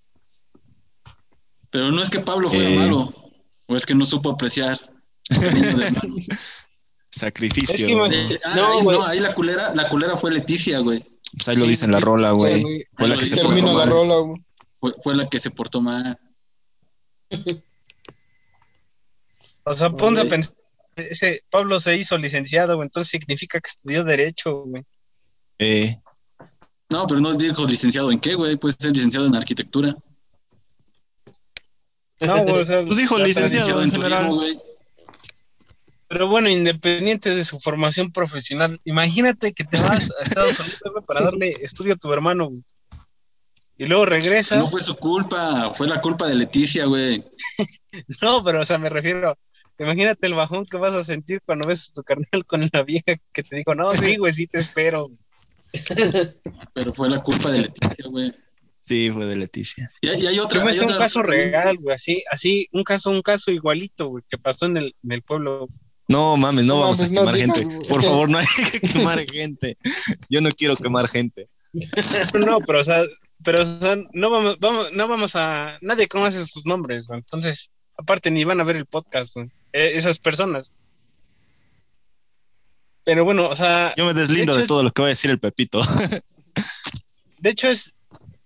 Pero 1.69 1.91
no 1.91 2.01
es 2.01 2.09
que 2.09 2.19
Pablo 2.19 2.49
fuera 2.49 2.69
Eh. 2.69 2.77
malo, 2.79 3.13
o 3.67 3.75
es 3.75 3.85
que 3.85 3.95
no 3.95 4.05
supo 4.05 4.31
apreciar. 4.31 4.79
Sacrificio. 7.11 8.05
Es 8.05 8.11
que 8.13 8.33
Eh, 8.35 8.39
ah, 8.45 8.55
No, 8.55 8.73
ahí, 8.77 8.83
güey. 8.83 8.97
no, 8.97 9.05
ahí 9.05 9.19
la 9.19 9.33
culera, 9.33 9.73
la 9.73 9.89
culera 9.89 10.17
fue 10.17 10.31
Leticia, 10.31 10.79
güey. 10.79 11.03
Pues 11.37 11.47
ahí 11.49 11.55
lo 11.57 11.65
dice 11.65 11.85
en 11.85 11.91
la 11.91 11.99
rola, 11.99 12.29
Sí, 12.31 12.35
güey. 12.35 12.61
güey. 12.61 12.85
Fue 12.95 13.07
la 13.07 13.17
que 13.17 13.25
se 13.25 13.41
portó 13.41 13.73
mal. 13.73 13.89
rola, 13.89 14.15
güey. 14.17 14.41
Fue, 14.79 14.93
fue 15.03 15.15
la 15.15 15.27
que 15.29 15.39
se 15.39 15.51
portó 15.51 15.81
mal. 15.81 16.19
O 19.67 19.73
sea, 19.73 19.89
ponte 19.89 20.21
a 20.21 20.25
pensar, 20.25 20.55
ese 20.95 21.43
Pablo 21.49 21.79
se 21.79 21.95
hizo 21.97 22.17
licenciado, 22.17 22.75
güey, 22.75 22.87
entonces 22.87 23.11
significa 23.11 23.59
que 23.59 23.67
estudió 23.67 24.03
Derecho, 24.03 24.63
güey. 24.63 24.83
Eh, 25.59 25.97
No, 26.89 27.07
pero 27.07 27.19
no 27.19 27.33
dijo 27.33 27.65
licenciado 27.65 28.11
en 28.11 28.19
qué, 28.19 28.35
güey. 28.35 28.57
Puede 28.57 28.75
ser 28.79 28.91
licenciado 28.91 29.25
en 29.27 29.35
arquitectura. 29.35 29.95
No, 32.21 32.43
güey, 32.43 32.59
o 32.61 32.65
sea, 32.65 32.81
Pues 32.83 32.97
dijo 32.97 33.17
licenciado. 33.19 33.81
en 33.81 33.91
turismo, 33.91 34.03
general. 34.15 34.33
güey. 34.33 34.59
Pero 36.07 36.27
bueno, 36.29 36.49
independiente 36.49 37.35
de 37.35 37.43
su 37.43 37.59
formación 37.59 38.11
profesional, 38.11 38.79
imagínate 38.85 39.53
que 39.53 39.63
te 39.63 39.79
vas 39.81 40.11
a 40.11 40.23
Estados 40.23 40.59
Unidos 40.59 40.81
güey, 40.93 41.05
para 41.05 41.21
darle 41.23 41.51
estudio 41.61 41.93
a 41.93 41.97
tu 41.97 42.13
hermano, 42.13 42.49
güey. 42.49 42.63
Y 43.77 43.85
luego 43.87 44.05
regresas. 44.05 44.57
No 44.57 44.67
fue 44.67 44.81
su 44.81 44.95
culpa, 44.95 45.73
fue 45.73 45.87
la 45.87 45.99
culpa 45.99 46.27
de 46.27 46.35
Leticia, 46.35 46.85
güey. 46.85 47.23
No, 48.21 48.43
pero, 48.43 48.61
o 48.61 48.65
sea, 48.65 48.77
me 48.77 48.89
refiero, 48.89 49.37
imagínate 49.79 50.27
el 50.27 50.33
bajón 50.33 50.65
que 50.65 50.77
vas 50.77 50.93
a 50.95 51.03
sentir 51.03 51.41
cuando 51.45 51.67
ves 51.67 51.89
a 51.89 51.93
tu 51.93 52.03
carnal 52.03 52.45
con 52.47 52.69
la 52.71 52.83
vieja 52.83 53.15
que 53.33 53.43
te 53.43 53.55
dijo, 53.57 53.75
no, 53.75 53.91
sí, 53.93 54.17
güey, 54.17 54.31
sí 54.33 54.47
te 54.47 54.57
espero. 54.59 55.11
Pero 56.73 56.93
fue 56.93 57.09
la 57.09 57.21
culpa 57.21 57.51
de 57.51 57.61
Leticia, 57.63 58.05
güey. 58.09 58.33
sí, 58.79 59.09
fue 59.11 59.25
de 59.25 59.35
Leticia. 59.35 59.91
Y, 60.01 60.07
hay- 60.09 60.21
y 60.23 60.27
hay 60.27 60.39
otra. 60.39 60.59
Yo 60.59 60.65
me 60.65 60.71
hay 60.71 60.77
sé 60.77 60.85
un 60.85 60.97
caso 60.97 61.21
real, 61.23 61.77
güey, 61.77 61.95
así, 61.95 62.23
así, 62.31 62.67
un 62.71 62.83
caso, 62.83 63.09
un 63.11 63.21
caso 63.21 63.51
igualito, 63.51 64.07
güey, 64.07 64.23
que 64.29 64.37
pasó 64.37 64.65
en 64.67 64.77
el, 64.77 64.95
en 65.03 65.11
el 65.11 65.21
pueblo. 65.21 65.67
No 66.07 66.37
mames, 66.37 66.63
no 66.65 66.75
No 66.75 66.81
vamos 66.81 66.99
mames, 66.99 67.11
a 67.11 67.21
quemar 67.21 67.35
gente. 67.35 67.87
Por 67.89 68.03
favor, 68.03 68.29
no 68.29 68.37
hay 68.39 68.45
que 68.71 68.79
quemar 68.79 69.25
gente. 69.29 69.77
Yo 70.29 70.39
no 70.41 70.49
quiero 70.51 70.75
quemar 70.75 71.07
gente. 71.09 71.49
No, 72.39 72.59
pero, 72.61 72.79
o 72.79 72.83
sea, 72.83 73.03
pero, 73.43 73.63
o 73.63 73.65
sea, 73.65 73.97
no 74.13 74.29
vamos, 74.29 74.55
vamos, 74.59 74.93
no 74.93 75.07
vamos 75.07 75.35
a, 75.35 75.77
nadie 75.81 76.07
conoce 76.07 76.45
sus 76.45 76.65
nombres, 76.65 77.07
güey, 77.07 77.19
entonces, 77.19 77.69
aparte 77.97 78.31
ni 78.31 78.43
van 78.45 78.61
a 78.61 78.63
ver 78.63 78.77
el 78.77 78.85
podcast, 78.85 79.33
güey, 79.35 79.49
esas 79.75 80.17
personas. 80.19 80.71
Pero 83.03 83.23
bueno, 83.25 83.49
o 83.49 83.55
sea, 83.55 83.93
Yo 83.95 84.05
me 84.05 84.13
deslindo 84.13 84.55
de 84.55 84.63
es- 84.63 84.67
todo 84.67 84.81
lo 84.83 84.91
que 84.91 85.01
va 85.01 85.07
a 85.07 85.09
decir 85.09 85.29
el 85.29 85.39
Pepito. 85.39 85.79
de 87.39 87.49
hecho 87.49 87.67
es, 87.67 87.93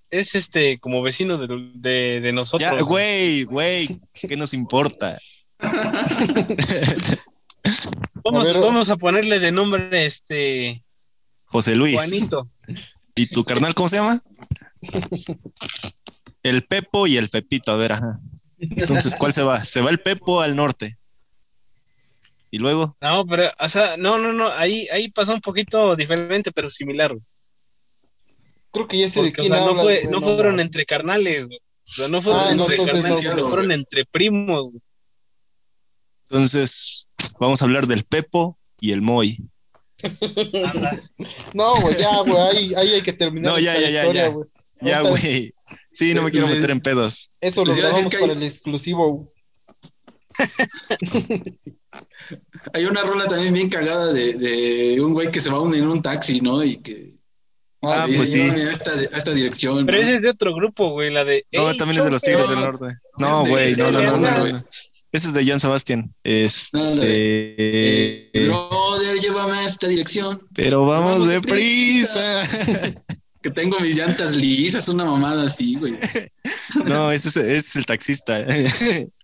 es 0.09 0.35
este, 0.35 0.79
como 0.79 1.01
vecino 1.01 1.37
de, 1.37 1.71
de, 1.75 2.19
de 2.21 2.33
nosotros. 2.33 2.69
Ya, 2.69 2.81
güey, 2.81 3.43
güey, 3.45 3.99
¿qué 4.13 4.35
nos 4.35 4.53
importa? 4.53 5.17
Vamos, 8.23 8.49
A 8.49 8.53
ver, 8.53 8.61
vamos 8.61 8.89
a 8.89 8.97
ponerle 8.97 9.39
de 9.39 9.51
nombre, 9.51 10.05
este, 10.05 10.83
José 11.45 11.75
Luis. 11.75 11.95
Juanito. 11.95 12.49
¿Y 13.15 13.27
tu 13.27 13.43
carnal 13.43 13.73
cómo 13.75 13.89
se 13.89 13.97
llama? 13.97 14.21
El 16.43 16.63
Pepo 16.65 17.07
y 17.07 17.17
el 17.17 17.29
Pepito, 17.29 17.71
a 17.71 17.77
ver, 17.77 17.93
ajá. 17.93 18.19
Entonces, 18.59 19.15
¿cuál 19.15 19.33
se 19.33 19.43
va? 19.43 19.63
Se 19.65 19.81
va 19.81 19.89
el 19.89 19.99
Pepo 20.01 20.41
al 20.41 20.55
norte. 20.55 20.97
Y 22.51 22.57
luego, 22.57 22.97
No, 23.01 23.25
pero, 23.25 23.51
o 23.59 23.69
sea, 23.69 23.95
no, 23.97 24.17
no, 24.17 24.33
no, 24.33 24.47
ahí, 24.49 24.87
ahí 24.91 25.09
pasó 25.11 25.33
un 25.33 25.41
poquito 25.41 25.95
diferente, 25.95 26.51
pero 26.51 26.69
similar. 26.69 27.11
güey. 27.13 27.23
Creo 28.71 28.87
que 28.87 28.97
ya 28.99 29.07
sé 29.07 29.21
de 29.21 29.27
Porque, 29.29 29.41
o 29.41 29.43
quién 29.45 29.55
sea, 29.55 29.65
no, 29.65 29.75
fue, 29.75 29.83
güey, 29.83 30.07
no 30.07 30.21
fueron 30.21 30.59
entre 30.59 30.85
carnales, 30.85 31.45
güey. 31.47 31.59
O 31.59 31.91
sea, 31.91 32.07
no 32.07 32.21
fueron 32.21 32.41
Ah, 32.41 32.53
no, 32.55 32.63
entre 32.63 32.75
entonces 32.75 33.01
carnales, 33.01 33.11
no, 33.25 33.31
sino 33.31 33.41
güey. 33.41 33.47
fueron 33.53 33.71
entre 33.71 34.05
primos. 34.05 34.69
güey. 34.71 34.81
entonces, 36.29 37.09
vamos 37.39 37.61
a 37.61 37.65
hablar 37.65 37.87
del 37.87 38.03
Pepo 38.03 38.57
y 38.79 38.91
el 38.91 39.01
Moy. 39.01 39.37
Anda. 40.01 40.97
No, 41.53 41.75
güey, 41.81 41.97
ya, 41.97 42.19
güey, 42.21 42.37
ahí, 42.37 42.73
ahí 42.75 42.89
hay 42.93 43.01
que 43.01 43.13
terminar 43.13 43.51
No, 43.53 43.59
ya, 43.59 43.75
esta 43.75 43.89
ya, 43.89 43.91
ya, 43.91 43.99
historia, 44.01 44.25
ya. 44.27 44.33
güey. 44.33 44.47
Ya, 44.81 45.01
güey. 45.01 45.51
Sí, 45.91 46.13
no 46.13 46.21
me 46.21 46.31
quiero 46.31 46.47
meter 46.47 46.71
en 46.71 46.79
pedos. 46.79 47.31
Eso 47.41 47.65
lo 47.65 47.73
grabamos 47.75 48.09
que 48.09 48.17
hay- 48.17 48.21
para 48.21 48.33
el 48.33 48.43
exclusivo. 48.43 49.27
Hay 52.73 52.85
una 52.85 53.01
rola 53.03 53.27
también 53.27 53.53
bien 53.53 53.69
cagada 53.69 54.11
de, 54.13 54.33
de 54.33 55.01
un 55.01 55.13
güey 55.13 55.31
que 55.31 55.41
se 55.41 55.49
va 55.49 55.57
en 55.75 55.87
un 55.87 56.01
taxi, 56.01 56.41
¿no? 56.41 56.63
Y 56.63 56.77
que. 56.77 57.15
Ah, 57.81 58.05
dice, 58.05 58.17
pues 58.17 58.31
sí. 58.31 58.37
"Llévame 58.39 58.63
A 58.65 58.71
esta, 58.71 58.91
a 58.91 59.17
esta 59.17 59.31
dirección. 59.33 59.85
Pero 59.85 59.97
¿no? 59.97 60.01
ese 60.03 60.15
es 60.15 60.21
de 60.21 60.29
otro 60.29 60.53
grupo, 60.53 60.89
güey, 60.91 61.11
la 61.11 61.23
de. 61.23 61.45
No, 61.53 61.69
"Ey, 61.71 61.77
también 61.77 61.99
es 61.99 62.05
de 62.05 62.11
los 62.11 62.21
Tigres 62.21 62.47
del 62.49 62.57
chofer". 62.59 62.79
Norte. 62.79 62.95
No, 63.17 63.43
de- 63.43 63.49
güey, 63.49 63.75
no, 63.75 63.85
de 63.85 63.91
no, 63.91 64.17
no, 64.17 64.17
no, 64.17 64.47
no. 64.47 64.63
Ese 65.11 65.27
es 65.29 65.33
de 65.33 65.45
Joan 65.45 65.59
Sebastián. 65.59 66.01
No, 66.03 66.83
la 66.83 66.95
de- 66.95 67.49
Este. 67.55 68.29
Eh, 68.33 68.45
brother, 68.47 69.17
llévame 69.19 69.57
a 69.57 69.65
esta 69.65 69.87
dirección. 69.87 70.45
Pero 70.53 70.85
vamos 70.85 71.19
Vamos 71.19 71.27
deprisa. 71.27 72.43
Que 73.41 73.49
tengo 73.51 73.79
mis 73.79 73.95
llantas 73.97 74.35
lisas, 74.35 74.89
una 74.89 75.05
mamada 75.05 75.45
así, 75.45 75.75
güey. 75.75 75.93
No, 76.85 77.09
ese 77.09 77.29
es, 77.29 77.37
ese 77.37 77.55
es 77.57 77.75
el 77.77 77.85
taxista. 77.85 78.45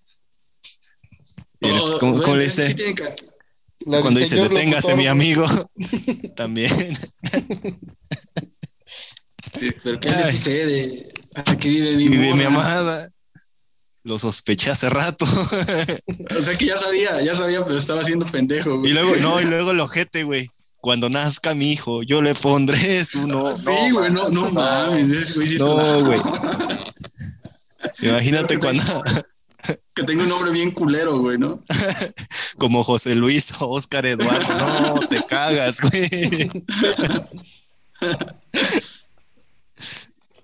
Oh, 1.74 1.98
¿Cómo, 2.00 2.12
bueno, 2.14 2.24
cómo 2.26 2.36
le 2.38 2.50
sí 2.50 2.62
dice? 2.62 2.74
tiene 2.76 2.96
que- 2.96 3.16
Cuando 3.86 4.20
dice 4.20 4.36
deténgase, 4.38 4.96
mi 4.96 5.08
amigo. 5.08 5.46
También. 6.36 6.72
sí, 9.60 9.70
Pero 9.84 10.00
¿qué 10.00 10.10
le 10.10 10.16
Ay. 10.16 10.32
sucede? 10.32 11.12
¿Hasta 11.36 11.58
que 11.58 11.70
vive 11.70 11.96
mi, 11.98 12.08
Vive 12.10 12.34
mi 12.34 12.44
amada. 12.44 13.10
Lo 14.04 14.20
sospeché 14.20 14.70
hace 14.72 14.90
rato. 14.90 15.26
O 15.26 16.42
sea 16.44 16.56
que 16.58 16.66
ya 16.68 16.78
sabía, 16.78 17.22
ya 17.22 17.36
sabía, 17.36 17.66
pero 17.66 17.78
estaba 17.80 18.02
haciendo 18.02 18.26
pendejo, 18.28 18.78
güey. 18.80 18.92
Y 18.92 18.94
luego, 18.94 19.16
no, 19.18 19.42
y 19.42 19.46
luego 19.46 19.72
el 19.72 19.80
ojete, 19.80 20.24
güey. 20.24 20.50
Cuando 20.80 21.10
nazca 21.10 21.56
mi 21.56 21.72
hijo, 21.72 22.04
yo 22.04 22.22
le 22.22 22.36
pondré 22.36 23.04
su 23.06 23.26
no. 23.28 23.58
Sí, 23.58 23.92
güey, 23.92 24.12
no, 24.12 24.30
no 24.30 24.52
mames. 24.52 25.36
güey 25.36 25.56
No, 25.58 26.06
güey. 26.06 26.22
Imagínate 28.02 28.60
cuando, 28.60 28.84
Que 29.94 30.04
tengo 30.04 30.24
un 30.24 30.30
nombre 30.30 30.52
bien 30.52 30.72
culero, 30.72 31.20
güey, 31.20 31.38
¿no? 31.38 31.64
como 32.58 32.84
José 32.84 33.16
Luis 33.16 33.54
o 33.62 33.70
Oscar 33.70 34.06
Eduardo, 34.06 34.58
no, 34.58 35.00
te 35.08 35.24
cagas, 35.26 35.80
güey. 35.80 36.50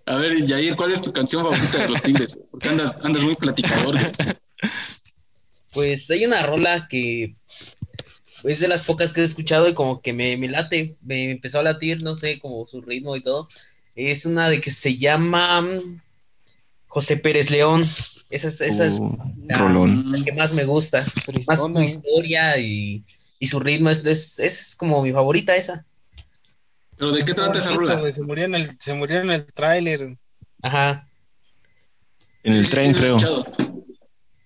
A 0.06 0.16
ver, 0.16 0.46
Yair, 0.46 0.76
¿cuál 0.76 0.92
es 0.92 1.02
tu 1.02 1.12
canción 1.12 1.44
favorita 1.44 1.78
de 1.80 1.90
los 1.90 2.02
Tigres? 2.02 2.38
Porque 2.50 2.70
andas, 2.70 3.00
andas 3.04 3.24
muy 3.24 3.34
platicador. 3.34 3.96
güey. 3.96 4.12
Pues 5.74 6.10
hay 6.12 6.26
una 6.26 6.46
rola 6.46 6.88
que 6.90 7.36
es 8.44 8.60
de 8.60 8.68
las 8.68 8.84
pocas 8.84 9.14
que 9.14 9.22
he 9.22 9.24
escuchado 9.24 9.68
y 9.70 9.74
como 9.74 10.02
que 10.02 10.14
me, 10.14 10.36
me 10.38 10.50
late, 10.50 10.98
me 11.02 11.32
empezó 11.32 11.60
a 11.60 11.64
latir, 11.64 12.04
no 12.04 12.16
sé, 12.16 12.40
como 12.40 12.66
su 12.66 12.82
ritmo 12.82 13.16
y 13.16 13.22
todo. 13.22 13.48
Es 13.96 14.26
una 14.26 14.50
de 14.50 14.62
que 14.62 14.72
se 14.72 14.98
llama 14.98 15.62
mm, 15.62 16.02
José 16.88 17.18
Pérez 17.18 17.52
León. 17.52 17.84
Esa 18.32 18.48
es, 18.48 18.62
esa 18.62 18.86
es 18.86 19.00
Uh, 19.00 19.18
la, 19.48 20.24
que 20.24 20.32
más 20.34 20.54
me 20.54 20.64
gusta. 20.64 21.04
Más 21.48 21.62
su 21.62 21.82
historia 21.82 22.58
y, 22.58 23.04
y 23.40 23.48
su 23.48 23.60
ritmo. 23.60 23.90
Es, 23.90 24.06
es, 24.06 24.40
es 24.40 24.76
como 24.76 25.02
mi 25.02 25.12
favorita 25.12 25.56
esa. 25.56 25.86
¿Pero 26.98 27.12
de 27.12 27.24
qué 27.26 27.34
trata 27.34 27.60
esa 27.60 27.76
güey, 27.76 28.12
Se 28.12 28.22
murió 28.22 28.46
en 28.46 28.56
el, 28.56 28.80
se 28.80 28.94
murió 28.94 29.20
en 29.22 29.32
el 29.32 29.46
tráiler. 29.46 30.18
Ajá. 30.62 31.08
En 32.44 32.54
el 32.54 32.66
Sí, 32.66 32.72
tren, 32.72 32.94
sí, 32.94 33.00
creo. 33.00 33.18
escuchado. 33.18 33.46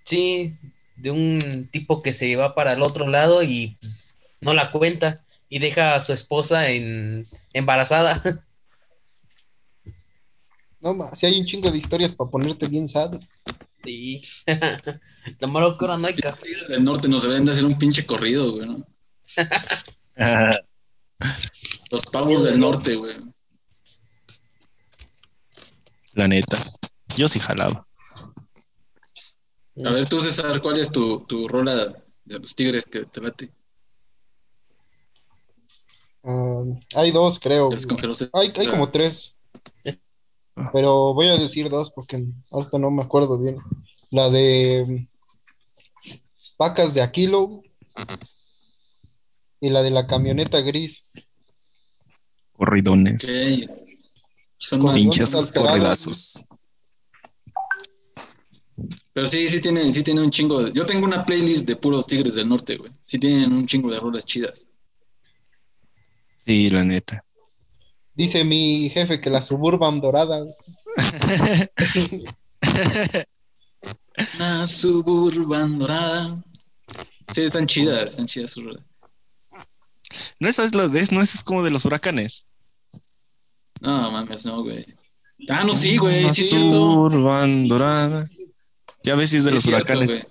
Sí, 0.04 0.58
de 0.96 1.12
un 1.12 1.70
tipo 1.72 2.02
que 2.02 2.14
se 2.14 2.36
va 2.36 2.54
para 2.54 2.74
el 2.74 2.82
otro 2.82 3.08
lado 3.08 3.44
y 3.44 3.78
pues, 3.80 4.20
no 4.42 4.54
la 4.54 4.72
cuenta 4.72 5.24
y 5.50 5.60
deja 5.60 5.96
a 5.96 6.00
su 6.00 6.14
esposa 6.14 6.70
en, 6.70 7.28
embarazada. 7.54 8.22
No, 10.82 10.94
ma, 10.94 11.16
si 11.16 11.26
hay 11.26 11.40
un 11.40 11.46
chingo 11.46 11.72
de 11.72 11.80
historias 11.80 12.14
para 12.14 12.30
ponerte 12.30 12.68
bien 12.68 12.88
sad. 12.88 13.14
Sí. 13.86 14.22
Lo 15.40 15.48
malo 15.48 15.78
que 15.78 15.86
ahora 15.86 15.98
no 15.98 16.08
hay 16.08 16.14
café. 16.16 16.44
Tigres 16.44 16.68
del 16.68 16.84
Norte 16.84 17.08
nos 17.08 17.22
deberían 17.24 17.46
de 17.46 17.52
hacer 17.54 17.66
un 17.66 17.78
pinche 17.78 18.06
corrido, 18.06 18.52
güey, 18.52 18.68
¿no? 18.68 18.86
Los 21.92 22.02
pavos 22.12 22.44
del 22.44 22.60
norte, 22.60 22.96
güey. 22.96 23.16
La 26.14 26.28
neta. 26.28 26.58
Yo 27.18 27.28
sí 27.28 27.40
jalaba. 27.40 27.88
A 29.84 29.90
ver, 29.94 30.08
tú, 30.08 30.22
César, 30.22 30.62
¿cuál 30.62 30.80
es 30.80 30.92
tu, 30.92 31.22
tu 31.26 31.48
rola 31.48 32.02
de 32.24 32.40
los 32.40 32.56
Tigres 32.56 32.86
que 32.86 33.06
te 33.06 33.22
late? 33.22 33.52
Ah, 36.24 36.64
hay 36.96 37.12
dos, 37.12 37.40
creo. 37.40 37.72
Es 37.72 37.86
con 37.86 37.98
que 37.98 38.08
no 38.08 38.14
sé- 38.14 38.30
Hay, 38.34 38.52
como 38.52 38.90
tres. 38.90 39.35
Pero 40.72 41.14
voy 41.14 41.28
a 41.28 41.38
decir 41.38 41.70
dos 41.70 41.92
porque 41.92 42.26
ahorita 42.50 42.78
no 42.78 42.90
me 42.92 43.04
acuerdo 43.04 43.38
bien. 43.38 43.58
La 44.10 44.30
de 44.30 45.08
Vacas 46.58 46.94
de 46.94 47.02
Aquilo 47.02 47.62
y 49.60 49.70
la 49.70 49.82
de 49.82 49.92
la 49.92 50.08
camioneta 50.08 50.62
gris. 50.62 51.28
Corridones. 52.54 53.24
ok. 53.24 53.86
Son 54.58 54.82
corridazos. 54.82 56.46
Pero 59.14 59.28
sí, 59.28 59.48
sí 59.48 59.62
tiene, 59.62 59.94
sí 59.94 60.04
tiene 60.04 60.22
un 60.22 60.32
chingo 60.32 60.64
de... 60.64 60.72
Yo 60.74 60.86
tengo 60.86 61.06
una 61.06 61.26
playlist 61.26 61.66
de 61.68 61.76
puros 61.76 62.06
Tigres 62.08 62.36
del 62.36 62.50
Norte, 62.50 62.78
güey. 62.78 62.92
Sí 63.06 63.18
tienen 63.18 63.54
un 63.54 63.66
chingo 63.66 63.90
de 63.90 64.00
rolas 64.00 64.26
chidas. 64.26 64.66
Sí, 66.36 66.70
la 66.70 66.84
neta. 66.84 67.25
Dice 68.16 68.44
mi 68.46 68.90
jefe 68.90 69.20
que 69.20 69.30
la 69.30 69.42
Suburban 69.42 70.00
dorada. 70.00 70.42
Una 74.38 74.66
suburban 74.66 75.78
dorada. 75.80 76.42
Sí, 77.34 77.42
están 77.42 77.68
chidas, 77.68 78.12
están 78.12 78.28
chidas 78.28 78.52
sus. 78.52 78.64
No, 80.40 80.48
esa 80.48 80.64
es 80.64 80.74
la 80.76 80.88
de, 80.88 81.06
no, 81.12 81.22
esa 81.22 81.38
es 81.38 81.44
como 81.44 81.64
de 81.64 81.72
los 81.72 81.84
huracanes. 81.86 82.48
No, 83.82 84.12
mames, 84.12 84.46
no, 84.46 84.64
güey. 84.64 84.86
Ah, 85.50 85.64
no, 85.66 85.74
sí, 85.74 85.98
güey, 85.98 86.30
sí 86.30 86.42
es 86.42 86.50
cierto. 86.50 87.10
Suburban 87.10 87.68
dorada. 87.68 88.24
Ya 89.04 89.16
ves 89.16 89.32
si 89.32 89.38
es 89.38 89.44
de 89.44 89.50
Sí 89.50 89.56
los 89.56 89.64
cierto, 89.64 89.94
huracanes. 89.94 90.08
güey. 90.08 90.24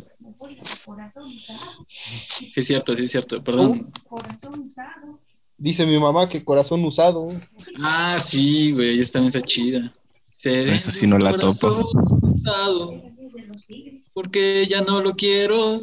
Sí 2.28 2.52
es 2.56 2.66
cierto, 2.66 2.96
sí 2.96 3.04
es 3.04 3.10
cierto, 3.10 3.44
perdón. 3.44 3.92
Dice 5.64 5.86
mi 5.86 5.98
mamá 5.98 6.28
que 6.28 6.44
corazón 6.44 6.84
usado. 6.84 7.24
Ah, 7.82 8.18
sí, 8.20 8.72
güey, 8.72 9.00
esta 9.00 9.14
también 9.14 9.34
está 9.34 9.40
chida. 9.40 9.94
Se 10.36 10.66
Esa 10.66 10.90
sí 10.90 11.06
no 11.06 11.16
la 11.16 11.32
topo. 11.38 11.90
usado, 12.20 13.02
Porque 14.12 14.66
ya 14.68 14.82
no 14.82 15.00
lo 15.00 15.14
quiero 15.16 15.80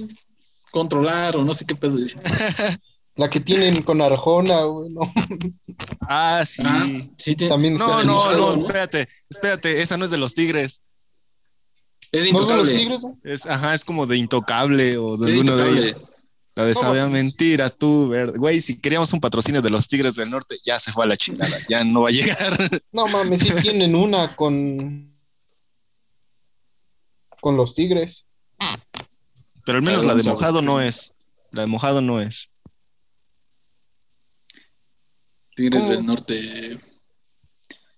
controlar 0.70 1.36
o 1.36 1.44
no 1.44 1.56
sé 1.56 1.66
qué 1.66 1.74
pedo 1.74 1.96
dice. 1.98 2.20
La 3.16 3.28
que 3.30 3.40
tienen 3.40 3.82
con 3.82 4.02
Arjona, 4.04 4.62
güey, 4.66 4.92
no. 4.92 5.02
Ah, 6.02 6.44
sí. 6.46 6.62
Ah, 6.64 6.86
sí, 7.18 7.36
tiene- 7.36 7.50
También 7.50 7.74
está 7.74 7.86
No, 7.88 8.04
no, 8.04 8.20
usado, 8.20 8.56
no, 8.58 8.68
espérate, 8.68 9.08
espérate, 9.32 9.82
esa 9.82 9.98
no 9.98 10.06
es 10.06 10.12
de 10.12 10.18
los 10.18 10.36
tigres. 10.36 10.84
Es 12.12 12.32
¿No 12.32 12.40
son 12.46 12.58
los 12.60 12.70
intocable. 12.70 12.78
tigres? 12.78 13.02
Es, 13.24 13.46
ajá, 13.48 13.74
es 13.74 13.84
como 13.84 14.06
de 14.06 14.18
intocable 14.18 14.98
o 14.98 15.18
de 15.18 15.32
alguno 15.32 15.56
de 15.58 15.64
intocable. 15.72 15.90
ellos. 15.90 16.11
La 16.54 16.66
de 16.66 16.74
sabía 16.76 17.08
mentira, 17.08 17.70
tú, 17.70 18.10
ver- 18.10 18.38
güey, 18.38 18.60
si 18.60 18.80
queríamos 18.80 19.14
un 19.14 19.22
patrocinio 19.22 19.62
de 19.62 19.70
los 19.70 19.88
Tigres 19.88 20.16
del 20.16 20.30
Norte, 20.30 20.58
ya 20.64 20.80
se 20.80 20.92
fue 20.92 21.06
a 21.06 21.08
la 21.08 21.16
chingada, 21.16 21.56
ya 21.70 21.84
no 21.86 22.02
va 22.02 22.10
a 22.10 22.12
llegar. 22.12 22.58
No 22.92 23.08
mames, 23.08 23.40
sí 23.40 23.52
tienen 23.62 23.96
una 23.96 24.36
con. 24.36 25.10
Con 27.40 27.56
los 27.58 27.74
tigres. 27.74 28.26
Pero 29.66 29.78
al 29.78 29.84
menos 29.84 30.04
la 30.06 30.14
de 30.14 30.24
mojado 30.24 30.62
no 30.62 30.82
es. 30.82 31.14
La 31.52 31.62
de 31.62 31.68
mojado 31.68 32.02
no 32.02 32.22
es. 32.22 32.50
Tigres 35.56 35.84
¿Cómo? 35.84 35.94
del 35.96 36.06
Norte. 36.06 36.80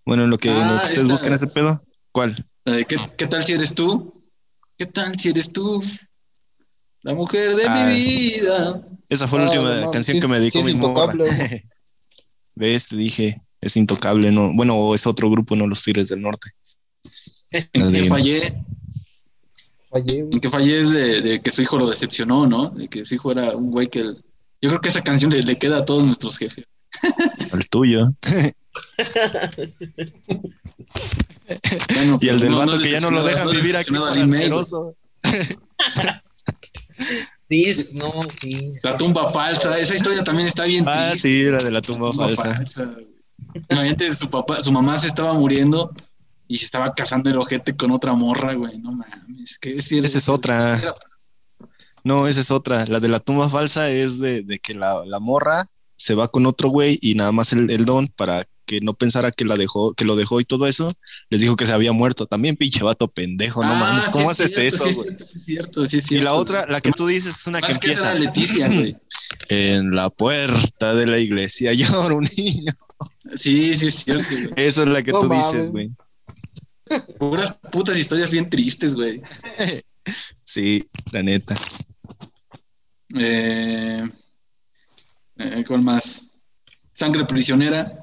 Bueno, 0.05 0.23
en 0.23 0.29
lo 0.29 0.37
que, 0.37 0.49
en 0.49 0.57
lo 0.57 0.63
Ah, 0.63 0.79
que 0.79 0.85
ustedes 0.85 0.97
esta- 0.99 1.11
buscan 1.13 1.33
ese 1.33 1.47
pedo, 1.47 1.83
¿cuál? 2.11 2.45
La 2.65 2.73
de, 2.75 2.85
¿qué, 2.85 2.97
qué 3.17 3.27
tal 3.27 3.43
si 3.43 3.53
eres 3.53 3.73
tú? 3.73 4.23
¿Qué 4.77 4.85
tal 4.85 5.17
si 5.19 5.29
eres 5.29 5.51
tú? 5.51 5.81
La 7.03 7.13
mujer 7.13 7.55
de 7.55 7.63
Ah. 7.67 7.85
mi 7.87 7.93
vida. 7.95 8.81
Esa 9.09 9.27
fue 9.27 9.39
la 9.39 9.45
Ah, 9.45 9.47
última 9.49 9.63
no 9.63 9.69
mames, 9.75 9.89
canción 9.91 10.15
sí 10.15 10.21
que 10.21 10.27
me 10.27 10.39
dedicó 10.39 10.53
sí 10.53 10.59
es 10.59 10.65
mi 10.65 10.71
intocable. 10.71 11.23
¿Ves? 12.55 12.89
Te 12.89 12.95
dije, 12.95 13.41
es 13.61 13.77
intocable, 13.77 14.31
no. 14.31 14.53
Bueno, 14.55 14.75
o 14.77 14.95
es 14.95 15.05
otro 15.05 15.29
grupo, 15.29 15.55
no 15.55 15.67
los 15.67 15.83
Tigres 15.83 16.07
del 16.09 16.21
Norte. 16.21 16.49
En 17.73 17.93
que 17.93 18.05
fallé, 18.05 18.55
Fallé, 19.91 20.23
güey. 20.23 20.33
en 20.33 20.39
que 20.39 20.49
fallé 20.49 20.81
es 20.81 20.89
de, 20.89 21.21
de 21.21 21.41
que 21.41 21.51
su 21.51 21.61
hijo 21.61 21.77
lo 21.77 21.87
decepcionó, 21.87 22.47
¿no? 22.47 22.69
De 22.69 22.87
que 22.87 23.05
su 23.05 23.13
hijo 23.13 23.31
era 23.31 23.55
un 23.55 23.69
güey 23.69 23.89
que... 23.89 23.99
el- 23.99 24.23
Yo 24.59 24.69
creo 24.69 24.81
que 24.81 24.89
esa 24.89 25.03
canción 25.03 25.29
le, 25.31 25.43
le 25.43 25.59
queda 25.59 25.77
a 25.77 25.85
todos 25.85 26.03
nuestros 26.03 26.37
jefes. 26.37 26.65
al 27.51 27.69
tuyo. 27.69 28.01
Bueno, 31.93 32.17
Y 32.21 32.29
el 32.29 32.35
pues, 32.37 32.41
del 32.41 32.51
no- 32.51 32.57
vato 32.57 32.77
no 32.77 32.81
que 32.81 32.91
ya 32.91 32.99
no 33.01 33.11
lo 33.11 33.23
dejan 33.23 33.51
vivir 33.51 33.77
aquí 33.77 33.91
Sí, 37.49 37.63
es- 37.65 37.93
no, 37.95 38.11
sí. 38.39 38.71
La 38.83 38.97
tumba 38.97 39.31
falsa, 39.31 39.77
esa 39.77 39.95
historia 39.95 40.23
también 40.23 40.47
está 40.47 40.63
bien 40.65 40.85
Ah, 40.87 41.09
triste. 41.11 41.27
sí, 41.29 41.43
la 41.51 41.57
de 41.63 41.71
la 41.71 41.81
tumba 41.81 42.09
Tumba 42.11 42.27
falsa. 42.27 42.55
falsa. 42.55 42.89
Imagínate, 43.69 44.15
su 44.15 44.29
papá, 44.29 44.61
su 44.61 44.71
mamá 44.71 44.97
se 44.97 45.07
estaba 45.07 45.33
muriendo 45.33 45.91
y 46.47 46.57
se 46.57 46.65
estaba 46.65 46.91
casando 46.91 47.29
el 47.29 47.37
ojete 47.37 47.75
con 47.75 47.91
otra 47.91 48.13
morra, 48.13 48.53
güey. 48.53 48.77
No 48.79 48.91
mames. 48.91 49.57
¿qué 49.59 49.75
decir? 49.75 50.03
Esa 50.03 50.17
es 50.17 50.29
otra. 50.29 50.81
No, 52.03 52.27
esa 52.27 52.41
es 52.41 52.51
otra. 52.51 52.85
La 52.87 52.99
de 52.99 53.07
la 53.07 53.19
tumba 53.19 53.49
falsa 53.49 53.89
es 53.89 54.19
de, 54.19 54.41
de 54.43 54.59
que 54.59 54.73
la, 54.73 55.05
la 55.05 55.19
morra 55.19 55.67
se 55.95 56.15
va 56.15 56.27
con 56.27 56.45
otro 56.45 56.69
güey 56.69 56.97
y 57.01 57.15
nada 57.15 57.31
más 57.31 57.53
el, 57.53 57.69
el 57.69 57.85
don 57.85 58.07
para 58.07 58.45
que 58.65 58.79
no 58.81 58.93
pensara 58.93 59.31
que 59.31 59.45
la 59.45 59.57
dejó, 59.57 59.93
que 59.93 60.05
lo 60.05 60.15
dejó 60.15 60.39
y 60.39 60.45
todo 60.45 60.67
eso, 60.67 60.91
les 61.29 61.41
dijo 61.41 61.55
que 61.55 61.65
se 61.65 61.73
había 61.73 61.91
muerto. 61.91 62.25
También 62.25 62.55
pinche 62.57 62.83
vato 62.83 63.07
pendejo, 63.09 63.63
no 63.63 63.73
Ah, 63.73 63.79
mames. 63.79 64.09
¿Cómo 64.09 64.33
sí 64.33 64.43
haces 64.43 64.57
es 64.57 64.77
cierto, 64.77 64.89
eso, 64.89 65.03
sí 65.03 65.35
es 65.37 65.43
cierto, 65.45 65.87
sí 65.87 65.97
es 65.97 66.03
cierto, 66.05 66.21
Y 66.21 66.25
la 66.25 66.33
otra, 66.33 66.65
la 66.67 66.81
que 66.81 66.91
tú 66.91 67.07
dices, 67.07 67.37
es 67.39 67.47
una 67.47 67.59
que 67.61 67.73
Más 67.73 67.77
que 67.79 67.87
empieza 67.91 68.11
era 68.11 68.19
Leticia, 68.19 68.67
güey. 68.67 68.95
en 69.49 69.91
la 69.95 70.09
puerta 70.09 70.95
de 70.95 71.07
la 71.07 71.19
iglesia 71.19 71.73
llora 71.73 72.15
un 72.15 72.27
niño. 72.37 72.71
Sí, 73.35 73.75
sí 73.77 73.87
es 73.87 73.95
cierto, 73.95 74.27
güey. 74.29 74.49
Esa 74.55 74.81
es 74.83 74.87
la 74.87 75.01
que 75.03 75.11
No 75.11 75.19
tú 75.19 75.27
mames. 75.27 75.51
dices, 75.51 75.71
güey. 75.71 75.91
Puras 77.17 77.53
putas 77.71 77.97
historias 77.97 78.29
bien 78.31 78.49
tristes, 78.49 78.93
güey. 78.93 79.21
Sí, 80.39 80.87
la 81.11 81.23
neta. 81.23 81.55
Eh, 83.15 84.09
eh, 85.37 85.63
¿Cuál 85.67 85.81
más? 85.81 86.27
Sangre 86.91 87.25
prisionera. 87.25 88.02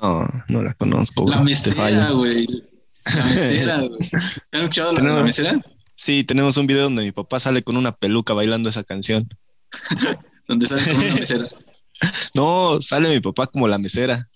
No, 0.00 0.28
no 0.48 0.62
la 0.62 0.74
conozco. 0.74 1.28
La 1.28 1.40
mesera, 1.42 2.10
güey. 2.10 2.46
La 2.46 3.24
mesera, 3.24 3.78
güey. 3.88 4.10
¿Han 4.52 4.62
escuchado 4.62 4.92
la, 4.92 5.22
mesera? 5.22 5.60
Sí, 5.96 6.24
tenemos 6.24 6.56
un 6.56 6.66
video 6.66 6.84
donde 6.84 7.02
mi 7.02 7.12
papá 7.12 7.38
sale 7.40 7.62
con 7.62 7.76
una 7.76 7.92
peluca 7.92 8.34
bailando 8.34 8.68
esa 8.68 8.84
canción. 8.84 9.28
Donde 10.48 10.66
sale 10.66 10.82
con 10.82 10.96
una 10.96 11.14
mesera. 11.14 11.44
No, 12.34 12.82
sale 12.82 13.08
mi 13.08 13.20
papá 13.20 13.46
como 13.46 13.68
la 13.68 13.78
mesera. 13.78 14.28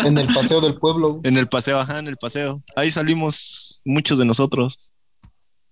En 0.00 0.18
el 0.18 0.26
paseo 0.26 0.60
del 0.60 0.74
pueblo. 0.74 1.20
En 1.22 1.36
el 1.36 1.48
paseo, 1.48 1.78
ajá, 1.78 2.00
en 2.00 2.08
el 2.08 2.16
paseo. 2.16 2.60
Ahí 2.74 2.90
salimos 2.90 3.80
muchos 3.84 4.18
de 4.18 4.24
nosotros. 4.24 4.92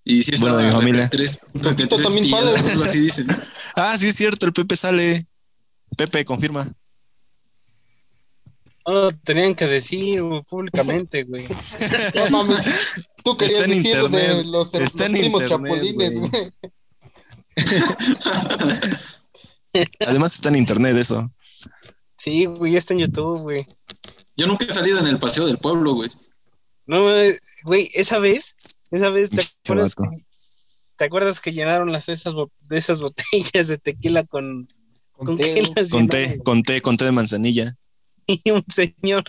Y 0.05 0.23
sí 0.23 0.33
Bueno, 0.41 0.59
estaba 0.59 0.63
de 0.63 0.67
mi 0.69 0.73
familia. 0.73 1.09
Tres, 1.11 1.41
Pepito 1.61 2.01
también 2.01 2.27
sale. 2.27 2.55
piedras, 2.55 2.89
así 2.89 3.01
dicen. 3.01 3.27
Ah, 3.75 3.97
sí, 3.99 4.09
es 4.09 4.17
cierto, 4.17 4.47
el 4.47 4.53
Pepe 4.53 4.77
sale. 4.77 5.27
Pepe, 5.97 6.25
confirma. 6.25 6.73
No 8.87 8.93
lo 8.95 9.11
tenían 9.13 9.55
que 9.55 9.67
decir 9.67 10.23
güey, 10.23 10.43
públicamente, 10.43 11.23
güey. 11.25 11.47
No 12.15 12.31
mames. 12.45 12.67
Tú 13.25 13.37
querías 13.37 13.61
Está 13.61 13.73
en 13.73 13.77
decir 13.83 13.97
de 13.97 14.03
internet. 14.03 14.47
los, 14.47 14.75
Está 14.75 14.85
los 14.85 15.01
en 15.01 15.13
primos 15.13 15.43
internet, 15.43 15.73
chapulines, 15.73 16.19
güey. 16.19 16.31
güey. 16.31 16.53
Además 20.07 20.35
está 20.35 20.49
en 20.49 20.57
internet 20.57 20.97
eso. 20.97 21.31
Sí, 22.17 22.47
güey, 22.47 22.73
ya 22.73 22.79
está 22.79 22.95
en 22.95 23.01
YouTube, 23.01 23.41
güey. 23.43 23.67
Yo 24.37 24.47
nunca 24.47 24.65
he 24.65 24.73
salido 24.73 24.99
en 24.99 25.07
el 25.07 25.19
paseo 25.19 25.47
del 25.47 25.59
pueblo, 25.59 25.95
güey. 25.95 26.11
No, 26.87 27.15
eh, 27.15 27.39
güey, 27.65 27.89
esa 27.95 28.19
vez, 28.19 28.57
esa 28.91 29.11
vez, 29.11 29.31
¿te 29.31 29.43
acuerdas, 29.65 29.95
que, 29.95 30.05
¿te 30.97 31.05
acuerdas 31.05 31.41
que 31.41 31.53
llenaron 31.53 31.93
las 31.93 32.09
esas 32.09 32.35
de 32.69 32.79
esas 32.79 33.01
botellas 33.01 33.69
de 33.69 33.79
tequila 33.79 34.25
con, 34.25 34.69
con 35.13 35.37
qué 35.39 35.63
las 35.77 35.91
Conté, 35.91 36.21
llenaron? 36.21 36.43
conté, 36.45 36.81
conté 36.83 37.05
de 37.05 37.13
manzanilla. 37.13 37.75
Y 38.27 38.41
un 38.51 38.65
señor 38.69 39.25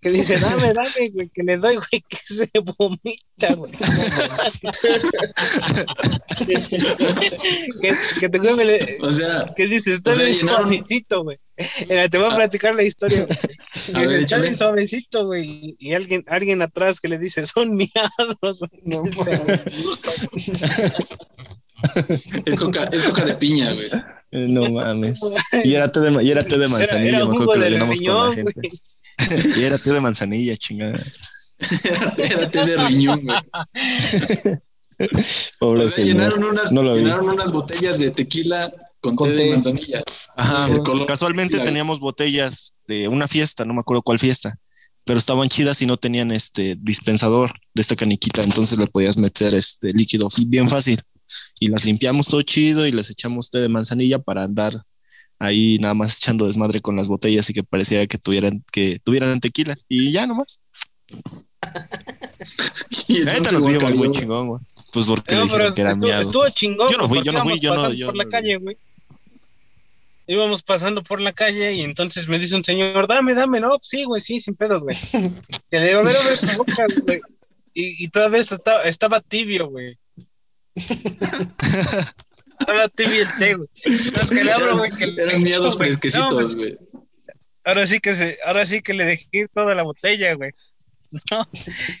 que 0.00 0.10
dice, 0.10 0.38
dame, 0.38 0.72
dame, 0.72 1.10
güey, 1.12 1.28
que 1.28 1.42
le 1.42 1.56
doy, 1.58 1.76
güey, 1.76 2.02
que 2.08 2.18
se 2.24 2.48
vomita, 2.76 3.54
güey. 3.54 3.72
que, 7.80 7.92
que 8.20 8.28
te 8.28 8.38
güey, 8.38 8.96
O 9.02 9.12
sea, 9.12 9.50
que 9.56 9.66
dice, 9.66 9.92
está 9.92 10.12
O 10.12 10.14
sea, 10.14 10.24
bien 10.24 10.36
llenaron- 10.36 10.62
suavecito, 10.62 11.24
güey. 11.24 11.38
Mira, 11.88 12.08
te 12.08 12.18
voy 12.18 12.28
a 12.28 12.32
Ah. 12.32 12.36
platicar 12.36 12.74
la 12.74 12.84
historia. 12.84 13.26
güey. 13.26 13.38
Ver, 14.06 14.20
está 14.20 14.38
bien 14.38 14.56
suavecito, 14.56 15.26
güey. 15.26 15.76
Y 15.78 15.92
alguien, 15.92 16.24
alguien 16.28 16.62
atrás 16.62 17.00
que 17.00 17.08
le 17.08 17.18
dice, 17.18 17.44
son 17.46 17.74
miados, 17.76 18.60
güey. 18.60 18.82
No 18.84 19.02
es 22.44 22.56
coca, 22.56 22.84
es 22.92 23.02
coca 23.04 23.24
de 23.24 23.34
piña, 23.34 23.72
güey. 23.72 23.86
Eh, 24.30 24.46
No 24.48 24.62
mames. 24.70 25.20
Y 25.64 25.74
era 25.74 25.90
té 25.90 26.00
de, 26.00 26.22
y 26.22 26.30
era 26.30 26.42
té 26.44 26.58
de 26.58 26.68
manzanilla, 26.68 27.08
Era, 27.08 27.18
era 27.18 27.26
me 27.26 27.34
acuerdo 27.34 27.52
que 27.52 27.58
lo 27.60 27.68
llenamos 27.68 28.00
con 28.00 28.28
la 28.28 28.34
gente. 28.34 28.52
güey. 28.52 29.58
Y 29.60 29.64
era 29.64 29.78
té 29.78 29.92
de 29.92 30.00
manzanilla, 30.00 30.56
chingada. 30.56 31.02
Era 32.18 32.50
té 32.50 32.64
de 32.66 32.76
riñón, 32.76 33.22
güey. 33.24 33.38
Pobre 35.58 35.80
O 35.84 35.88
sea, 35.88 36.04
señor. 36.04 36.16
llenaron 36.16 36.44
unas, 36.44 36.72
No 36.72 36.82
lo 36.82 36.94
vi. 36.94 37.00
llenaron 37.02 37.28
unas 37.30 37.52
botellas 37.52 37.98
de 37.98 38.10
tequila 38.10 38.72
con, 39.00 39.14
Con 39.14 39.28
té 39.30 39.34
de 39.36 39.50
manzanilla. 39.52 40.02
Ajá, 40.36 40.68
casualmente 41.06 41.56
la- 41.56 41.64
teníamos 41.64 42.00
botellas 42.00 42.74
de 42.86 43.08
una 43.08 43.28
fiesta, 43.28 43.64
no 43.64 43.74
me 43.74 43.80
acuerdo 43.80 44.02
cuál 44.02 44.18
fiesta, 44.18 44.58
pero 45.04 45.18
estaban 45.18 45.48
chidas 45.48 45.80
y 45.82 45.86
no 45.86 45.96
tenían 45.96 46.30
este 46.32 46.76
dispensador 46.80 47.52
de 47.74 47.82
esta 47.82 47.96
caniquita, 47.96 48.42
entonces 48.42 48.76
le 48.78 48.86
podías 48.88 49.16
meter 49.18 49.54
este 49.54 49.88
líquido 49.90 50.28
bien 50.46 50.68
fácil. 50.68 51.00
Y 51.60 51.68
las 51.68 51.84
limpiamos 51.84 52.26
todo 52.28 52.42
chido 52.42 52.86
y 52.86 52.92
les 52.92 53.10
echamos 53.10 53.50
té 53.50 53.58
de 53.58 53.68
manzanilla 53.68 54.18
para 54.18 54.44
andar 54.44 54.82
ahí 55.38 55.78
nada 55.78 55.94
más 55.94 56.16
echando 56.18 56.46
desmadre 56.46 56.80
con 56.80 56.96
las 56.96 57.06
botellas 57.08 57.48
y 57.50 57.52
que 57.52 57.62
pareciera 57.62 58.06
que 58.06 58.18
tuvieran 58.18 58.64
que 58.72 58.98
tuvieran 59.04 59.40
tequila 59.40 59.76
y 59.88 60.10
ya 60.12 60.26
nomás. 60.26 60.60
Y 63.08 63.18
La 63.22 63.34
neta 63.34 63.52
nos 63.52 63.66
vimos 63.66 63.94
muy 63.94 64.10
chingón, 64.12 64.46
güey. 64.48 64.62
Pues 64.92 65.06
porque 65.06 65.34
No, 65.34 65.40
le 65.40 65.44
dijeron 65.46 65.74
que 65.74 65.80
eran 65.80 65.92
estuvo, 65.92 66.06
miados. 66.06 66.26
estuvo 66.26 66.48
chingón. 66.50 66.92
Yo 66.92 66.98
no 66.98 67.08
fui, 67.08 67.22
yo 67.22 67.32
no 67.32 67.42
fui, 67.42 67.58
yo 67.58 67.70
no- 67.70 67.76
pasando 67.76 67.94
yo 67.96 68.06
por 68.06 68.16
la 68.16 68.28
calle, 68.28 68.56
güey. 68.56 68.76
Íbamos 70.26 70.62
pasando 70.62 71.02
por 71.02 71.20
la 71.20 71.32
calle 71.32 71.72
y 71.74 71.80
entonces 71.80 72.28
me 72.28 72.38
dice 72.38 72.54
un 72.54 72.62
señor, 72.64 73.08
dame, 73.08 73.34
dame, 73.34 73.60
no, 73.60 73.78
sí, 73.80 74.04
güey, 74.04 74.20
sí, 74.20 74.40
sin 74.40 74.54
pedos, 74.54 74.82
güey. 74.82 74.96
Que 75.70 75.78
le 75.80 75.88
digo, 75.88 76.00
a 76.00 76.02
ver, 76.02 76.16
abre 76.16 76.36
tu 76.36 76.56
boca, 76.58 76.86
güey. 77.04 77.20
Y, 77.74 78.04
y 78.04 78.08
todavía 78.08 78.40
estaba, 78.40 78.82
estaba 78.82 79.20
tibio, 79.20 79.68
güey. 79.68 79.96
Tibio 82.94 83.22
el 83.22 83.28
té, 83.38 83.54
güey. 83.54 83.68
Entonces 83.84 84.30
que 84.30 84.44
le 84.44 84.52
abro, 84.52 84.78
güey, 84.78 84.90
que 84.90 85.06
le- 85.06 85.22
Eran 85.22 85.42
miados 85.42 85.76
güey. 85.76 85.90
No, 85.90 85.98
fresquecitos, 86.00 86.56
pues, 86.56 86.78
ahora 87.64 87.86
sí 87.86 88.00
que 88.00 88.14
se, 88.14 88.38
ahora 88.44 88.66
sí 88.66 88.80
que 88.82 88.94
le 88.94 89.04
dejé 89.04 89.26
ir 89.32 89.48
toda 89.52 89.74
la 89.74 89.82
botella, 89.82 90.34
güey. 90.34 90.50
No. 91.30 91.46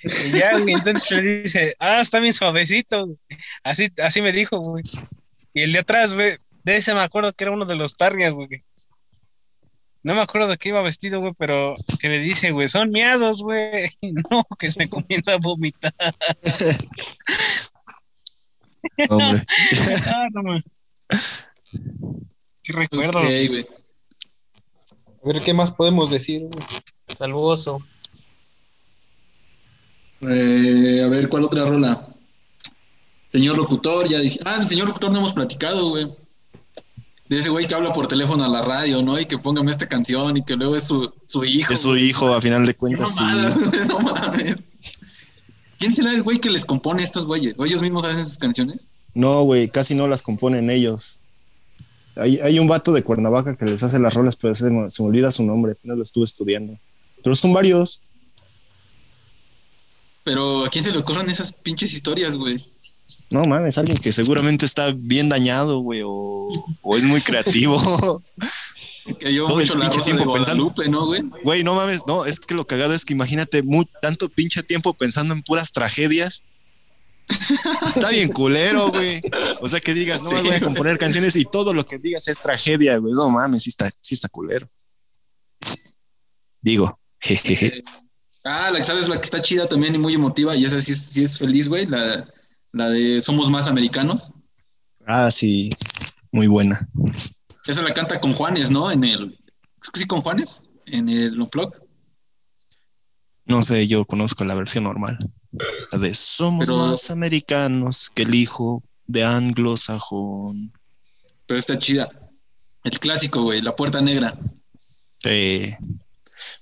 Y 0.04 0.30
ya, 0.38 0.58
güey, 0.58 0.74
entonces 0.74 1.10
le 1.10 1.22
dice, 1.42 1.74
ah, 1.78 2.00
está 2.00 2.20
bien 2.20 2.34
suavecito. 2.34 3.06
güey. 3.06 3.18
Así, 3.62 3.88
así 4.02 4.20
me 4.20 4.32
dijo, 4.32 4.58
güey. 4.60 4.82
Y 5.54 5.62
el 5.62 5.72
de 5.72 5.78
atrás, 5.78 6.14
güey, 6.14 6.36
de 6.64 6.76
ese 6.76 6.94
me 6.94 7.00
acuerdo 7.00 7.32
que 7.32 7.44
era 7.44 7.52
uno 7.52 7.64
de 7.64 7.74
los 7.76 7.96
targas, 7.96 8.34
güey. 8.34 8.48
No 10.02 10.14
me 10.14 10.20
acuerdo 10.20 10.48
de 10.48 10.58
qué 10.58 10.68
iba 10.70 10.80
vestido, 10.82 11.20
güey, 11.20 11.32
pero 11.36 11.74
que 12.00 12.08
le 12.08 12.18
dice, 12.20 12.50
güey, 12.50 12.68
son 12.68 12.90
miados, 12.90 13.42
güey. 13.42 13.90
No, 14.02 14.44
que 14.58 14.70
se 14.70 14.88
comienza 14.88 15.32
a 15.34 15.38
vomitar. 15.38 15.92
Hombre. 19.08 19.46
Ah, 20.06 20.26
no, 20.32 20.42
man. 20.42 20.64
Qué 22.62 22.72
recuerdo. 22.72 23.20
Güey. 23.20 23.66
A 25.24 25.26
ver, 25.26 25.42
¿qué 25.42 25.52
más 25.54 25.70
podemos 25.70 26.10
decir? 26.10 26.42
güey? 26.42 26.64
Salvoso. 27.16 27.82
Eh, 30.20 31.02
a 31.04 31.08
ver, 31.08 31.28
¿cuál 31.28 31.44
otra 31.44 31.64
rola? 31.64 32.06
Señor 33.28 33.56
locutor, 33.56 34.08
ya 34.08 34.20
dije. 34.20 34.40
Ah, 34.44 34.58
el 34.60 34.68
señor 34.68 34.88
locutor 34.88 35.10
no 35.12 35.18
hemos 35.18 35.32
platicado, 35.32 35.90
güey. 35.90 36.10
De 37.28 37.38
ese 37.38 37.50
güey 37.50 37.66
que 37.66 37.74
habla 37.74 37.92
por 37.92 38.08
teléfono 38.08 38.42
a 38.44 38.48
la 38.48 38.62
radio, 38.62 39.02
¿no? 39.02 39.20
Y 39.20 39.26
que 39.26 39.36
póngame 39.38 39.70
esta 39.70 39.86
canción 39.86 40.38
y 40.38 40.44
que 40.44 40.56
luego 40.56 40.76
es 40.76 40.84
su, 40.84 41.12
su 41.26 41.44
hijo. 41.44 41.72
Es 41.72 41.82
su 41.82 41.90
güey. 41.90 42.08
hijo, 42.08 42.32
a 42.32 42.40
final 42.40 42.64
de 42.64 42.74
cuentas, 42.74 43.16
sí. 43.16 43.22
no 43.88 44.00
mames. 44.00 44.56
¿Quién 45.78 45.94
será 45.94 46.12
el 46.12 46.22
güey 46.22 46.38
que 46.40 46.50
les 46.50 46.64
compone 46.64 47.02
estos 47.02 47.24
güeyes? 47.26 47.58
¿O 47.58 47.64
ellos 47.64 47.82
mismos 47.82 48.04
hacen 48.04 48.26
sus 48.26 48.38
canciones? 48.38 48.88
No, 49.14 49.42
güey, 49.42 49.68
casi 49.68 49.94
no 49.94 50.08
las 50.08 50.22
componen 50.22 50.70
ellos. 50.70 51.20
Hay, 52.16 52.38
hay 52.40 52.58
un 52.58 52.66
vato 52.66 52.92
de 52.92 53.02
Cuernavaca 53.04 53.56
que 53.56 53.64
les 53.64 53.82
hace 53.82 53.98
las 54.00 54.14
rolas, 54.14 54.34
pero 54.36 54.54
se, 54.54 54.70
me- 54.70 54.90
se 54.90 55.02
me 55.02 55.08
olvida 55.08 55.30
su 55.30 55.44
nombre, 55.44 55.76
no 55.84 55.94
lo 55.94 56.02
estuve 56.02 56.24
estudiando. 56.24 56.76
Pero 57.22 57.34
son 57.34 57.52
varios. 57.52 58.02
Pero 60.24 60.64
¿a 60.64 60.68
quién 60.68 60.84
se 60.84 60.92
le 60.92 60.98
ocurren 60.98 61.28
esas 61.30 61.52
pinches 61.52 61.92
historias, 61.92 62.36
güey? 62.36 62.56
No 63.30 63.42
mames, 63.42 63.76
alguien 63.76 63.98
que 63.98 64.12
seguramente 64.12 64.64
está 64.64 64.90
bien 64.96 65.28
dañado, 65.28 65.80
güey, 65.80 66.00
o, 66.04 66.48
o 66.82 66.96
es 66.96 67.04
muy 67.04 67.20
creativo. 67.20 67.78
Que 69.18 69.30
lleva 69.32 69.48
Todo 69.48 69.60
el 69.60 69.64
mucho 69.64 69.74
la 69.74 69.86
rosa 69.86 69.98
de 70.00 70.04
tiempo 70.04 70.34
pensando. 70.34 70.74
¿no, 70.90 71.06
güey? 71.06 71.22
Güey, 71.42 71.64
no 71.64 71.74
mames, 71.74 72.02
no, 72.06 72.26
es 72.26 72.38
que 72.40 72.54
lo 72.54 72.66
cagado 72.66 72.92
es 72.92 73.06
que 73.06 73.14
imagínate 73.14 73.64
tanto 74.02 74.28
pinche 74.28 74.62
tiempo 74.62 74.92
pensando 74.92 75.32
en 75.32 75.40
puras 75.40 75.72
tragedias. 75.72 76.44
Está 77.94 78.10
bien 78.10 78.28
culero, 78.28 78.90
güey. 78.90 79.22
O 79.62 79.68
sea, 79.68 79.80
que 79.80 79.94
digas, 79.94 80.22
no 80.22 80.28
Sí, 80.28 80.36
voy 80.36 80.46
a 80.48 80.50
güey. 80.50 80.60
componer 80.60 80.98
canciones 80.98 81.36
y 81.36 81.46
todo 81.46 81.72
lo 81.72 81.86
que 81.86 81.96
digas 81.96 82.28
es 82.28 82.38
tragedia, 82.38 82.98
güey. 82.98 83.14
No 83.14 83.30
mames, 83.30 83.62
sí 83.62 83.70
está, 83.70 83.90
sí 84.02 84.14
está 84.14 84.28
culero. 84.28 84.68
Digo, 86.60 86.98
jejeje. 87.18 87.80
Ah, 88.44 88.70
la 88.70 88.78
que 88.78 88.84
sabes, 88.84 89.08
la 89.08 89.16
que 89.18 89.24
está 89.24 89.40
chida 89.40 89.66
también 89.68 89.94
y 89.94 89.98
muy 89.98 90.14
emotiva, 90.14 90.54
y 90.54 90.64
esa 90.64 90.80
sí 90.82 90.92
es, 90.92 91.00
sí 91.00 91.24
es 91.24 91.38
feliz, 91.38 91.68
güey, 91.68 91.86
la, 91.86 92.28
la 92.72 92.88
de 92.88 93.20
Somos 93.22 93.50
Más 93.50 93.68
Americanos. 93.68 94.32
Ah, 95.06 95.30
sí, 95.30 95.70
muy 96.32 96.46
buena. 96.46 96.88
Esa 97.66 97.82
la 97.82 97.94
canta 97.94 98.20
con 98.20 98.34
Juanes, 98.34 98.70
¿no? 98.70 98.90
En 98.90 99.04
el. 99.04 99.30
Sí, 99.94 100.06
con 100.06 100.20
Juanes, 100.20 100.68
en 100.86 101.08
el 101.08 101.40
Unplug. 101.40 101.74
No 103.46 103.62
sé, 103.62 103.88
yo 103.88 104.04
conozco 104.04 104.44
la 104.44 104.54
versión 104.54 104.84
normal. 104.84 105.18
La 105.90 105.98
de 105.98 106.14
somos 106.14 106.68
Pero- 106.68 106.86
más 106.86 107.10
americanos 107.10 108.10
que 108.14 108.22
el 108.22 108.34
hijo 108.34 108.82
de 109.06 109.24
anglosajón. 109.24 110.72
Pero 111.46 111.58
está 111.58 111.78
chida. 111.78 112.10
El 112.84 112.98
clásico, 113.00 113.42
güey, 113.42 113.62
la 113.62 113.74
puerta 113.74 114.02
negra. 114.02 114.38
Eh, 115.24 115.74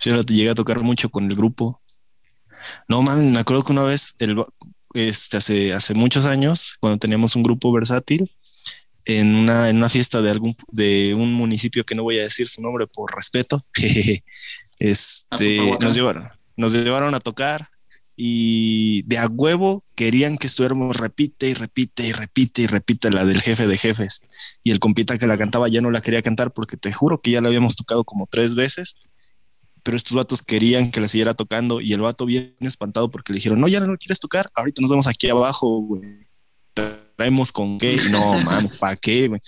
yo 0.01 0.17
la 0.17 0.23
llegué 0.23 0.51
a 0.51 0.55
tocar 0.55 0.81
mucho 0.81 1.11
con 1.11 1.29
el 1.29 1.37
grupo. 1.37 1.81
No, 2.89 3.03
man, 3.03 3.33
me 3.33 3.39
acuerdo 3.41 3.65
que 3.65 3.73
una 3.73 3.83
vez, 3.83 4.15
el, 4.21 4.37
este, 4.97 5.37
hace, 5.37 5.73
hace 5.73 5.95
muchos 5.95 6.27
años, 6.27 6.77
cuando 6.81 6.99
teníamos 6.99 7.37
un 7.37 7.43
grupo 7.43 7.73
versátil, 7.73 8.31
en 9.05 9.37
una, 9.37 9.69
en 9.69 9.77
una 9.77 9.89
fiesta 9.89 10.21
de 10.21 10.31
algún 10.31 10.57
de 10.73 11.15
un 11.15 11.33
municipio 11.33 11.85
que 11.85 11.95
no 11.95 12.03
voy 12.03 12.19
a 12.19 12.23
decir 12.23 12.49
su 12.49 12.61
nombre 12.61 12.87
por 12.87 13.15
respeto, 13.15 13.65
jejeje, 13.75 14.25
este, 14.79 15.61
nos 15.81 15.95
llevaron, 15.95 16.25
nos 16.57 16.73
llevaron 16.73 17.15
a 17.15 17.21
tocar 17.21 17.69
y 18.17 19.03
de 19.03 19.19
a 19.19 19.27
huevo 19.27 19.85
querían 19.95 20.39
que 20.39 20.47
estuviéramos 20.47 20.97
repite 20.97 21.51
y 21.51 21.55
repite 21.55 22.07
y 22.07 22.13
repite 22.13 22.63
y 22.63 22.67
repite 22.67 23.11
la 23.11 23.27
del 23.27 23.43
jefe 23.43 23.67
de 23.67 23.77
jefes. 23.77 24.23
Y 24.65 24.71
el 24.71 24.81
compita 24.81 25.19
que 25.19 25.27
la 25.27 25.37
cantaba 25.37 25.69
ya 25.69 25.83
no 25.83 25.91
la 25.91 26.01
quería 26.01 26.23
cantar 26.23 26.53
porque 26.53 26.79
te 26.79 26.93
juro 26.93 27.21
que 27.21 27.31
ya 27.31 27.43
la 27.43 27.49
habíamos 27.49 27.77
tocado 27.77 28.05
como 28.05 28.27
tres 28.27 28.55
veces. 28.55 28.97
Pero 29.87 29.97
estos 29.97 30.17
vatos 30.17 30.43
querían 30.43 30.91
que 30.91 31.01
la 31.01 31.07
siguiera 31.07 31.35
tocando 31.35 31.81
y 31.81 31.93
el 31.93 32.01
vato 32.01 32.27
bien 32.27 32.57
espantado 32.59 33.09
porque 33.09 33.33
le 33.33 33.37
dijeron, 33.37 33.61
no, 33.61 33.69
ya 33.69 33.79
no 33.79 33.87
lo 33.87 33.97
quieres 33.97 34.19
tocar, 34.19 34.45
ahorita 34.57 34.83
nos 34.83 34.91
vemos 34.91 35.07
aquí 35.07 35.29
abajo, 35.29 35.81
güey. 35.81 36.27
Traemos 36.75 37.53
con 37.53 37.79
qué, 37.79 37.97
no, 38.11 38.41
mames, 38.43 38.75
¿para 38.75 38.97
qué, 38.97 39.29
güey? 39.29 39.41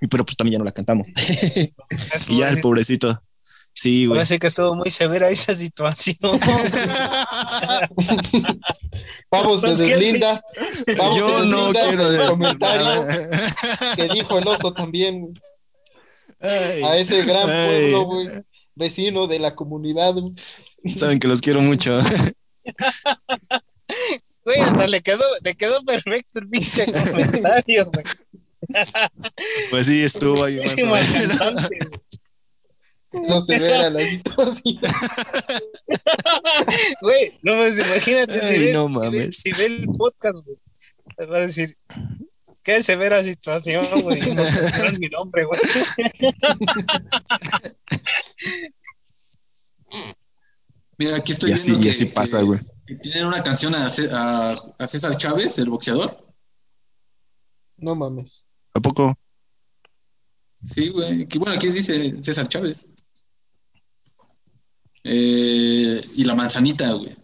Y 0.00 0.06
pero 0.06 0.24
pues 0.24 0.34
también 0.34 0.52
ya 0.52 0.58
no 0.60 0.64
la 0.64 0.72
cantamos. 0.72 1.08
y 2.28 2.38
ya 2.38 2.48
el 2.48 2.62
pobrecito. 2.62 3.22
Sí, 3.74 4.06
güey. 4.06 4.24
Sí 4.24 4.38
que 4.38 4.46
estuvo 4.46 4.74
muy 4.74 4.88
severa 4.88 5.28
esa 5.28 5.54
situación. 5.54 6.16
Pavos 9.28 9.60
se 9.60 9.76
deslinda. 9.76 10.42
Se 10.86 10.96
Yo 10.96 11.44
no 11.44 11.70
quiero 11.70 12.10
decir 12.10 12.28
comentario 12.28 13.04
que 13.94 14.08
dijo 14.08 14.38
el 14.38 14.48
oso 14.48 14.72
también 14.72 15.34
Ay, 16.40 16.82
a 16.84 16.96
ese 16.96 17.24
gran 17.24 17.50
ay. 17.50 17.66
pueblo, 17.66 18.04
güey, 18.04 18.28
vecino 18.78 19.26
de 19.26 19.38
la 19.38 19.54
comunidad. 19.54 20.14
Saben 20.94 21.18
que 21.18 21.28
los 21.28 21.40
quiero 21.40 21.60
mucho. 21.60 21.98
Güey, 24.44 24.60
hasta 24.60 24.86
le 24.86 25.02
quedó, 25.02 25.24
le 25.42 25.54
quedó 25.54 25.84
perfecto 25.84 26.38
el 26.38 26.48
pinche 26.48 26.86
comentario, 26.86 27.90
güey. 27.92 28.04
Pues 29.70 29.86
sí, 29.86 30.02
estuvo 30.02 30.42
ahí 30.44 30.58
más 30.60 30.74
o. 30.74 31.68
No 33.12 33.40
se 33.40 33.58
vea 33.58 33.90
la 33.90 34.06
situación. 34.06 34.78
Güey, 37.00 37.32
no 37.42 37.56
pues 37.56 37.78
imagínate 37.78 38.40
Ay, 38.40 38.56
si, 38.56 38.58
ve, 38.66 38.72
no 38.72 38.88
si 38.88 38.94
ve- 38.94 39.00
mames. 39.00 39.36
si 39.36 39.50
ve 39.50 39.64
el 39.66 39.86
podcast, 39.96 40.44
güey. 40.44 40.56
Te 41.16 41.26
va 41.26 41.38
a 41.38 41.40
decir, 41.40 41.76
qué 42.68 42.82
severa 42.82 43.24
situación, 43.24 43.86
güey. 44.02 44.20
No 44.20 44.34
mencionas 44.44 44.98
mi 45.00 45.08
nombre, 45.08 45.46
güey. 45.46 45.58
Mira, 50.98 51.16
aquí 51.16 51.32
estoy 51.32 51.50
Y 51.50 51.52
así, 51.54 51.70
viendo 51.70 51.80
y 51.80 51.84
que, 51.84 51.90
así 51.90 52.06
que- 52.08 52.12
pasa, 52.12 52.42
güey. 52.42 52.60
tienen 53.02 53.26
una 53.26 53.42
canción 53.42 53.74
a, 53.74 53.88
Cé- 53.88 54.10
a- 54.12 54.56
a 54.78 54.86
César 54.86 55.16
Chávez, 55.16 55.58
el 55.58 55.70
boxeador. 55.70 56.26
No 57.76 57.94
mames. 57.94 58.46
¿A 58.74 58.80
poco? 58.80 59.14
Sí, 60.54 60.88
güey. 60.88 61.26
Que, 61.26 61.38
bueno, 61.38 61.54
aquí 61.54 61.68
dice 61.68 62.20
César 62.22 62.48
Chávez. 62.48 62.88
Eh, 65.04 66.02
y 66.16 66.24
la 66.24 66.34
manzanita, 66.34 66.92
güey. 66.92 67.16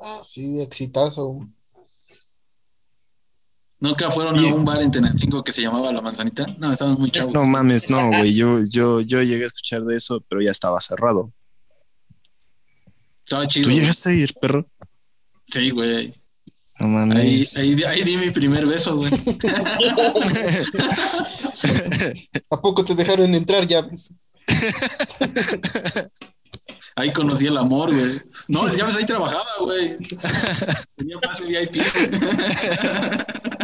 Ah, 0.00 0.20
sí, 0.24 0.60
exitazo. 0.60 1.48
¿Nunca 3.80 4.10
fueron 4.10 4.38
a 4.38 4.54
un 4.54 4.64
bar 4.64 4.82
en 4.82 4.90
Tenancingo 4.90 5.42
que 5.42 5.52
se 5.52 5.62
llamaba 5.62 5.92
La 5.92 6.02
Manzanita? 6.02 6.46
No, 6.58 6.72
estaban 6.72 6.94
muy 6.98 7.10
chavos. 7.10 7.32
No 7.32 7.44
mames, 7.46 7.88
no, 7.88 8.08
güey. 8.08 8.34
Yo, 8.34 8.62
yo, 8.64 9.00
yo 9.00 9.22
llegué 9.22 9.44
a 9.44 9.46
escuchar 9.46 9.82
de 9.84 9.96
eso, 9.96 10.22
pero 10.28 10.42
ya 10.42 10.50
estaba 10.50 10.80
cerrado. 10.80 11.32
Estaba 13.24 13.46
chido. 13.46 13.64
¿Tú 13.64 13.70
güey. 13.70 13.80
llegaste 13.80 14.10
a 14.10 14.12
ir, 14.12 14.34
perro? 14.40 14.66
Sí, 15.46 15.70
güey. 15.70 16.14
No 16.78 16.88
mames. 16.88 17.56
Ahí, 17.56 17.68
ahí, 17.68 17.74
di- 17.74 17.84
ahí 17.84 18.02
di 18.04 18.16
mi 18.16 18.30
primer 18.30 18.66
beso, 18.66 18.96
güey. 18.96 19.10
¿A 22.50 22.60
poco 22.60 22.84
te 22.84 22.94
dejaron 22.94 23.34
entrar 23.34 23.66
ya? 23.66 23.82
ves? 23.82 24.14
Ahí 26.96 27.12
conocí 27.12 27.46
el 27.46 27.56
amor, 27.56 27.94
güey. 27.94 28.20
No, 28.48 28.70
ya 28.74 28.84
ves, 28.86 28.96
ahí 28.96 29.06
trabajaba, 29.06 29.46
güey. 29.60 29.96
Tenía 30.96 31.18
pase 31.18 31.44
VIP. 31.46 31.80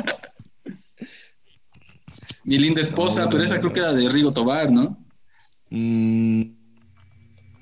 Mi 2.47 2.59
linda 2.59 2.80
esposa, 2.80 3.24
No, 3.24 3.30
pero 3.30 3.38
no, 3.38 3.44
esa 3.44 3.59
creo 3.59 3.68
no. 3.70 3.74
que 3.74 3.80
era 3.80 3.92
de 3.92 4.09
Rigo 4.09 4.32
Tobar, 4.32 4.70
¿no? 4.70 4.97
Mm, 5.70 6.42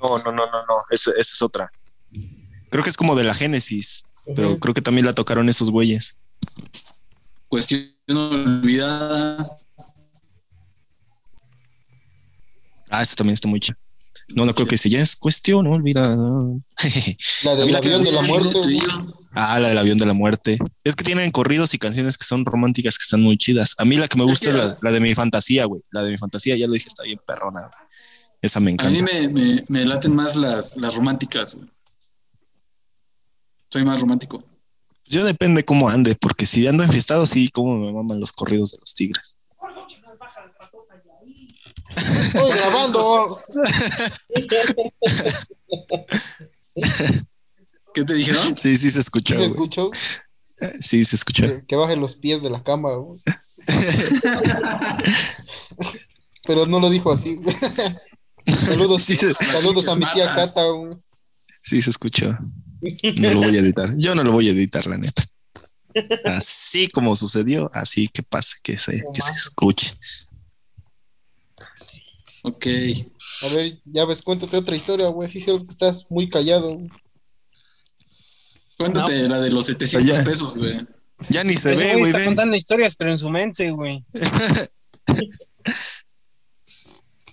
no, 0.01 0.19
no, 0.19 0.33
no, 0.33 0.33
no, 0.33 0.67
no. 0.69 0.75
Esa, 0.91 1.11
esa 1.13 1.21
es 1.21 1.43
otra. 1.43 1.73
Creo 2.71 2.85
que 2.85 2.91
es 2.91 2.97
como 2.97 3.17
de 3.17 3.25
la 3.25 3.35
Génesis, 3.35 4.05
pero 4.37 4.59
creo 4.61 4.75
que 4.75 4.83
también 4.83 5.07
la 5.07 5.15
tocaron 5.15 5.49
esos 5.49 5.71
güeyes. 5.71 6.17
Cuestión 7.49 7.95
olvidada. 8.11 9.57
Ah, 12.91 13.03
esa 13.03 13.17
también 13.17 13.35
está 13.35 13.49
muy 13.49 13.61
chida. 13.61 13.79
No, 14.35 14.45
no 14.45 14.55
creo 14.55 14.67
que 14.67 14.79
sí. 14.79 14.91
Ya 14.91 15.01
es 15.01 15.17
cuestión 15.17 15.67
olvidada. 15.67 16.17
La 17.45 17.55
del 17.57 17.67
Mira, 17.67 17.79
avión 17.79 18.03
de 18.03 18.13
la 18.13 18.23
muerte. 18.23 18.59
Ah, 19.35 19.59
la 19.61 19.69
del 19.69 19.79
avión 19.79 19.99
de 19.99 20.07
la 20.07 20.13
muerte. 20.15 20.59
Es 20.85 20.95
que 20.97 21.05
tienen 21.05 21.31
corridos 21.31 21.75
y 21.75 21.79
canciones 21.79 22.17
que 22.19 22.25
son 22.25 22.45
románticas 22.45 22.97
que 22.99 23.03
están 23.03 23.21
muy 23.23 23.37
chidas. 23.37 23.75
A 23.79 23.85
mí 23.85 23.97
la 23.97 24.07
que 24.09 24.17
me 24.17 24.23
Es 24.25 24.29
gusta 24.29 24.47
que- 24.47 24.51
es 24.53 24.57
la, 24.65 24.79
la 24.81 24.93
de 24.93 25.01
mi 25.01 25.15
fantasía, 25.15 25.65
güey. 25.65 25.83
La 25.91 26.03
de 26.05 26.11
mi 26.13 26.19
fantasía, 26.19 26.57
ya 26.57 26.67
lo 26.67 26.75
dije, 26.75 26.89
está 26.89 27.03
bien 27.03 27.19
perrona. 27.27 27.61
güey. 27.63 27.73
Esa 28.43 28.61
me 28.61 28.71
A 28.71 28.75
encanta. 28.75 28.93
mí 28.93 29.03
me, 29.03 29.29
me, 29.29 29.65
me 29.69 29.85
laten 29.87 30.15
más 30.15 30.37
las, 30.37 30.77
las 30.77 30.95
románticas, 30.95 31.55
güey. 31.55 31.69
Soy 33.71 33.85
más 33.85 34.01
romántico. 34.01 34.45
Yo 35.07 35.25
depende 35.25 35.65
cómo 35.65 35.89
ande, 35.89 36.15
porque 36.15 36.47
si 36.47 36.67
ando 36.67 36.83
enfiestado, 36.85 37.27
sí, 37.27 37.49
como 37.49 37.77
me 37.77 37.93
maman 37.93 38.21
los 38.21 38.33
corridos 38.33 38.73
de 38.73 38.79
los 38.81 38.95
tigres. 38.95 39.37
Estoy 41.97 42.53
grabando. 42.53 43.41
¿Qué 47.95 48.05
te 48.05 48.15
dijeron? 48.15 48.57
Sí, 48.57 48.77
sí 48.77 48.91
se 48.91 48.93
¿Sí 48.93 48.99
escuchó. 49.01 49.35
se 49.35 49.41
güey. 49.41 49.51
escuchó? 49.51 49.91
Sí, 50.81 51.05
se 51.05 51.17
escuchó. 51.17 51.43
Que, 51.47 51.65
que 51.67 51.77
baje 51.77 51.97
los 51.97 52.17
pies 52.17 52.43
de 52.43 52.51
la 52.51 52.63
cama. 52.63 52.93
güey. 52.95 53.21
Pero 56.47 56.67
no 56.67 56.81
lo 56.81 56.91
dijo 56.91 57.13
así. 57.13 57.37
güey. 57.37 57.57
Saludos, 58.47 59.03
Sí, 59.03 59.17
se- 59.17 59.33
saludos 59.35 59.89
a 59.89 59.97
mi 59.97 60.05
tía. 60.13 60.35
Cata. 60.35 60.65
güey. 60.69 60.97
sí 61.63 61.81
se 61.81 61.91
escuchó. 61.91 62.29
No 63.17 63.31
lo 63.33 63.41
voy 63.41 63.57
a 63.57 63.61
editar. 63.61 63.95
Yo 63.97 64.15
no 64.15 64.23
lo 64.23 64.33
voy 64.33 64.49
a 64.49 64.53
editar, 64.53 64.87
la 64.87 64.99
neta. 64.99 65.23
Así 66.25 66.89
como 66.89 67.15
sucedió, 67.17 67.71
así 67.73 68.09
que 68.09 68.23
pase, 68.23 68.57
que 68.63 68.77
se, 68.77 69.03
que 69.15 69.21
se 69.23 69.33
escuche. 69.33 69.93
Ok. 72.43 72.67
A 73.43 73.55
ver, 73.55 73.81
ya 73.85 74.05
ves, 74.05 74.21
cuéntate 74.21 74.57
otra 74.59 74.77
historia, 74.77 75.09
güey. 75.09 75.29
Sí, 75.31 75.41
sé 75.41 75.53
que 75.57 75.67
estás 75.69 76.07
muy 76.11 76.29
callado. 76.29 76.69
güey. 76.73 76.91
Cuéntate 78.77 79.29
la 79.29 79.41
de 79.41 79.51
los 79.51 79.67
700 79.67 80.17
Ya. 80.17 80.25
pesos, 80.25 80.59
güey. 80.59 80.85
Ya 81.29 81.45
ni 81.45 81.55
se 81.55 81.75
Ese 81.75 81.85
ve, 81.85 81.93
güey 81.97 82.11
está 82.11 82.25
contando 82.25 82.57
historias, 82.57 82.97
pero 82.97 83.13
en 83.13 83.19
su 83.19 83.31
mente, 83.31 83.71
güey. 83.71 84.05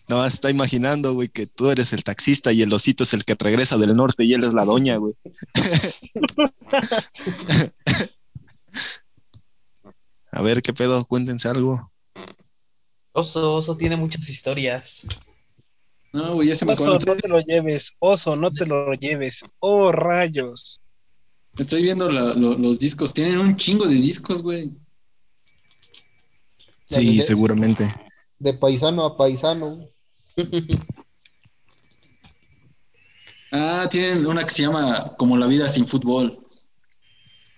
No, 0.07 0.25
está 0.25 0.49
imaginando, 0.49 1.13
güey, 1.13 1.29
que 1.29 1.47
tú 1.47 1.71
eres 1.71 1.93
el 1.93 2.03
taxista 2.03 2.51
y 2.51 2.61
el 2.61 2.73
osito 2.73 3.03
es 3.05 3.13
el 3.13 3.23
que 3.23 3.35
regresa 3.39 3.77
del 3.77 3.95
norte 3.95 4.25
y 4.25 4.33
él 4.33 4.43
es 4.43 4.53
la 4.53 4.65
doña, 4.65 4.97
güey. 4.97 5.13
A 10.33 10.41
ver, 10.41 10.61
¿qué 10.61 10.73
pedo? 10.73 11.05
Cuéntense 11.05 11.47
algo. 11.47 11.93
Oso, 13.13 13.55
Oso 13.55 13.77
tiene 13.77 13.95
muchas 13.95 14.27
historias. 14.29 15.07
No, 16.11 16.33
güey, 16.33 16.49
ya 16.49 16.55
se 16.55 16.65
me 16.65 16.73
Oso, 16.73 16.97
no 17.05 17.15
te 17.15 17.29
lo 17.29 17.39
lleves. 17.39 17.93
Oso, 17.99 18.35
no 18.35 18.51
te 18.51 18.65
lo 18.65 18.91
lleves. 18.93 19.45
Oh, 19.59 19.93
rayos. 19.93 20.81
Estoy 21.57 21.81
viendo 21.83 22.09
la- 22.09 22.33
lo- 22.33 22.57
los 22.57 22.79
discos. 22.79 23.13
Tienen 23.13 23.39
un 23.39 23.55
chingo 23.57 23.85
de 23.85 23.95
discos, 23.95 24.41
güey. 24.41 24.71
Sí, 26.85 27.17
de- 27.17 27.23
seguramente. 27.23 27.93
De 28.39 28.53
paisano 28.53 29.03
a 29.05 29.17
paisano. 29.17 29.79
Ah, 33.51 33.85
tienen 33.89 34.25
una 34.25 34.45
que 34.45 34.53
se 34.53 34.61
llama 34.63 35.13
Como 35.17 35.35
la 35.37 35.45
vida 35.45 35.67
sin 35.67 35.85
fútbol. 35.85 36.39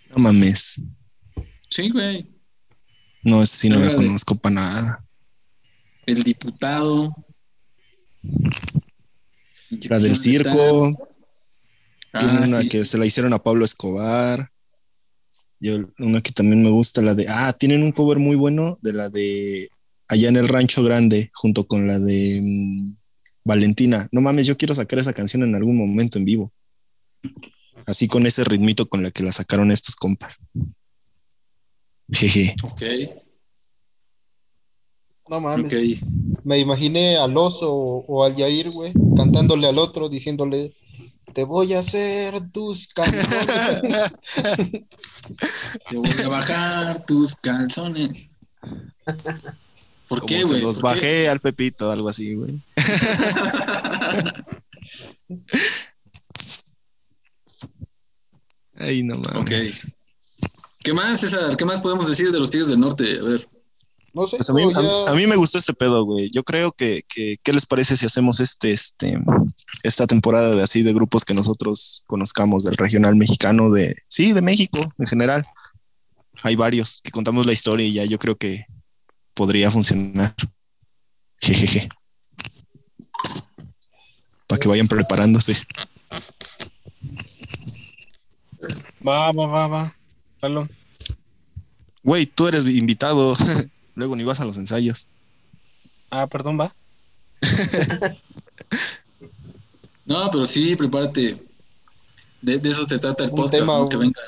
No 0.10 0.18
mames. 0.18 0.82
Sí, 1.70 1.90
güey. 1.92 2.28
No, 3.24 3.44
ese 3.44 3.58
sí 3.58 3.70
no 3.70 3.80
la 3.80 3.90
de- 3.90 3.96
conozco 3.98 4.36
para 4.36 4.56
nada. 4.56 5.06
El 6.08 6.24
diputado. 6.24 7.14
La 9.90 10.00
del 10.00 10.16
circo. 10.16 11.10
Tienen 12.18 12.44
Ah, 12.44 12.46
una 12.48 12.62
sí. 12.62 12.70
que 12.70 12.86
se 12.86 12.98
la 12.98 13.06
hicieron 13.06 13.34
a 13.34 13.40
Pablo 13.40 13.66
Escobar. 13.66 14.50
Yo, 15.60 15.78
una 16.00 16.22
que 16.22 16.32
también 16.32 16.62
me 16.62 16.70
gusta, 16.70 17.02
la 17.02 17.16
de. 17.16 17.26
Ah, 17.28 17.54
tienen 17.54 17.84
un 17.84 17.92
cover 17.92 18.20
muy 18.20 18.36
bueno 18.36 18.78
de 18.82 18.94
la 18.94 19.10
de 19.10 19.70
Allá 20.08 20.30
en 20.30 20.36
el 20.36 20.48
Rancho 20.48 20.84
Grande, 20.84 21.32
junto 21.34 21.66
con 21.66 21.88
la 21.88 21.98
de 22.00 22.40
mm, 22.44 22.96
Valentina. 23.46 24.08
No 24.12 24.22
mames, 24.22 24.46
yo 24.46 24.58
quiero 24.58 24.76
sacar 24.76 25.00
esa 25.00 25.14
canción 25.14 25.42
en 25.44 25.56
algún 25.56 25.78
momento 25.78 26.20
en 26.20 26.26
vivo. 26.26 26.52
Así 27.88 28.08
con 28.08 28.26
ese 28.28 28.44
ritmito 28.44 28.88
con 28.88 29.02
la 29.02 29.10
que 29.12 29.24
la 29.24 29.32
sacaron 29.32 29.72
estos 29.72 29.96
compas. 29.96 30.40
Jeje. 32.12 32.54
Ok, 32.64 32.82
No 35.30 35.40
mames. 35.42 36.02
Me 36.44 36.60
imaginé 36.60 37.16
al 37.16 37.36
oso 37.38 37.72
o, 37.74 38.06
o 38.06 38.24
al 38.26 38.36
Yair, 38.36 38.70
güey, 38.70 38.92
cantándole 39.16 39.68
al 39.68 39.80
otro, 39.80 40.10
diciéndole, 40.10 40.72
te 41.34 41.44
voy 41.44 41.74
a 41.74 41.80
hacer 41.80 42.40
tus 42.52 42.88
calzones. 42.88 44.14
Te 45.90 45.96
voy 45.96 46.10
a 46.24 46.28
bajar 46.28 47.06
tus 47.06 47.36
calzones. 47.36 48.30
¿Por 50.08 50.20
Como 50.20 50.28
qué, 50.28 50.44
güey? 50.44 50.62
los 50.62 50.82
bajé 50.82 51.30
al 51.30 51.40
Pepito, 51.40 51.90
algo 51.90 52.10
así, 52.10 52.36
güey. 52.36 52.62
Ay, 58.76 59.04
no 59.04 59.16
mames. 59.16 60.18
¿Qué 60.84 60.94
más, 60.94 61.22
César? 61.22 61.56
¿Qué 61.56 61.66
más 61.66 61.82
podemos 61.82 62.08
decir 62.08 62.32
de 62.32 62.40
los 62.40 62.50
Tigres 62.50 62.70
del 62.70 62.80
Norte? 62.80 63.20
A 63.20 63.24
ver. 63.24 63.48
No 64.14 64.28
sé, 64.28 64.38
Pues 64.38 64.50
a, 64.50 64.54
mí, 64.54 64.64
a 64.64 65.10
a 65.10 65.16
me 65.28 65.36
gustó 65.36 65.58
este 65.58 65.74
pedo, 65.74 66.06
güey. 66.06 66.30
Yo 66.30 66.44
creo 66.44 66.72
que, 66.72 67.04
que- 67.08 67.38
¿qué 67.42 67.52
les 67.52 67.66
parece 67.66 67.98
si 67.98 68.06
hacemos 68.06 68.40
este, 68.40 68.72
este, 68.72 69.18
esta 69.82 70.06
temporada 70.06 70.54
de 70.56 70.62
así 70.62 70.84
de 70.84 70.94
grupos 70.94 71.26
que 71.26 71.34
nosotros 71.34 72.04
conozcamos 72.06 72.64
del 72.64 72.78
regional 72.78 73.16
mexicano, 73.16 73.72
de, 73.72 73.96
sí, 74.08 74.32
de 74.34 74.42
México 74.42 74.80
en 75.00 75.08
general? 75.08 75.48
Hay 76.44 76.56
varios 76.56 77.02
que 77.04 77.10
contamos 77.10 77.48
la 77.48 77.54
historia 77.54 77.88
y 77.88 77.94
ya 77.94 78.06
yo 78.06 78.20
creo 78.20 78.36
que 78.36 78.66
podría 79.34 79.72
funcionar. 79.72 80.36
Jejeje. 81.42 81.90
Para 84.48 84.60
que 84.60 84.68
vayan 84.68 84.88
preparándose. 84.88 85.56
Va, 89.06 89.32
va, 89.32 89.48
va, 89.48 89.68
va. 89.68 89.96
Jalo. 90.40 90.70
Güey, 92.04 92.28
tú 92.28 92.48
eres 92.48 92.64
invitado. 92.66 93.36
Luego 93.96 94.16
ni 94.16 94.24
vas 94.24 94.40
a 94.40 94.46
los 94.46 94.58
ensayos. 94.58 95.08
Ah, 96.10 96.28
perdón, 96.28 96.60
va. 96.60 96.76
No, 100.06 100.30
pero 100.32 100.46
sí, 100.46 100.76
prepárate. 100.76 101.42
De, 102.42 102.60
de 102.60 102.70
eso 102.70 102.84
se 102.86 103.00
trata 103.00 103.24
el 103.24 103.30
Un 103.30 103.36
podcast, 103.38 103.64
tema, 103.64 103.78
¿no? 103.80 103.88
que, 103.90 103.96
venga, 103.96 104.20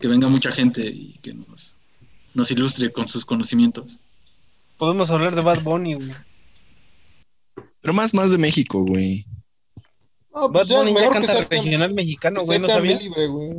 que 0.00 0.08
venga 0.08 0.28
mucha 0.28 0.50
gente 0.50 0.82
y 0.88 1.12
que 1.22 1.32
nos, 1.34 1.76
nos 2.34 2.50
ilustre 2.50 2.90
con 2.90 3.06
sus 3.06 3.24
conocimientos. 3.24 4.00
Podemos 4.76 5.10
hablar 5.12 5.34
de 5.36 5.42
Bad 5.42 5.62
Bunny, 5.62 5.94
güey. 5.94 6.10
Pero 7.80 7.94
más, 7.94 8.12
más 8.12 8.30
de 8.30 8.38
México, 8.38 8.84
güey. 8.84 9.24
No, 10.34 10.48
Bad 10.48 10.52
pues 10.52 10.68
ya, 10.68 10.78
Bunny 10.78 10.94
ya 10.94 11.00
que 11.06 11.10
canta 11.10 11.38
tem- 11.38 11.48
regional 11.48 11.94
mexicano, 11.94 12.40
que 12.40 12.46
güey, 12.46 12.58
¿no 12.58 12.66
tema 12.66 12.78
sabías? 12.78 13.00
libre, 13.00 13.26
güey. 13.28 13.50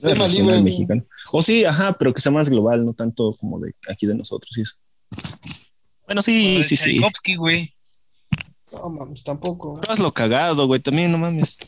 Tema 0.00 0.28
libre, 0.28 0.62
mexicano. 0.62 1.02
O 1.32 1.42
sí, 1.42 1.64
ajá, 1.64 1.92
pero 1.94 2.14
que 2.14 2.20
sea 2.20 2.32
más 2.32 2.48
global, 2.48 2.84
no 2.84 2.92
tanto 2.92 3.32
como 3.38 3.58
de 3.60 3.74
aquí 3.88 4.06
de 4.06 4.14
nosotros 4.14 4.56
y 4.56 4.62
eso. 4.62 4.76
Bueno, 6.06 6.22
sí, 6.22 6.62
sí, 6.64 6.76
sí. 6.76 7.00
Güey. 7.36 7.74
No 8.72 8.88
mames, 8.88 9.22
tampoco. 9.24 9.74
Pero 9.80 9.92
hazlo 9.92 10.12
cagado, 10.12 10.66
güey, 10.66 10.80
también, 10.80 11.12
no 11.12 11.18
mames. 11.18 11.58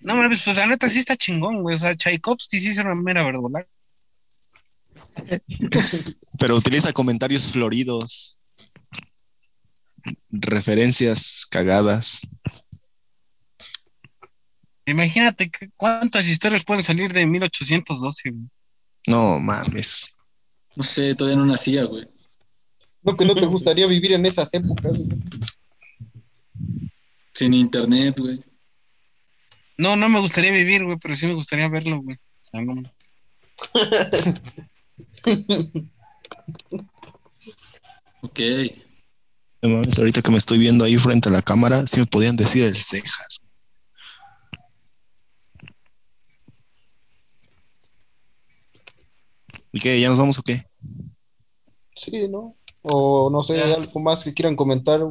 No 0.00 0.16
mames, 0.16 0.42
pues 0.42 0.56
la 0.56 0.66
neta 0.66 0.88
sí 0.88 0.98
está 0.98 1.16
chingón, 1.16 1.62
güey. 1.62 1.76
O 1.76 1.78
sea, 1.78 1.94
Tchaikovsky 1.94 2.58
sí 2.58 2.70
es 2.70 2.78
una 2.78 2.94
mera 2.94 3.24
verdolaga. 3.24 3.68
Pero 6.38 6.56
utiliza 6.56 6.92
comentarios 6.92 7.48
floridos. 7.48 8.40
Referencias 10.30 11.46
cagadas. 11.48 12.22
Imagínate 14.86 15.50
cuántas 15.76 16.28
historias 16.28 16.64
pueden 16.64 16.82
salir 16.82 17.12
de 17.12 17.26
1812, 17.26 18.30
güey. 18.30 18.48
No 19.06 19.38
mames. 19.38 20.14
No 20.74 20.82
sé, 20.82 21.14
todavía 21.14 21.38
no 21.38 21.46
nacía, 21.46 21.84
güey. 21.84 22.08
No 23.02 23.16
que 23.16 23.24
no 23.24 23.34
te 23.34 23.46
gustaría 23.46 23.86
vivir 23.86 24.12
en 24.12 24.26
esas 24.26 24.52
épocas. 24.54 24.98
güey. 24.98 25.18
Sin 27.34 27.54
internet, 27.54 28.18
güey. 28.18 28.42
No, 29.78 29.96
no 29.96 30.08
me 30.08 30.20
gustaría 30.20 30.52
vivir, 30.52 30.84
güey, 30.84 30.98
pero 30.98 31.16
sí 31.16 31.26
me 31.26 31.34
gustaría 31.34 31.68
verlo, 31.68 32.00
güey. 32.02 32.16
O 32.16 32.20
sea, 32.40 32.60
no. 32.60 32.82
Ok. 38.22 38.40
No 39.60 39.68
mames, 39.68 39.98
ahorita 39.98 40.22
que 40.22 40.30
me 40.30 40.38
estoy 40.38 40.58
viendo 40.58 40.84
ahí 40.84 40.96
frente 40.96 41.28
a 41.28 41.32
la 41.32 41.42
cámara, 41.42 41.86
sí 41.86 41.98
me 41.98 42.06
podían 42.06 42.36
decir 42.36 42.64
el 42.64 42.76
cejas. 42.76 43.41
¿Y 49.72 49.80
qué? 49.80 50.00
¿Ya 50.00 50.08
nos 50.08 50.18
vamos 50.18 50.38
o 50.38 50.42
qué? 50.42 50.66
Sí, 51.96 52.28
¿no? 52.28 52.56
O 52.82 53.30
no 53.30 53.42
sé, 53.42 53.56
Ya. 53.56 53.64
algo 53.64 54.00
más 54.00 54.24
que 54.24 54.34
quieran 54.34 54.56
comentar. 54.56 55.00
Le 55.00 55.06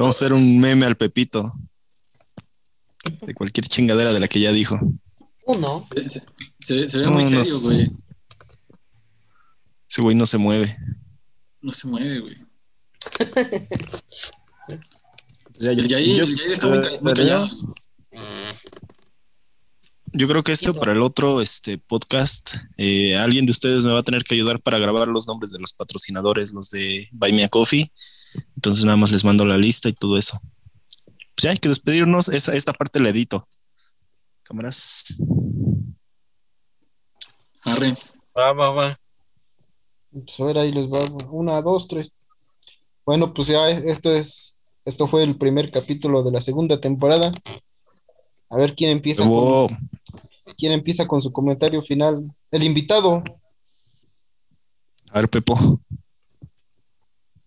vamos 0.00 0.16
a 0.16 0.18
hacer 0.18 0.32
un 0.32 0.58
meme 0.58 0.86
al 0.86 0.96
Pepito. 0.96 1.52
De 3.22 3.34
cualquier 3.34 3.66
chingadera 3.66 4.12
de 4.12 4.20
la 4.20 4.28
que 4.28 4.40
ya 4.40 4.52
dijo. 4.52 4.78
Uno. 5.46 5.82
Se, 6.64 6.88
se- 6.88 6.98
ve 6.98 7.08
muy 7.08 7.24
No, 7.24 7.44
serio, 7.44 7.60
güey. 7.60 7.86
Ese 9.88 10.02
güey 10.02 10.16
no 10.16 10.26
se 10.26 10.38
mueve. 10.38 10.76
No 11.62 11.72
se 11.72 11.86
mueve, 11.88 12.18
güey. 12.20 12.36
Ya, 15.58 15.70
El 15.70 15.88
Yair, 15.88 16.16
yo- 16.16 16.24
el 16.24 16.36
Yair 16.36 16.52
está 16.52 16.68
muy, 16.68 16.80
ca- 16.82 16.90
muy 17.00 17.14
callado. 17.14 17.48
Yo 20.18 20.26
creo 20.26 20.42
que 20.42 20.52
este 20.52 20.72
para 20.72 20.92
el 20.92 21.02
otro 21.02 21.42
este 21.42 21.76
podcast, 21.76 22.54
eh, 22.78 23.16
alguien 23.16 23.44
de 23.44 23.50
ustedes 23.50 23.84
me 23.84 23.92
va 23.92 23.98
a 23.98 24.02
tener 24.02 24.24
que 24.24 24.34
ayudar 24.34 24.62
para 24.62 24.78
grabar 24.78 25.08
los 25.08 25.26
nombres 25.26 25.52
de 25.52 25.58
los 25.58 25.74
patrocinadores, 25.74 26.54
los 26.54 26.70
de 26.70 27.06
Buy 27.12 27.34
Me 27.34 27.44
a 27.44 27.50
Coffee. 27.50 27.92
Entonces 28.54 28.84
nada 28.84 28.96
más 28.96 29.12
les 29.12 29.24
mando 29.24 29.44
la 29.44 29.58
lista 29.58 29.90
y 29.90 29.92
todo 29.92 30.16
eso. 30.16 30.40
Pues 31.04 31.42
ya 31.42 31.50
hay 31.50 31.58
que 31.58 31.68
despedirnos. 31.68 32.30
Esa, 32.30 32.54
esta 32.54 32.72
parte 32.72 32.98
la 32.98 33.10
edito. 33.10 33.46
Cámaras. 34.42 35.22
Arre. 37.64 37.94
Va, 38.36 38.54
va, 38.54 38.70
va. 38.70 38.98
Pues 40.12 40.40
a 40.40 40.44
ver, 40.44 40.56
ahí 40.56 40.72
les 40.72 40.86
va. 40.86 41.04
Una, 41.30 41.60
dos, 41.60 41.88
tres. 41.88 42.10
Bueno, 43.04 43.34
pues 43.34 43.48
ya 43.48 43.68
esto 43.68 44.14
es, 44.14 44.58
esto 44.86 45.08
fue 45.08 45.24
el 45.24 45.36
primer 45.36 45.70
capítulo 45.70 46.22
de 46.22 46.32
la 46.32 46.40
segunda 46.40 46.80
temporada. 46.80 47.34
A 48.48 48.56
ver 48.56 48.74
quién 48.74 48.90
empieza 48.90 49.24
con, 49.24 49.68
quién 50.56 50.72
empieza 50.72 51.06
con 51.06 51.20
su 51.20 51.32
comentario 51.32 51.82
final. 51.82 52.22
El 52.50 52.62
invitado. 52.62 53.22
A 55.10 55.20
ver, 55.20 55.28
Pepo. 55.28 55.80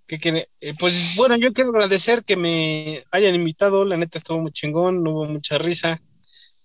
¿Qué 0.05 0.19
quiere? 0.19 0.49
Eh, 0.59 0.73
pues 0.77 1.15
bueno, 1.17 1.37
yo 1.37 1.53
quiero 1.53 1.69
agradecer 1.69 2.23
que 2.23 2.35
me 2.35 3.05
hayan 3.11 3.35
invitado. 3.35 3.85
La 3.85 3.95
neta 3.95 4.17
estuvo 4.17 4.39
muy 4.39 4.51
chingón, 4.51 5.03
no 5.03 5.11
hubo 5.11 5.25
mucha 5.25 5.57
risa. 5.57 6.01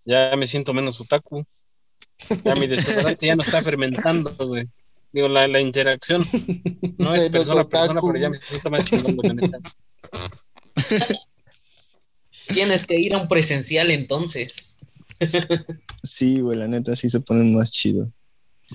Ya 0.04 0.34
me 0.36 0.46
siento 0.46 0.72
menos 0.72 1.00
otaku. 1.00 1.44
Ya 2.42 2.54
mi 2.54 2.66
desodorante 2.66 3.26
ya 3.26 3.36
no 3.36 3.42
está 3.42 3.62
fermentando, 3.62 4.34
güey. 4.38 4.68
Digo, 5.12 5.28
la, 5.28 5.46
la 5.46 5.60
interacción 5.60 6.24
no 6.98 7.14
es 7.14 7.24
persona 7.30 7.60
a 7.60 7.68
persona, 7.68 8.00
pero 8.00 8.18
ya 8.18 8.30
me 8.30 8.36
siento 8.36 8.70
más 8.70 8.84
chingón, 8.84 9.16
güey, 9.16 9.28
la 9.28 9.34
neta. 9.34 9.58
Tienes 12.48 12.86
que 12.86 13.00
ir 13.00 13.14
a 13.14 13.18
un 13.18 13.28
presencial 13.28 13.90
entonces. 13.90 14.74
Sí, 16.02 16.40
güey, 16.40 16.58
la 16.58 16.68
neta 16.68 16.94
sí 16.96 17.08
se 17.08 17.20
ponen 17.20 17.54
más 17.54 17.70
chidos. 17.70 18.14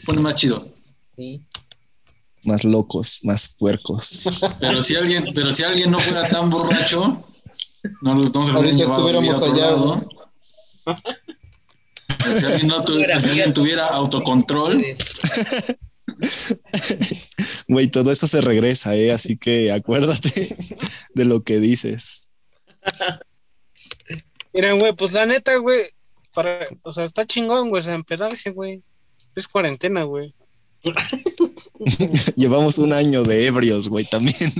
Pone 0.05 0.21
más 0.21 0.35
chido. 0.35 0.67
Sí. 1.15 1.41
Más 2.43 2.63
locos, 2.63 3.19
más 3.23 3.55
puercos. 3.59 4.41
Pero 4.59 4.81
si 4.81 4.95
alguien, 4.95 5.25
pero 5.35 5.51
si 5.51 5.63
alguien 5.63 5.91
no 5.91 5.99
fuera 5.99 6.27
tan 6.27 6.49
borracho, 6.49 7.23
no, 8.01 8.15
lo- 8.15 8.29
no 8.29 8.45
se 8.45 8.51
Ahorita 8.51 8.83
estuviéramos 8.85 9.41
allá, 9.41 9.53
lado. 9.71 10.09
Si 12.39 12.45
alguien, 12.45 12.67
no 12.67 12.83
tu- 12.83 12.95
si 12.97 13.03
alguien 13.03 13.29
cierto. 13.33 13.53
tuviera 13.53 13.87
autocontrol. 13.87 14.83
Güey, 17.67 17.87
todo 17.87 18.11
eso 18.11 18.25
se 18.27 18.41
regresa, 18.41 18.95
¿eh? 18.95 19.11
Así 19.11 19.37
que 19.37 19.71
acuérdate 19.71 20.57
de 21.13 21.25
lo 21.25 21.43
que 21.43 21.59
dices. 21.59 22.29
Miren, 24.53 24.79
güey, 24.79 24.93
pues 24.93 25.13
la 25.13 25.25
neta, 25.25 25.55
güey, 25.57 25.91
para, 26.33 26.67
o 26.83 26.91
sea, 26.91 27.03
está 27.03 27.25
chingón, 27.25 27.69
güey, 27.69 27.81
o 27.81 27.83
sea, 27.83 27.93
empedarse, 27.95 28.51
güey. 28.51 28.83
Es 29.35 29.47
cuarentena, 29.47 30.03
güey. 30.03 30.33
Llevamos 32.35 32.77
un 32.77 32.93
año 32.93 33.23
de 33.23 33.47
ebrios, 33.47 33.87
güey, 33.89 34.05
también. 34.05 34.51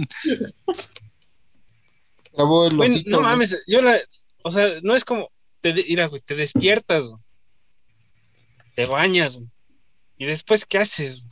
El 2.33 2.45
Güey, 2.75 2.91
osito, 2.91 3.09
no 3.09 3.17
güey. 3.19 3.29
mames, 3.29 3.57
yo 3.67 3.81
la, 3.81 3.99
o 4.43 4.51
sea, 4.51 4.79
no 4.81 4.95
es 4.95 5.03
como, 5.05 5.31
te, 5.61 5.73
mira, 5.73 6.05
güey, 6.07 6.21
te 6.21 6.35
despiertas, 6.35 7.09
güey. 7.09 7.21
te 8.75 8.85
bañas, 8.85 9.37
güey. 9.37 9.49
y 10.17 10.25
después, 10.25 10.65
¿qué 10.65 10.77
haces? 10.77 11.21
güey? 11.21 11.31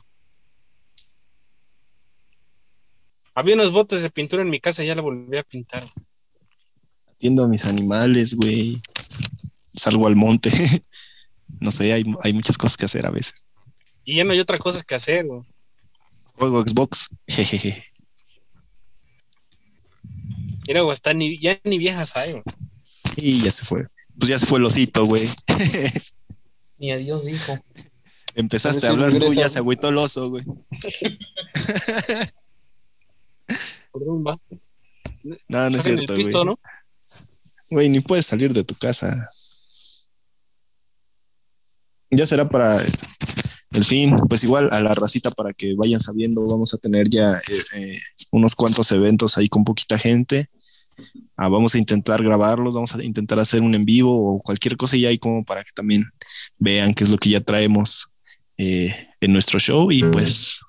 Había 3.34 3.54
unos 3.54 3.72
botes 3.72 4.02
de 4.02 4.10
pintura 4.10 4.42
en 4.42 4.50
mi 4.50 4.58
casa, 4.60 4.82
ya 4.82 4.94
la 4.96 5.02
volví 5.02 5.36
a 5.36 5.44
pintar. 5.44 5.82
güey. 5.82 6.07
Atiendo 7.18 7.42
a 7.42 7.48
mis 7.48 7.64
animales, 7.64 8.34
güey. 8.34 8.80
Salgo 9.74 10.06
al 10.06 10.14
monte. 10.14 10.50
No 11.60 11.72
sé, 11.72 11.92
hay, 11.92 12.04
hay 12.22 12.32
muchas 12.34 12.56
cosas 12.56 12.76
que 12.76 12.84
hacer 12.84 13.04
a 13.04 13.10
veces. 13.10 13.48
Y 14.04 14.14
ya 14.16 14.22
no 14.22 14.32
hay 14.32 14.38
otra 14.38 14.58
cosa 14.58 14.80
que 14.82 14.94
hacer, 14.94 15.24
güey. 15.24 15.40
Juego 16.34 16.62
Xbox. 16.62 17.08
Jejeje. 17.26 17.84
Mira, 20.68 20.82
güey, 20.82 20.96
ni, 21.16 21.40
ya 21.40 21.58
ni 21.64 21.78
viejas 21.78 22.16
hay, 22.16 22.30
güey. 22.30 22.42
Y 23.16 23.40
ya 23.40 23.50
se 23.50 23.64
fue. 23.64 23.88
Pues 24.16 24.28
ya 24.28 24.38
se 24.38 24.46
fue 24.46 24.60
el 24.60 24.66
osito, 24.66 25.04
güey. 25.04 25.24
Ni 26.78 26.92
adiós 26.92 27.24
dijo. 27.24 27.58
Empezaste 28.36 28.86
A 28.86 28.90
hablar 28.90 29.18
tú, 29.18 29.32
ya 29.32 29.48
se 29.48 29.58
agüitó 29.58 29.88
el 29.88 29.96
oso, 29.96 30.30
güey. 30.30 30.44
¿Por 33.90 34.04
dónde 34.04 34.30
va? 34.30 34.38
No, 35.48 35.70
no 35.70 35.78
es 35.78 35.82
cierto, 35.82 36.14
pisto, 36.14 36.44
güey. 36.44 36.44
¿no? 36.44 36.60
Güey, 37.70 37.88
ni 37.88 38.00
puedes 38.00 38.26
salir 38.26 38.52
de 38.52 38.64
tu 38.64 38.74
casa. 38.74 39.30
Ya 42.10 42.24
será 42.24 42.48
para 42.48 42.82
el 43.72 43.84
fin, 43.84 44.16
pues 44.28 44.44
igual 44.44 44.68
a 44.72 44.80
la 44.80 44.94
racita 44.94 45.30
para 45.30 45.52
que 45.52 45.74
vayan 45.74 46.00
sabiendo, 46.00 46.46
vamos 46.48 46.72
a 46.72 46.78
tener 46.78 47.10
ya 47.10 47.30
eh, 47.30 47.76
eh, 47.76 48.00
unos 48.30 48.54
cuantos 48.54 48.90
eventos 48.92 49.36
ahí 49.36 49.48
con 49.48 49.64
poquita 49.64 49.98
gente. 49.98 50.48
Ah, 51.36 51.48
vamos 51.48 51.74
a 51.74 51.78
intentar 51.78 52.22
grabarlos, 52.22 52.74
vamos 52.74 52.94
a 52.94 53.04
intentar 53.04 53.38
hacer 53.38 53.60
un 53.60 53.74
en 53.74 53.84
vivo 53.84 54.34
o 54.34 54.40
cualquier 54.40 54.76
cosa 54.76 54.96
y 54.96 55.06
ahí 55.06 55.18
como 55.18 55.44
para 55.44 55.62
que 55.62 55.70
también 55.74 56.04
vean 56.56 56.94
qué 56.94 57.04
es 57.04 57.10
lo 57.10 57.18
que 57.18 57.30
ya 57.30 57.40
traemos 57.40 58.08
eh, 58.56 58.92
en 59.20 59.32
nuestro 59.32 59.60
show 59.60 59.92
y 59.92 60.02
pues 60.02 60.60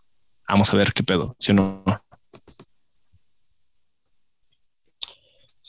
vamos 0.47 0.71
a 0.73 0.77
ver 0.77 0.93
qué 0.93 1.03
pedo, 1.03 1.35
si 1.39 1.51
o 1.51 1.55
no. 1.55 1.83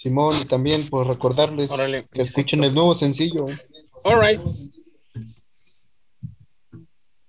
Simón, 0.01 0.35
y 0.41 0.47
también 0.47 0.89
pues 0.89 1.07
recordarles 1.07 1.71
Órale, 1.71 2.09
que 2.11 2.23
escuchen 2.23 2.65
el 2.65 2.73
nuevo 2.73 2.95
sencillo. 2.95 3.45
All 4.03 4.19
right. 4.19 4.41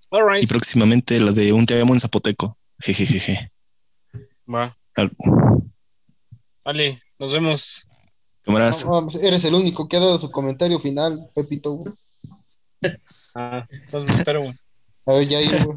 All 0.08 0.42
Y 0.42 0.46
próximamente 0.46 1.20
la 1.20 1.32
de 1.32 1.52
un 1.52 1.66
te 1.66 1.78
amo 1.78 1.92
en 1.92 2.00
zapoteco. 2.00 2.56
Jejejeje. 2.78 3.52
Va. 4.48 4.74
Al- 4.96 5.12
Vale, 6.64 6.98
nos 7.18 7.34
vemos. 7.34 7.86
Cámaras. 8.40 8.86
No, 8.86 9.02
no, 9.02 9.08
eres 9.20 9.44
el 9.44 9.54
único 9.54 9.86
que 9.86 9.98
ha 9.98 10.00
dado 10.00 10.18
su 10.18 10.30
comentario 10.30 10.80
final, 10.80 11.28
Pepito. 11.34 11.84
Ah, 13.34 13.66
entonces 13.68 14.10
me 14.10 14.16
espero. 14.16 14.50
A 15.04 15.12
ver, 15.12 15.28
ya 15.28 15.40
güey. 15.40 15.76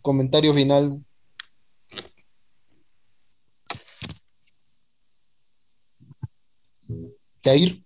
comentario 0.00 0.54
final. 0.54 1.04
Jair, 7.48 7.82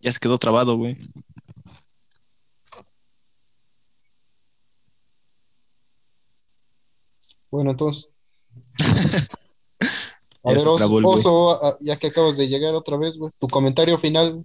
Ya 0.00 0.12
se 0.12 0.18
quedó 0.18 0.38
trabado, 0.38 0.76
güey. 0.76 0.96
bueno, 7.50 7.70
entonces. 7.72 8.12
A 10.44 10.50
Ya 10.50 10.58
ver, 10.58 10.68
oso. 10.68 11.00
Oso, 11.04 11.78
ya 11.80 11.96
que 11.98 12.08
acabas 12.08 12.36
de 12.36 12.48
llegar 12.48 12.74
otra 12.74 12.96
vez, 12.96 13.16
güey, 13.16 13.30
tu 13.38 13.46
comentario 13.46 13.96
final. 13.98 14.44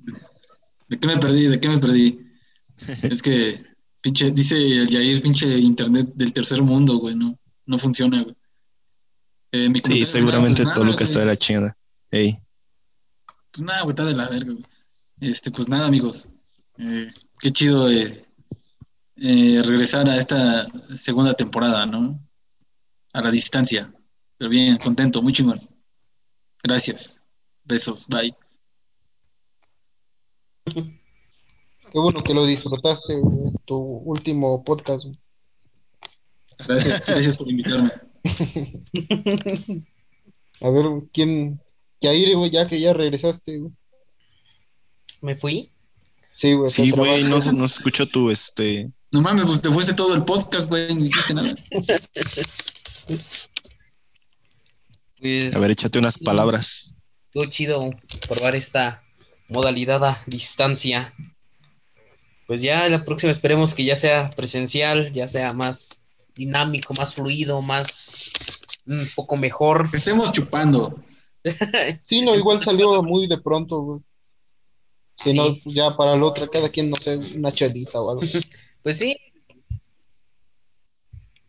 ¿De 0.90 1.00
qué 1.00 1.08
me 1.08 1.18
perdí? 1.18 1.48
¿De 1.48 1.60
qué 1.60 1.70
me 1.70 1.80
perdí? 1.80 2.20
es 3.04 3.22
que, 3.22 3.64
pinche, 4.02 4.30
dice 4.32 4.56
el 4.58 4.90
Jair, 4.90 5.22
pinche 5.24 5.48
internet 5.58 6.12
del 6.14 6.34
tercer 6.34 6.62
mundo, 6.62 6.98
güey, 6.98 7.16
no, 7.16 7.38
no 7.66 7.80
funciona, 7.80 8.22
güey. 8.22 8.36
Eh, 9.54 9.72
Sí, 9.84 10.06
seguramente 10.06 10.64
pues, 10.64 10.76
todo 10.76 10.84
lo 10.84 10.96
que 10.96 11.06
está 11.06 11.20
de 11.22 11.26
la 11.26 11.38
chingada. 11.38 11.76
Ey, 12.12 12.38
Pues 13.52 13.62
nada, 13.66 13.82
güey, 13.82 13.92
está 13.92 14.06
de 14.06 14.14
la 14.14 14.30
verga, 14.30 14.54
güey. 14.54 14.66
Este, 15.20 15.52
pues 15.52 15.68
nada, 15.68 15.88
amigos. 15.88 16.30
Eh, 16.78 17.12
qué 17.40 17.50
chido 17.50 17.90
eh, 17.90 18.26
eh, 19.16 19.62
regresar 19.66 20.08
a 20.10 20.18
esta 20.18 20.68
segunda 20.96 21.34
temporada, 21.34 21.86
¿no? 21.86 22.20
A 23.14 23.22
la 23.22 23.32
distancia. 23.32 23.94
Pero 24.38 24.50
bien, 24.50 24.78
contento, 24.78 25.22
muy 25.22 25.34
chingón. 25.34 25.62
Gracias. 26.64 27.24
Besos, 27.64 28.08
bye. 28.08 28.36
Qué 30.74 32.00
bueno 32.00 32.22
que 32.22 32.34
lo 32.34 32.46
disfrutaste, 32.46 33.16
güey, 33.16 33.52
tu 33.66 33.76
último 33.78 34.64
podcast. 34.64 35.06
güey. 35.06 35.18
Gracias, 36.68 37.08
gracias 37.08 37.38
por 37.38 37.50
invitarme. 37.50 37.92
A 40.62 40.70
ver, 40.70 40.86
¿quién? 41.14 41.62
Jair, 42.02 42.36
güey, 42.36 42.52
ya 42.52 42.68
que 42.68 42.80
ya 42.80 42.94
regresaste, 42.94 43.58
güey. 43.58 43.72
¿Me 45.22 45.36
fui? 45.36 45.72
Sí, 46.32 46.54
güey. 46.54 46.70
sí, 46.70 46.92
güey, 46.92 47.24
no, 47.24 47.40
no 47.54 47.68
se 47.68 47.74
escuchó 47.76 48.08
tu, 48.08 48.30
este, 48.30 48.92
No 49.12 49.22
mames, 49.22 49.46
pues 49.46 49.62
te 49.62 49.72
fuiste 49.72 49.94
todo 49.94 50.14
el 50.14 50.24
podcast, 50.24 50.70
güey, 50.70 50.94
no 50.94 51.04
dijiste 51.04 51.34
nada. 51.34 51.54
Pues 55.20 55.56
a 55.56 55.60
ver, 55.60 55.72
échate 55.72 55.98
unas 55.98 56.20
palabras. 56.20 56.96
estuvo 57.28 57.46
chido 57.48 57.90
probar 58.28 58.56
esta 58.56 59.04
modalidad 59.50 60.04
a 60.06 60.24
distancia. 60.28 61.14
Pues 62.46 62.62
ya 62.62 62.88
la 62.88 63.04
próxima 63.04 63.32
esperemos 63.32 63.74
que 63.74 63.84
ya 63.84 63.96
sea 63.96 64.30
presencial, 64.30 65.12
ya 65.12 65.28
sea 65.28 65.54
más 65.54 66.06
dinámico, 66.36 66.94
más 66.94 67.16
fluido, 67.16 67.62
más 67.62 68.32
un 68.86 69.08
poco 69.16 69.38
mejor. 69.38 69.90
Que 69.90 69.98
estemos 69.98 70.32
chupando. 70.32 71.04
Sí, 72.04 72.24
no, 72.24 72.36
igual 72.36 72.60
salió 72.62 73.02
muy 73.04 73.28
de 73.28 73.38
pronto, 73.38 73.82
güey. 73.82 74.00
Si 75.18 75.32
Sí. 75.32 75.38
no, 75.38 75.56
ya 75.66 75.96
para 75.98 76.16
la 76.16 76.24
otra, 76.26 76.48
cada 76.48 76.70
quien, 76.70 76.90
no 76.90 76.96
sé, 76.98 77.18
una 77.36 77.52
chelita 77.52 78.02
o 78.02 78.12
algo. 78.12 78.22
Pues 78.84 79.00
sí, 79.00 79.18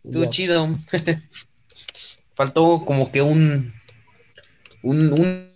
estuvo 0.02 0.24
Ya. 0.24 0.30
chido. 0.30 0.68
Faltó 2.34 2.84
como 2.84 3.12
que 3.12 3.22
un, 3.22 3.72
un, 4.82 5.12
un 5.12 5.48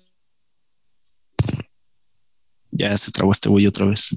Ya 2.71 2.97
se 2.99 3.11
trabó 3.11 3.33
este 3.33 3.49
güey 3.49 3.67
otra 3.67 3.87
vez. 3.87 4.17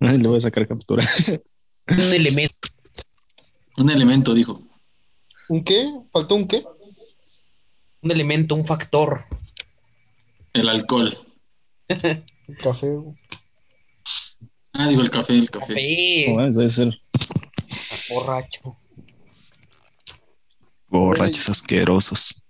Le 0.00 0.26
voy 0.28 0.38
a 0.38 0.40
sacar 0.40 0.66
captura. 0.66 1.04
un 1.88 2.12
elemento. 2.14 2.68
Un 3.78 3.90
elemento, 3.90 4.32
dijo. 4.34 4.62
¿Un 5.48 5.62
qué? 5.64 5.86
¿Faltó 6.12 6.34
un 6.34 6.48
qué? 6.48 6.64
Un 8.02 8.10
elemento, 8.10 8.54
un 8.54 8.64
factor. 8.64 9.24
El 10.52 10.68
alcohol. 10.68 11.16
Un 11.88 12.54
café, 12.62 12.88
güey. 12.90 13.14
Ah, 14.72 14.88
digo 14.88 15.00
el 15.02 15.10
café, 15.10 15.34
el 15.34 15.50
café. 15.50 15.66
Café, 16.26 16.50
debe 16.52 16.70
ser 16.70 17.00
borracho. 18.10 18.76
borrachos 20.88 21.48
asquerosos. 21.48 22.42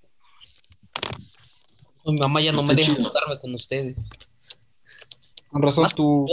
Mi 2.04 2.16
mamá 2.16 2.40
ya 2.40 2.52
no 2.52 2.62
me 2.62 2.74
deja 2.74 2.94
juntarme 2.94 3.38
con 3.40 3.54
ustedes. 3.54 4.08
Con 5.48 5.62
razón, 5.62 5.86
tú, 5.94 6.24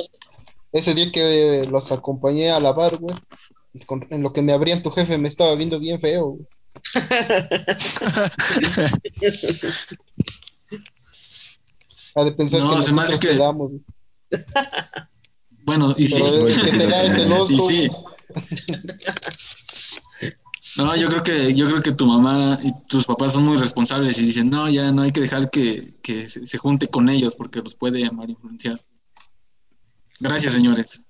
ese 0.71 0.93
día 0.93 1.11
que 1.11 1.65
los 1.69 1.91
acompañé 1.91 2.51
a 2.51 2.59
lavar, 2.59 2.97
güey, 2.97 3.15
con- 3.85 4.05
en 4.09 4.21
lo 4.21 4.33
que 4.33 4.41
me 4.41 4.53
abrían 4.53 4.83
tu 4.83 4.91
jefe 4.91 5.17
me 5.17 5.27
estaba 5.27 5.55
viendo 5.55 5.79
bien 5.79 5.99
feo, 5.99 6.25
güey. 6.31 6.47
Ha 12.15 12.23
de 12.23 12.31
pensar 12.33 12.61
No, 12.61 12.75
que 12.75 12.81
se 12.83 12.91
nosotros 12.91 13.19
que- 13.19 13.27
te 13.29 13.37
damos. 13.37 13.73
Bueno, 15.65 15.95
y 15.97 16.07
sí. 16.07 16.21
El 16.21 16.61
que 16.61 16.71
te 16.77 16.87
da 16.87 17.03
es 17.03 17.15
el 17.17 17.31
oso. 17.31 17.53
Y 17.53 17.59
sí. 17.59 17.89
No, 20.77 20.95
yo 20.95 21.07
creo 21.07 21.21
que, 21.23 21.53
yo 21.53 21.67
creo 21.67 21.81
que 21.83 21.91
tu 21.91 22.05
mamá 22.07 22.57
y 22.63 22.71
tus 22.87 23.05
papás 23.05 23.33
son 23.33 23.43
muy 23.45 23.57
responsables 23.57 24.17
y 24.19 24.25
dicen, 24.25 24.49
no, 24.49 24.67
ya 24.69 24.91
no 24.91 25.03
hay 25.03 25.11
que 25.11 25.21
dejar 25.21 25.49
que, 25.51 25.93
que 26.01 26.27
se, 26.29 26.47
se 26.47 26.57
junte 26.57 26.87
con 26.87 27.09
ellos 27.09 27.35
porque 27.35 27.61
los 27.61 27.75
puede 27.75 28.09
mal 28.11 28.29
influenciar. 28.29 28.83
Gracias, 30.19 30.53
señores, 30.53 31.03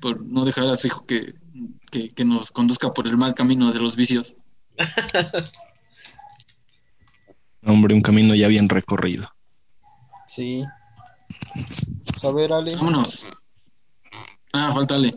por 0.00 0.24
no 0.24 0.44
dejar 0.44 0.68
a 0.68 0.76
su 0.76 0.86
hijo 0.86 1.04
que, 1.04 1.34
que, 1.90 2.10
que 2.10 2.24
nos 2.24 2.52
conduzca 2.52 2.94
por 2.94 3.08
el 3.08 3.16
mal 3.16 3.34
camino 3.34 3.72
de 3.72 3.80
los 3.80 3.96
vicios. 3.96 4.36
Hombre, 7.64 7.94
un 7.94 8.00
camino 8.00 8.34
ya 8.34 8.48
bien 8.48 8.68
recorrido. 8.68 9.28
Sí. 10.26 10.64
Pues, 11.28 12.24
a 12.24 12.32
ver, 12.32 12.52
Ale. 12.52 12.74
Vámonos. 12.76 13.28
Ah, 14.52 14.70
faltale. 14.72 15.16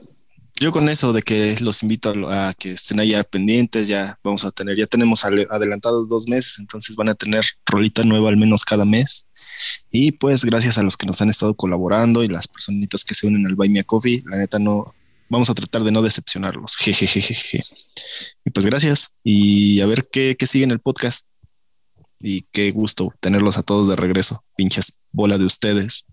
Yo 0.60 0.72
con 0.72 0.90
eso 0.90 1.14
de 1.14 1.22
que 1.22 1.56
los 1.62 1.84
invito 1.84 2.14
a, 2.30 2.50
a 2.50 2.54
que 2.54 2.72
estén 2.72 3.00
ahí 3.00 3.14
pendientes, 3.32 3.88
ya 3.88 4.20
vamos 4.24 4.44
a 4.44 4.52
tener, 4.52 4.76
ya 4.78 4.88
tenemos 4.88 5.24
ale- 5.24 5.48
adelantados 5.50 6.10
dos 6.10 6.28
meses, 6.28 6.60
entonces 6.60 6.98
van 6.98 7.08
a 7.08 7.16
tener 7.16 7.46
rolita 7.66 8.04
nueva 8.04 8.28
al 8.30 8.36
menos 8.36 8.66
cada 8.66 8.84
mes. 8.84 9.28
Y 9.90 10.12
pues 10.12 10.44
gracias 10.44 10.78
a 10.78 10.84
los 10.84 10.98
que 10.98 11.06
nos 11.06 11.22
han 11.22 11.30
estado 11.30 11.54
colaborando 11.54 12.24
y 12.24 12.28
las 12.28 12.48
personitas 12.48 13.06
que 13.06 13.14
se 13.16 13.28
unen 13.28 13.46
al 13.46 13.56
Buy 13.56 13.70
Me 13.70 13.80
a 13.80 13.84
Coffee, 13.86 14.22
la 14.26 14.38
neta 14.38 14.60
no, 14.60 14.84
vamos 15.30 15.50
a 15.50 15.56
tratar 15.56 15.84
de 15.84 15.92
no 15.92 16.02
decepcionarlos. 16.02 16.76
Jejejeje. 16.76 17.64
Y 18.44 18.50
pues 18.50 18.66
gracias 18.66 19.14
y 19.24 19.80
a 19.82 19.86
ver 19.86 20.08
qué, 20.12 20.36
qué 20.38 20.48
sigue 20.48 20.66
en 20.66 20.72
el 20.72 20.80
podcast. 20.80 21.28
Y 22.22 22.42
qué 22.52 22.70
gusto 22.72 23.14
tenerlos 23.22 23.58
a 23.58 23.64
todos 23.64 23.88
de 23.88 23.96
regreso, 23.96 24.44
pinches 24.58 25.00
bola 25.12 25.38
de 25.38 25.46
ustedes. 25.46 26.06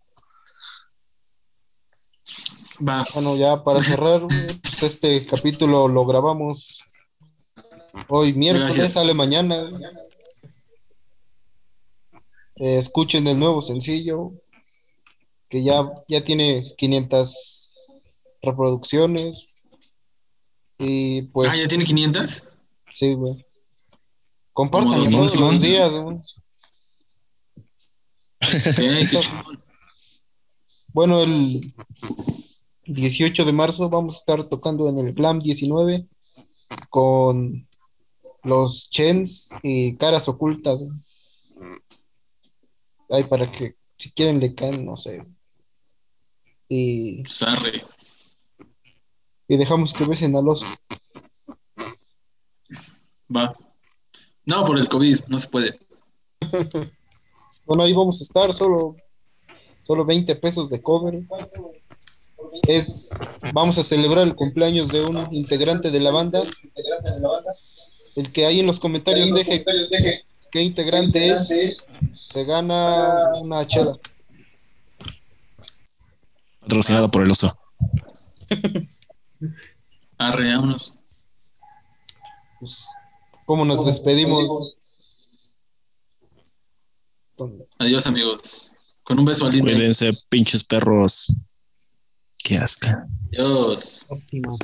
Va. 2.86 3.04
Bueno, 3.14 3.36
ya 3.36 3.64
para 3.64 3.82
cerrar, 3.82 4.22
pues 4.62 4.82
este 4.84 5.26
capítulo 5.26 5.88
lo 5.88 6.06
grabamos 6.06 6.84
hoy 8.08 8.34
miércoles, 8.34 8.76
Gracias. 8.76 8.92
sale 8.92 9.14
mañana. 9.14 9.68
Eh, 12.56 12.78
escuchen 12.78 13.26
el 13.26 13.38
nuevo 13.38 13.60
sencillo, 13.60 14.32
que 15.48 15.62
ya, 15.62 15.92
ya 16.08 16.24
tiene 16.24 16.62
500 16.76 17.65
reproducciones. 18.46 19.46
Y 20.78 21.22
pues, 21.22 21.50
ah, 21.52 21.56
ya 21.56 21.68
tiene 21.68 21.84
500. 21.84 22.48
sí, 22.92 23.14
güey. 23.14 23.44
Compartan 24.52 25.02
todos 25.10 25.36
los 25.36 25.60
días, 25.60 25.94
güey. 25.94 26.18
Bueno, 30.92 31.20
el 31.20 31.74
18 32.86 33.44
de 33.44 33.52
marzo 33.52 33.90
vamos 33.90 34.16
a 34.16 34.18
estar 34.18 34.44
tocando 34.44 34.88
en 34.88 34.98
el 34.98 35.12
Glam 35.12 35.40
19 35.40 36.06
con 36.88 37.68
los 38.42 38.88
Chens 38.90 39.50
y 39.62 39.96
Caras 39.96 40.28
Ocultas. 40.28 40.84
Ahí 43.10 43.24
para 43.24 43.50
que 43.50 43.76
si 43.98 44.10
quieren 44.12 44.40
le 44.40 44.54
caen, 44.54 44.84
no 44.84 44.96
sé. 44.96 45.24
Y, 46.68 47.22
Pues, 47.22 47.42
arre. 47.42 47.84
Y 49.48 49.56
dejamos 49.56 49.92
que 49.92 50.04
besen 50.04 50.36
al 50.36 50.48
oso. 50.48 50.66
Va. 53.34 53.56
No, 54.44 54.64
por 54.64 54.78
el 54.78 54.88
COVID, 54.88 55.20
no 55.28 55.38
se 55.38 55.48
puede. 55.48 55.78
Bueno, 57.66 57.82
ahí 57.82 57.92
vamos 57.92 58.20
a 58.20 58.22
estar, 58.22 58.54
solo, 58.54 58.94
solo 59.82 60.04
20 60.04 60.36
pesos 60.36 60.70
de 60.70 60.80
cover. 60.80 61.18
Es, 62.62 63.10
vamos 63.52 63.76
a 63.78 63.82
celebrar 63.82 64.24
el 64.24 64.36
cumpleaños 64.36 64.86
de 64.86 65.04
un 65.04 65.26
integrante 65.34 65.90
de 65.90 65.98
la 65.98 66.12
banda. 66.12 66.44
El 68.14 68.32
que 68.32 68.46
ahí 68.46 68.60
en 68.60 68.66
los 68.66 68.78
comentarios 68.78 69.32
deje 69.32 69.64
qué 70.52 70.62
integrante 70.62 71.28
es, 71.28 71.84
se 72.14 72.44
gana 72.44 73.32
una 73.42 73.66
chela. 73.66 73.98
Patrocinado 76.60 77.10
por 77.10 77.22
el 77.22 77.32
oso. 77.32 77.58
Arre, 80.18 80.54
vámonos. 80.54 80.94
Pues, 82.58 82.86
¿Cómo 83.44 83.64
nos 83.64 83.84
despedimos? 83.84 85.58
Adiós, 87.78 88.06
amigos. 88.06 88.72
Con 89.02 89.18
un 89.18 89.24
beso 89.24 89.46
al. 89.46 89.58
Cuídense, 89.58 90.12
pinches 90.28 90.64
perros. 90.64 91.34
Qué 92.42 92.56
asca. 92.56 93.06
Adiós. 93.32 94.04
Óptimo. 94.08 94.58